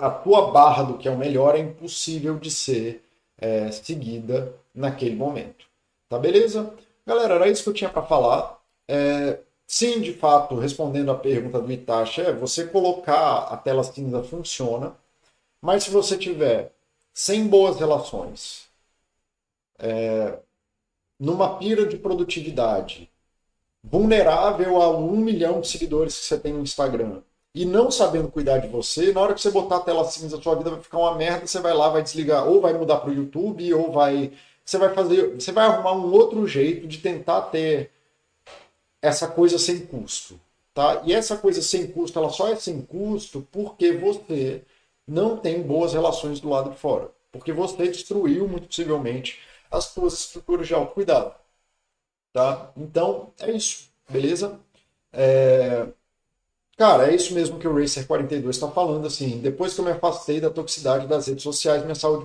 A 0.00 0.10
tua 0.10 0.50
barra 0.50 0.82
do 0.84 0.98
que 0.98 1.08
é 1.08 1.10
o 1.10 1.18
melhor 1.18 1.54
é 1.56 1.58
impossível 1.58 2.38
de 2.38 2.50
ser 2.50 3.04
é, 3.38 3.70
seguida 3.70 4.54
naquele 4.74 5.16
momento. 5.16 5.66
Tá 6.08 6.18
beleza? 6.18 6.72
Galera, 7.06 7.34
era 7.34 7.48
isso 7.48 7.62
que 7.64 7.68
eu 7.70 7.74
tinha 7.74 7.90
para 7.90 8.02
falar. 8.02 8.58
É, 8.88 9.38
Sim, 9.66 10.00
de 10.00 10.12
fato, 10.12 10.56
respondendo 10.56 11.10
à 11.10 11.14
pergunta 11.18 11.60
do 11.60 11.72
Itachi, 11.72 12.20
é 12.20 12.32
você 12.32 12.66
colocar 12.66 13.44
a 13.44 13.56
tela 13.56 13.82
cinza 13.82 14.22
funciona, 14.22 14.94
mas 15.60 15.84
se 15.84 15.90
você 15.90 16.16
tiver 16.18 16.72
sem 17.12 17.48
boas 17.48 17.78
relações, 17.78 18.68
é, 19.78 20.38
numa 21.18 21.58
pira 21.58 21.86
de 21.86 21.96
produtividade, 21.96 23.10
vulnerável 23.82 24.80
a 24.82 24.90
um 24.96 25.16
milhão 25.16 25.60
de 25.60 25.68
seguidores 25.68 26.18
que 26.18 26.26
você 26.26 26.38
tem 26.38 26.52
no 26.52 26.62
Instagram, 26.62 27.22
e 27.54 27.64
não 27.64 27.90
sabendo 27.90 28.30
cuidar 28.30 28.58
de 28.58 28.68
você, 28.68 29.12
na 29.12 29.20
hora 29.20 29.34
que 29.34 29.40
você 29.40 29.50
botar 29.50 29.76
a 29.76 29.80
tela 29.80 30.04
cinza, 30.04 30.40
sua 30.42 30.56
vida 30.56 30.70
vai 30.70 30.80
ficar 30.80 30.98
uma 30.98 31.14
merda, 31.14 31.46
você 31.46 31.60
vai 31.60 31.72
lá, 31.72 31.88
vai 31.88 32.02
desligar, 32.02 32.48
ou 32.48 32.60
vai 32.60 32.72
mudar 32.74 32.98
para 32.98 33.10
o 33.10 33.14
YouTube, 33.14 33.72
ou 33.74 33.92
vai. 33.92 34.32
Você 34.64 34.78
vai 34.78 34.92
fazer. 34.94 35.34
Você 35.34 35.52
vai 35.52 35.66
arrumar 35.66 35.92
um 35.92 36.12
outro 36.12 36.46
jeito 36.48 36.86
de 36.88 36.98
tentar 36.98 37.42
ter 37.42 37.92
essa 39.00 39.28
coisa 39.28 39.58
sem 39.58 39.86
custo. 39.86 40.40
Tá? 40.74 41.02
E 41.04 41.12
essa 41.12 41.36
coisa 41.36 41.62
sem 41.62 41.86
custo, 41.86 42.18
ela 42.18 42.30
só 42.30 42.48
é 42.48 42.56
sem 42.56 42.82
custo 42.82 43.46
porque 43.52 43.92
você 43.92 44.62
não 45.06 45.36
tem 45.36 45.62
boas 45.62 45.92
relações 45.92 46.40
do 46.40 46.48
lado 46.48 46.70
de 46.70 46.76
fora. 46.78 47.10
Porque 47.30 47.52
você 47.52 47.88
destruiu, 47.88 48.48
muito 48.48 48.66
possivelmente, 48.68 49.40
as 49.70 49.84
suas 49.86 50.14
estruturas 50.14 50.66
de 50.66 50.74
autocuidado. 50.74 51.34
Tá? 52.32 52.72
Então, 52.76 53.32
é 53.40 53.52
isso. 53.52 53.88
Beleza? 54.08 54.58
É... 55.12 55.86
Cara, 56.76 57.10
é 57.10 57.14
isso 57.14 57.34
mesmo 57.34 57.58
que 57.58 57.68
o 57.68 57.78
Racer 57.78 58.06
42 58.06 58.56
está 58.56 58.68
falando. 58.68 59.06
Assim, 59.06 59.38
depois 59.38 59.74
que 59.74 59.80
eu 59.80 59.84
me 59.84 59.92
afastei 59.92 60.40
da 60.40 60.50
toxicidade 60.50 61.06
das 61.06 61.26
redes 61.26 61.42
sociais, 61.42 61.82
minha 61.82 61.94
saúde 61.94 62.24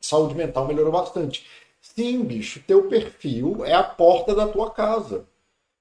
saúde 0.00 0.34
mental 0.34 0.66
melhorou 0.66 0.92
bastante. 0.92 1.46
Sim, 1.80 2.24
bicho, 2.24 2.62
teu 2.66 2.88
perfil 2.88 3.64
é 3.64 3.72
a 3.72 3.82
porta 3.82 4.34
da 4.34 4.48
tua 4.48 4.70
casa. 4.70 5.24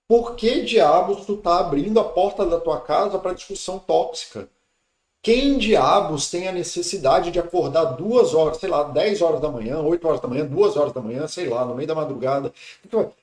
Por 0.07 0.35
que 0.35 0.61
diabos 0.61 1.25
tu 1.25 1.37
tá 1.37 1.59
abrindo 1.59 1.99
a 1.99 2.03
porta 2.03 2.45
da 2.45 2.59
tua 2.59 2.79
casa 2.79 3.17
para 3.17 3.33
discussão 3.33 3.79
tóxica? 3.79 4.47
Quem 5.23 5.57
diabos 5.57 6.29
tem 6.29 6.47
a 6.49 6.51
necessidade 6.51 7.31
de 7.31 7.39
acordar 7.39 7.85
duas 7.95 8.33
horas, 8.33 8.57
sei 8.57 8.69
lá, 8.69 8.83
10 8.83 9.21
horas 9.21 9.39
da 9.39 9.49
manhã, 9.49 9.79
8 9.79 10.05
horas 10.05 10.19
da 10.19 10.27
manhã, 10.27 10.45
2 10.45 10.75
horas 10.75 10.91
da 10.93 11.01
manhã, 11.01 11.27
sei 11.27 11.47
lá, 11.47 11.65
no 11.65 11.73
meio 11.73 11.87
da 11.87 11.95
madrugada? 11.95 12.53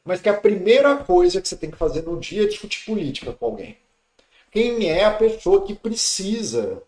Mas 0.03 0.21
que 0.23 0.31
a 0.31 0.35
primeira 0.35 0.97
coisa 0.97 1.41
que 1.41 1.49
você 1.49 1.57
tem 1.57 1.71
que 1.71 1.77
fazer 1.77 2.03
no 2.03 2.19
dia 2.19 2.45
é 2.45 2.47
discutir 2.47 2.87
política 2.87 3.33
com 3.35 3.45
alguém. 3.45 3.77
Quem 4.51 4.89
é 4.91 5.05
a 5.05 5.15
pessoa 5.15 5.65
que 5.65 5.75
precisa 5.75 6.83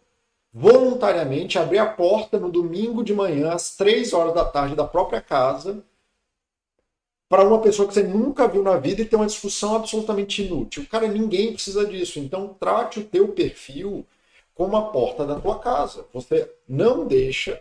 voluntariamente 0.52 1.58
abrir 1.58 1.78
a 1.78 1.86
porta 1.86 2.38
no 2.38 2.50
domingo 2.50 3.02
de 3.02 3.14
manhã, 3.14 3.52
às 3.52 3.76
3 3.76 4.12
horas 4.12 4.34
da 4.34 4.44
tarde 4.44 4.74
da 4.74 4.84
própria 4.84 5.20
casa, 5.20 5.82
para 7.28 7.46
uma 7.46 7.60
pessoa 7.60 7.88
que 7.88 7.94
você 7.94 8.02
nunca 8.02 8.46
viu 8.46 8.62
na 8.62 8.76
vida 8.76 9.00
e 9.00 9.06
ter 9.06 9.16
uma 9.16 9.26
discussão 9.26 9.76
absolutamente 9.76 10.42
inútil. 10.42 10.86
Cara, 10.90 11.08
ninguém 11.08 11.54
precisa 11.54 11.86
disso. 11.86 12.18
Então, 12.18 12.54
trate 12.60 13.00
o 13.00 13.04
teu 13.04 13.28
perfil 13.28 14.04
como 14.54 14.76
a 14.76 14.90
porta 14.90 15.24
da 15.24 15.40
tua 15.40 15.58
casa. 15.58 16.04
Você 16.12 16.52
não 16.68 17.06
deixa 17.06 17.58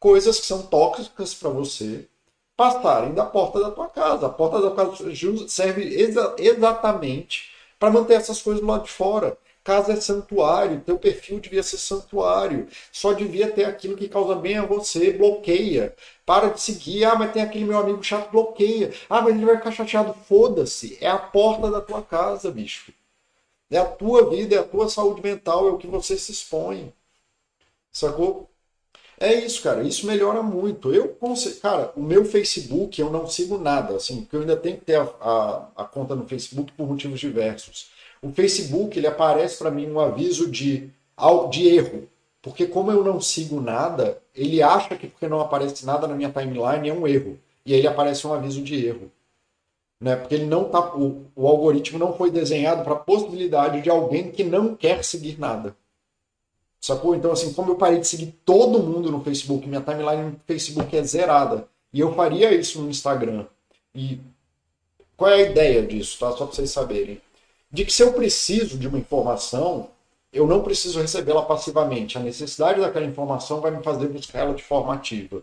coisas 0.00 0.40
que 0.40 0.46
são 0.46 0.62
tóxicas 0.62 1.34
para 1.34 1.50
você 1.50 2.08
passarem 2.56 3.14
da 3.14 3.24
porta 3.24 3.60
da 3.60 3.70
tua 3.70 3.88
casa. 3.88 4.26
A 4.26 4.30
porta 4.30 4.60
da 4.60 4.70
tua 4.70 4.86
casa 4.86 5.46
serve 5.46 5.82
exa 5.82 6.34
exatamente 6.38 7.52
para 7.78 7.92
manter 7.92 8.14
essas 8.14 8.42
coisas 8.42 8.60
do 8.60 8.66
lado 8.66 8.84
de 8.84 8.90
fora. 8.90 9.38
Casa 9.64 9.92
é 9.92 9.96
santuário, 9.96 10.80
teu 10.80 10.98
perfil 10.98 11.38
devia 11.40 11.62
ser 11.62 11.78
santuário. 11.78 12.66
Só 12.90 13.12
devia 13.12 13.50
ter 13.50 13.64
aquilo 13.64 13.96
que 13.96 14.08
causa 14.08 14.34
bem 14.34 14.58
a 14.58 14.66
você, 14.66 15.12
bloqueia. 15.12 15.94
Para 16.26 16.48
de 16.48 16.60
seguir, 16.60 17.04
ah, 17.04 17.14
mas 17.14 17.32
tem 17.32 17.42
aquele 17.42 17.64
meu 17.64 17.78
amigo 17.78 18.02
chato, 18.02 18.30
bloqueia. 18.30 18.92
Ah, 19.08 19.22
mas 19.22 19.34
ele 19.36 19.44
vai 19.44 19.56
ficar 19.56 19.70
chateado, 19.72 20.14
foda-se. 20.26 20.98
É 21.00 21.08
a 21.08 21.18
porta 21.18 21.70
da 21.70 21.80
tua 21.80 22.02
casa, 22.02 22.50
bicho. 22.50 22.92
É 23.70 23.78
a 23.78 23.86
tua 23.86 24.30
vida, 24.30 24.56
é 24.56 24.58
a 24.58 24.64
tua 24.64 24.88
saúde 24.88 25.22
mental, 25.22 25.68
é 25.68 25.72
o 25.72 25.78
que 25.78 25.86
você 25.86 26.16
se 26.18 26.32
expõe. 26.32 26.92
Sacou? 27.92 28.50
É 29.20 29.32
isso, 29.34 29.62
cara. 29.62 29.84
Isso 29.84 30.06
melhora 30.06 30.42
muito. 30.42 30.92
Eu, 30.92 31.16
cara, 31.62 31.92
o 31.96 32.02
meu 32.02 32.24
Facebook 32.24 33.00
eu 33.00 33.10
não 33.10 33.28
sigo 33.28 33.56
nada, 33.58 33.94
assim, 33.96 34.22
porque 34.22 34.36
eu 34.36 34.40
ainda 34.40 34.56
tenho 34.56 34.78
que 34.78 34.84
ter 34.84 34.96
a, 34.96 35.04
a, 35.20 35.68
a 35.76 35.84
conta 35.84 36.16
no 36.16 36.26
Facebook 36.28 36.72
por 36.72 36.88
motivos 36.88 37.20
diversos. 37.20 37.91
O 38.22 38.30
Facebook 38.30 38.96
ele 38.96 39.08
aparece 39.08 39.58
para 39.58 39.70
mim 39.70 39.90
um 39.90 39.98
aviso 39.98 40.48
de, 40.48 40.88
de 41.50 41.68
erro, 41.68 42.08
porque 42.40 42.66
como 42.66 42.92
eu 42.92 43.02
não 43.02 43.20
sigo 43.20 43.60
nada, 43.60 44.22
ele 44.32 44.62
acha 44.62 44.96
que 44.96 45.08
porque 45.08 45.26
não 45.26 45.40
aparece 45.40 45.84
nada 45.84 46.06
na 46.06 46.14
minha 46.14 46.30
timeline 46.30 46.88
é 46.88 46.94
um 46.94 47.06
erro. 47.06 47.38
E 47.66 47.74
aí 47.74 47.80
ele 47.80 47.88
aparece 47.88 48.24
um 48.26 48.32
aviso 48.32 48.62
de 48.62 48.86
erro. 48.86 49.10
Né? 50.00 50.16
Porque 50.16 50.34
ele 50.36 50.46
não 50.46 50.64
tá, 50.64 50.94
o, 50.96 51.26
o 51.34 51.48
algoritmo 51.48 51.98
não 51.98 52.16
foi 52.16 52.30
desenhado 52.30 52.84
para 52.84 52.94
a 52.94 52.98
possibilidade 52.98 53.82
de 53.82 53.90
alguém 53.90 54.30
que 54.30 54.44
não 54.44 54.74
quer 54.74 55.04
seguir 55.04 55.38
nada. 55.38 55.76
Sacou? 56.80 57.14
Então, 57.14 57.30
assim, 57.30 57.52
como 57.52 57.72
eu 57.72 57.76
parei 57.76 58.00
de 58.00 58.08
seguir 58.08 58.34
todo 58.44 58.82
mundo 58.82 59.10
no 59.10 59.22
Facebook, 59.22 59.68
minha 59.68 59.80
timeline 59.80 60.32
no 60.32 60.40
Facebook 60.46 60.96
é 60.96 61.02
zerada. 61.04 61.68
E 61.92 62.00
eu 62.00 62.14
faria 62.14 62.52
isso 62.52 62.80
no 62.80 62.90
Instagram. 62.90 63.46
E 63.94 64.18
qual 65.16 65.30
é 65.30 65.34
a 65.34 65.50
ideia 65.50 65.82
disso, 65.86 66.18
tá? 66.18 66.30
Só 66.32 66.46
para 66.46 66.54
vocês 66.56 66.70
saberem 66.70 67.20
de 67.72 67.84
que 67.84 67.92
se 67.92 68.02
eu 68.02 68.12
preciso 68.12 68.78
de 68.78 68.86
uma 68.86 68.98
informação, 68.98 69.88
eu 70.32 70.46
não 70.46 70.62
preciso 70.62 71.00
recebê-la 71.00 71.42
passivamente. 71.42 72.18
A 72.18 72.20
necessidade 72.20 72.80
daquela 72.80 73.06
informação 73.06 73.60
vai 73.60 73.70
me 73.70 73.82
fazer 73.82 74.08
buscar 74.08 74.40
ela 74.40 74.54
de 74.54 74.62
forma 74.62 74.94
ativa. 74.94 75.42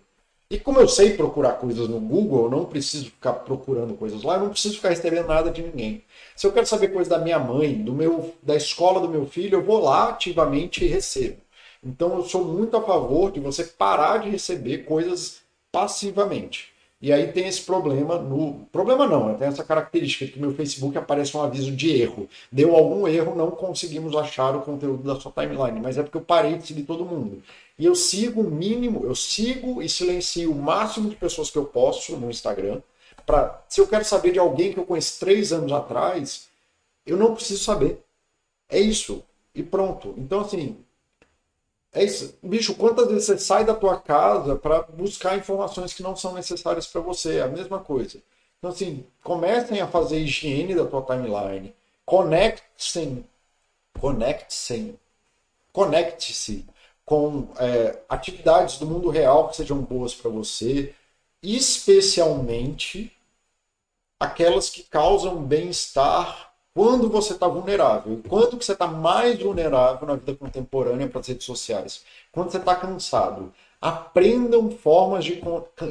E 0.51 0.59
como 0.59 0.79
eu 0.79 0.87
sei 0.87 1.15
procurar 1.15 1.53
coisas 1.53 1.87
no 1.87 1.99
Google, 1.99 2.45
eu 2.45 2.49
não 2.49 2.65
preciso 2.65 3.05
ficar 3.05 3.33
procurando 3.33 3.93
coisas 3.93 4.23
lá, 4.23 4.35
eu 4.35 4.41
não 4.41 4.49
preciso 4.49 4.77
ficar 4.77 4.89
recebendo 4.89 5.27
nada 5.27 5.51
de 5.51 5.61
ninguém. 5.61 6.03
Se 6.35 6.47
eu 6.47 6.51
quero 6.51 6.65
saber 6.65 6.87
coisas 6.87 7.07
da 7.07 7.19
minha 7.19 7.37
mãe, 7.37 7.75
do 7.75 7.93
meu, 7.93 8.33
da 8.41 8.55
escola 8.55 8.99
do 8.99 9.07
meu 9.07 9.27
filho, 9.27 9.59
eu 9.59 9.63
vou 9.63 9.79
lá 9.79 10.09
ativamente 10.09 10.83
e 10.83 10.87
recebo. 10.87 11.37
Então 11.83 12.15
eu 12.15 12.23
sou 12.25 12.43
muito 12.43 12.75
a 12.75 12.81
favor 12.81 13.31
de 13.31 13.39
você 13.39 13.63
parar 13.63 14.17
de 14.17 14.29
receber 14.29 14.85
coisas 14.85 15.41
passivamente. 15.71 16.73
E 17.01 17.13
aí 17.13 17.31
tem 17.31 17.47
esse 17.47 17.61
problema 17.61 18.17
no. 18.17 18.65
Problema 18.71 19.07
não, 19.07 19.33
tem 19.35 19.47
essa 19.47 19.63
característica 19.63 20.25
de 20.25 20.33
que 20.33 20.39
meu 20.39 20.53
Facebook 20.53 20.97
aparece 20.97 21.35
um 21.37 21.41
aviso 21.41 21.71
de 21.71 22.01
erro. 22.01 22.27
Deu 22.51 22.75
algum 22.75 23.07
erro, 23.07 23.35
não 23.35 23.51
conseguimos 23.51 24.15
achar 24.15 24.55
o 24.55 24.61
conteúdo 24.61 25.03
da 25.03 25.19
sua 25.19 25.31
timeline, 25.31 25.79
mas 25.79 25.97
é 25.97 26.03
porque 26.03 26.17
eu 26.17 26.21
parei 26.21 26.57
de 26.57 26.67
seguir 26.67 26.83
todo 26.83 27.05
mundo. 27.05 27.41
E 27.77 27.85
eu 27.85 27.95
sigo 27.95 28.41
o 28.41 28.51
mínimo, 28.51 29.05
eu 29.05 29.15
sigo 29.15 29.81
e 29.81 29.87
silencio 29.87 30.51
o 30.51 30.61
máximo 30.61 31.09
de 31.09 31.15
pessoas 31.15 31.49
que 31.49 31.57
eu 31.57 31.65
posso 31.65 32.17
no 32.17 32.29
Instagram. 32.29 32.81
Pra, 33.25 33.63
se 33.69 33.79
eu 33.79 33.87
quero 33.87 34.03
saber 34.03 34.33
de 34.33 34.39
alguém 34.39 34.73
que 34.73 34.79
eu 34.79 34.85
conheço 34.85 35.19
três 35.19 35.53
anos 35.53 35.71
atrás, 35.71 36.49
eu 37.05 37.15
não 37.15 37.33
preciso 37.33 37.63
saber. 37.63 38.03
É 38.69 38.79
isso. 38.79 39.23
E 39.55 39.63
pronto. 39.63 40.13
Então, 40.17 40.41
assim, 40.41 40.77
é 41.91 42.03
isso. 42.03 42.37
Bicho, 42.43 42.75
quantas 42.75 43.07
vezes 43.07 43.25
você 43.25 43.37
sai 43.37 43.65
da 43.65 43.73
tua 43.73 43.99
casa 43.99 44.55
para 44.55 44.83
buscar 44.83 45.37
informações 45.37 45.93
que 45.93 46.03
não 46.03 46.15
são 46.15 46.33
necessárias 46.33 46.87
para 46.87 47.01
você? 47.01 47.37
É 47.37 47.41
a 47.43 47.47
mesma 47.47 47.79
coisa. 47.79 48.21
Então, 48.57 48.69
assim, 48.71 49.05
comecem 49.23 49.81
a 49.81 49.87
fazer 49.87 50.19
higiene 50.19 50.75
da 50.75 50.85
tua 50.85 51.01
timeline. 51.01 51.73
Conectem, 52.05 53.25
conectem, 53.99 54.99
conecte-se 55.71 56.65
com 57.05 57.47
é, 57.57 57.99
atividades 58.07 58.77
do 58.77 58.85
mundo 58.85 59.09
real 59.09 59.49
que 59.49 59.55
sejam 59.55 59.81
boas 59.81 60.13
para 60.13 60.29
você, 60.29 60.93
especialmente 61.41 63.11
aquelas 64.19 64.69
que 64.69 64.83
causam 64.83 65.41
bem-estar 65.41 66.48
quando 66.79 67.09
você 67.09 67.33
está 67.33 67.45
vulnerável. 67.45 68.21
Quando 68.29 68.55
que 68.55 68.63
você 68.63 68.71
está 68.71 68.87
mais 68.87 69.37
vulnerável 69.37 70.07
na 70.07 70.15
vida 70.15 70.33
contemporânea 70.33 71.09
para 71.09 71.19
as 71.19 71.27
redes 71.27 71.45
sociais? 71.45 72.05
Quando 72.31 72.51
você 72.51 72.57
está 72.57 72.73
cansado. 72.73 73.51
Aprendam 73.81 74.71
formas 74.71 75.25
de, 75.25 75.41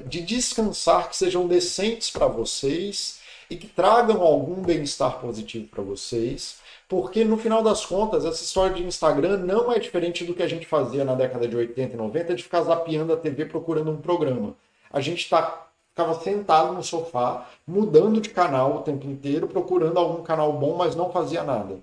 de 0.07 0.23
descansar 0.23 1.11
que 1.11 1.17
sejam 1.17 1.47
decentes 1.47 2.09
para 2.09 2.27
vocês 2.27 3.21
e 3.51 3.57
que 3.57 3.67
tragam 3.67 4.23
algum 4.23 4.63
bem-estar 4.63 5.19
positivo 5.21 5.69
para 5.69 5.83
vocês. 5.83 6.57
Porque 6.89 7.23
no 7.23 7.37
final 7.37 7.63
das 7.63 7.85
contas, 7.85 8.25
essa 8.25 8.43
história 8.43 8.75
de 8.75 8.83
Instagram 8.83 9.37
não 9.41 9.71
é 9.71 9.79
diferente 9.79 10.25
do 10.25 10.33
que 10.33 10.43
a 10.43 10.49
gente 10.49 10.65
fazia 10.65 11.05
na 11.05 11.15
década 11.15 11.47
de 11.47 11.55
80 11.55 11.93
e 11.93 11.99
90 11.99 12.35
de 12.35 12.43
ficar 12.43 12.63
zapeando 12.63 13.13
a 13.13 13.17
TV 13.19 13.45
procurando 13.45 13.91
um 13.91 13.99
programa. 13.99 14.55
A 14.91 15.03
gente 15.03 15.21
está 15.21 15.68
ficava 15.99 16.15
sentado 16.21 16.73
no 16.73 16.83
sofá, 16.83 17.49
mudando 17.67 18.21
de 18.21 18.31
canal 18.31 18.77
o 18.77 18.83
tempo 18.83 19.05
inteiro, 19.09 19.49
procurando 19.49 19.99
algum 19.99 20.23
canal 20.23 20.53
bom, 20.53 20.77
mas 20.77 20.95
não 20.95 21.11
fazia 21.11 21.43
nada. 21.43 21.81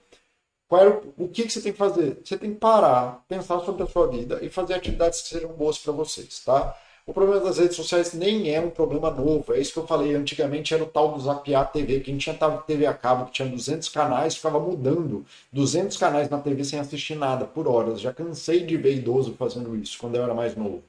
Qual 0.69 0.81
era, 0.81 1.01
o 1.17 1.27
que, 1.27 1.43
que 1.43 1.51
você 1.51 1.61
tem 1.61 1.73
que 1.73 1.77
fazer? 1.77 2.21
Você 2.23 2.37
tem 2.37 2.53
que 2.53 2.59
parar, 2.59 3.25
pensar 3.27 3.59
sobre 3.59 3.83
a 3.83 3.87
sua 3.87 4.07
vida 4.07 4.39
e 4.41 4.49
fazer 4.49 4.73
atividades 4.73 5.21
que 5.21 5.27
sejam 5.27 5.51
boas 5.51 5.77
para 5.77 5.91
vocês, 5.91 6.39
tá? 6.45 6.75
O 7.05 7.13
problema 7.13 7.41
das 7.41 7.59
redes 7.59 7.75
sociais 7.75 8.13
nem 8.13 8.51
é 8.51 8.59
um 8.59 8.69
problema 8.69 9.11
novo, 9.11 9.53
é 9.53 9.59
isso 9.59 9.73
que 9.73 9.79
eu 9.79 9.85
falei. 9.85 10.15
Antigamente 10.15 10.73
era 10.73 10.83
o 10.83 10.87
tal 10.87 11.11
do 11.11 11.19
Zapiar 11.19 11.71
TV, 11.71 11.99
que 11.99 12.09
a 12.09 12.13
gente 12.13 12.23
tinha 12.23 12.57
TV 12.65 12.85
a 12.87 12.93
cabo, 12.93 13.25
que 13.25 13.33
tinha 13.33 13.47
200 13.47 13.89
canais, 13.89 14.35
ficava 14.35 14.59
mudando 14.59 15.25
200 15.51 15.97
canais 15.97 16.29
na 16.29 16.39
TV 16.39 16.63
sem 16.63 16.79
assistir 16.79 17.15
nada 17.15 17.45
por 17.45 17.67
horas. 17.67 17.99
Já 17.99 18.13
cansei 18.13 18.65
de 18.65 18.77
ver 18.77 18.95
idoso 18.95 19.35
fazendo 19.37 19.75
isso 19.75 19.97
quando 19.99 20.15
eu 20.15 20.23
era 20.23 20.33
mais 20.33 20.55
novo. 20.55 20.81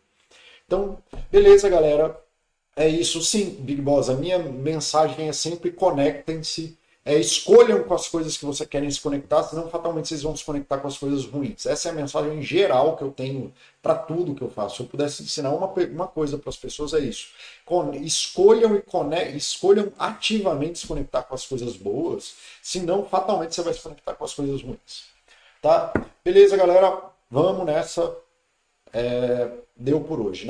Então, 0.65 0.99
beleza, 1.31 1.69
galera. 1.69 2.26
É 2.77 2.87
isso 2.87 3.23
sim, 3.23 3.57
Big 3.61 3.81
Boss. 3.81 4.11
A 4.11 4.15
minha 4.15 4.39
mensagem 4.39 5.29
é 5.29 5.33
sempre 5.33 5.73
conectem-se, 5.73 6.77
é, 7.07 7.19
escolham 7.19 7.83
com 7.85 7.95
as 7.95 8.07
coisas 8.07 8.37
que 8.37 8.45
você 8.45 8.67
querem 8.67 8.91
se 8.91 9.01
conectar, 9.01 9.43
senão 9.45 9.71
fatalmente 9.71 10.09
vocês 10.09 10.23
vão 10.23 10.37
se 10.37 10.45
conectar 10.45 10.77
com 10.79 10.89
as 10.89 10.99
coisas 10.99 11.25
ruins. 11.25 11.65
Essa 11.65 11.89
é 11.89 11.93
a 11.93 11.95
mensagem 11.95 12.43
geral 12.43 12.97
que 12.97 13.03
eu 13.03 13.11
tenho 13.11 13.51
para 13.81 13.95
tudo 13.95 14.35
que 14.35 14.43
eu 14.43 14.51
faço. 14.51 14.77
Se 14.77 14.83
eu 14.83 14.87
pudesse 14.87 15.23
ensinar 15.23 15.53
uma, 15.53 15.67
uma 15.69 16.07
coisa 16.07 16.37
para 16.37 16.51
as 16.51 16.57
pessoas, 16.57 16.93
é 16.93 16.99
isso. 16.99 17.29
Con 17.65 17.95
escolham 17.95 18.77
e 18.77 19.37
escolham 19.37 19.91
ativamente 19.99 20.81
se 20.81 20.87
conectar 20.87 21.23
com 21.23 21.35
as 21.35 21.47
coisas 21.47 21.77
boas, 21.77 22.35
senão 22.63 23.07
fatalmente 23.07 23.55
você 23.55 23.63
vai 23.63 23.73
se 23.73 23.81
conectar 23.81 24.13
com 24.15 24.25
as 24.25 24.35
coisas 24.35 24.61
ruins. 24.61 25.05
Tá? 25.63 25.95
Beleza, 26.23 26.57
galera? 26.59 27.01
Vamos 27.31 27.65
nessa. 27.65 28.15
É, 28.93 29.51
deu 29.75 30.01
por 30.01 30.21
hoje. 30.21 30.43
Né? 30.43 30.45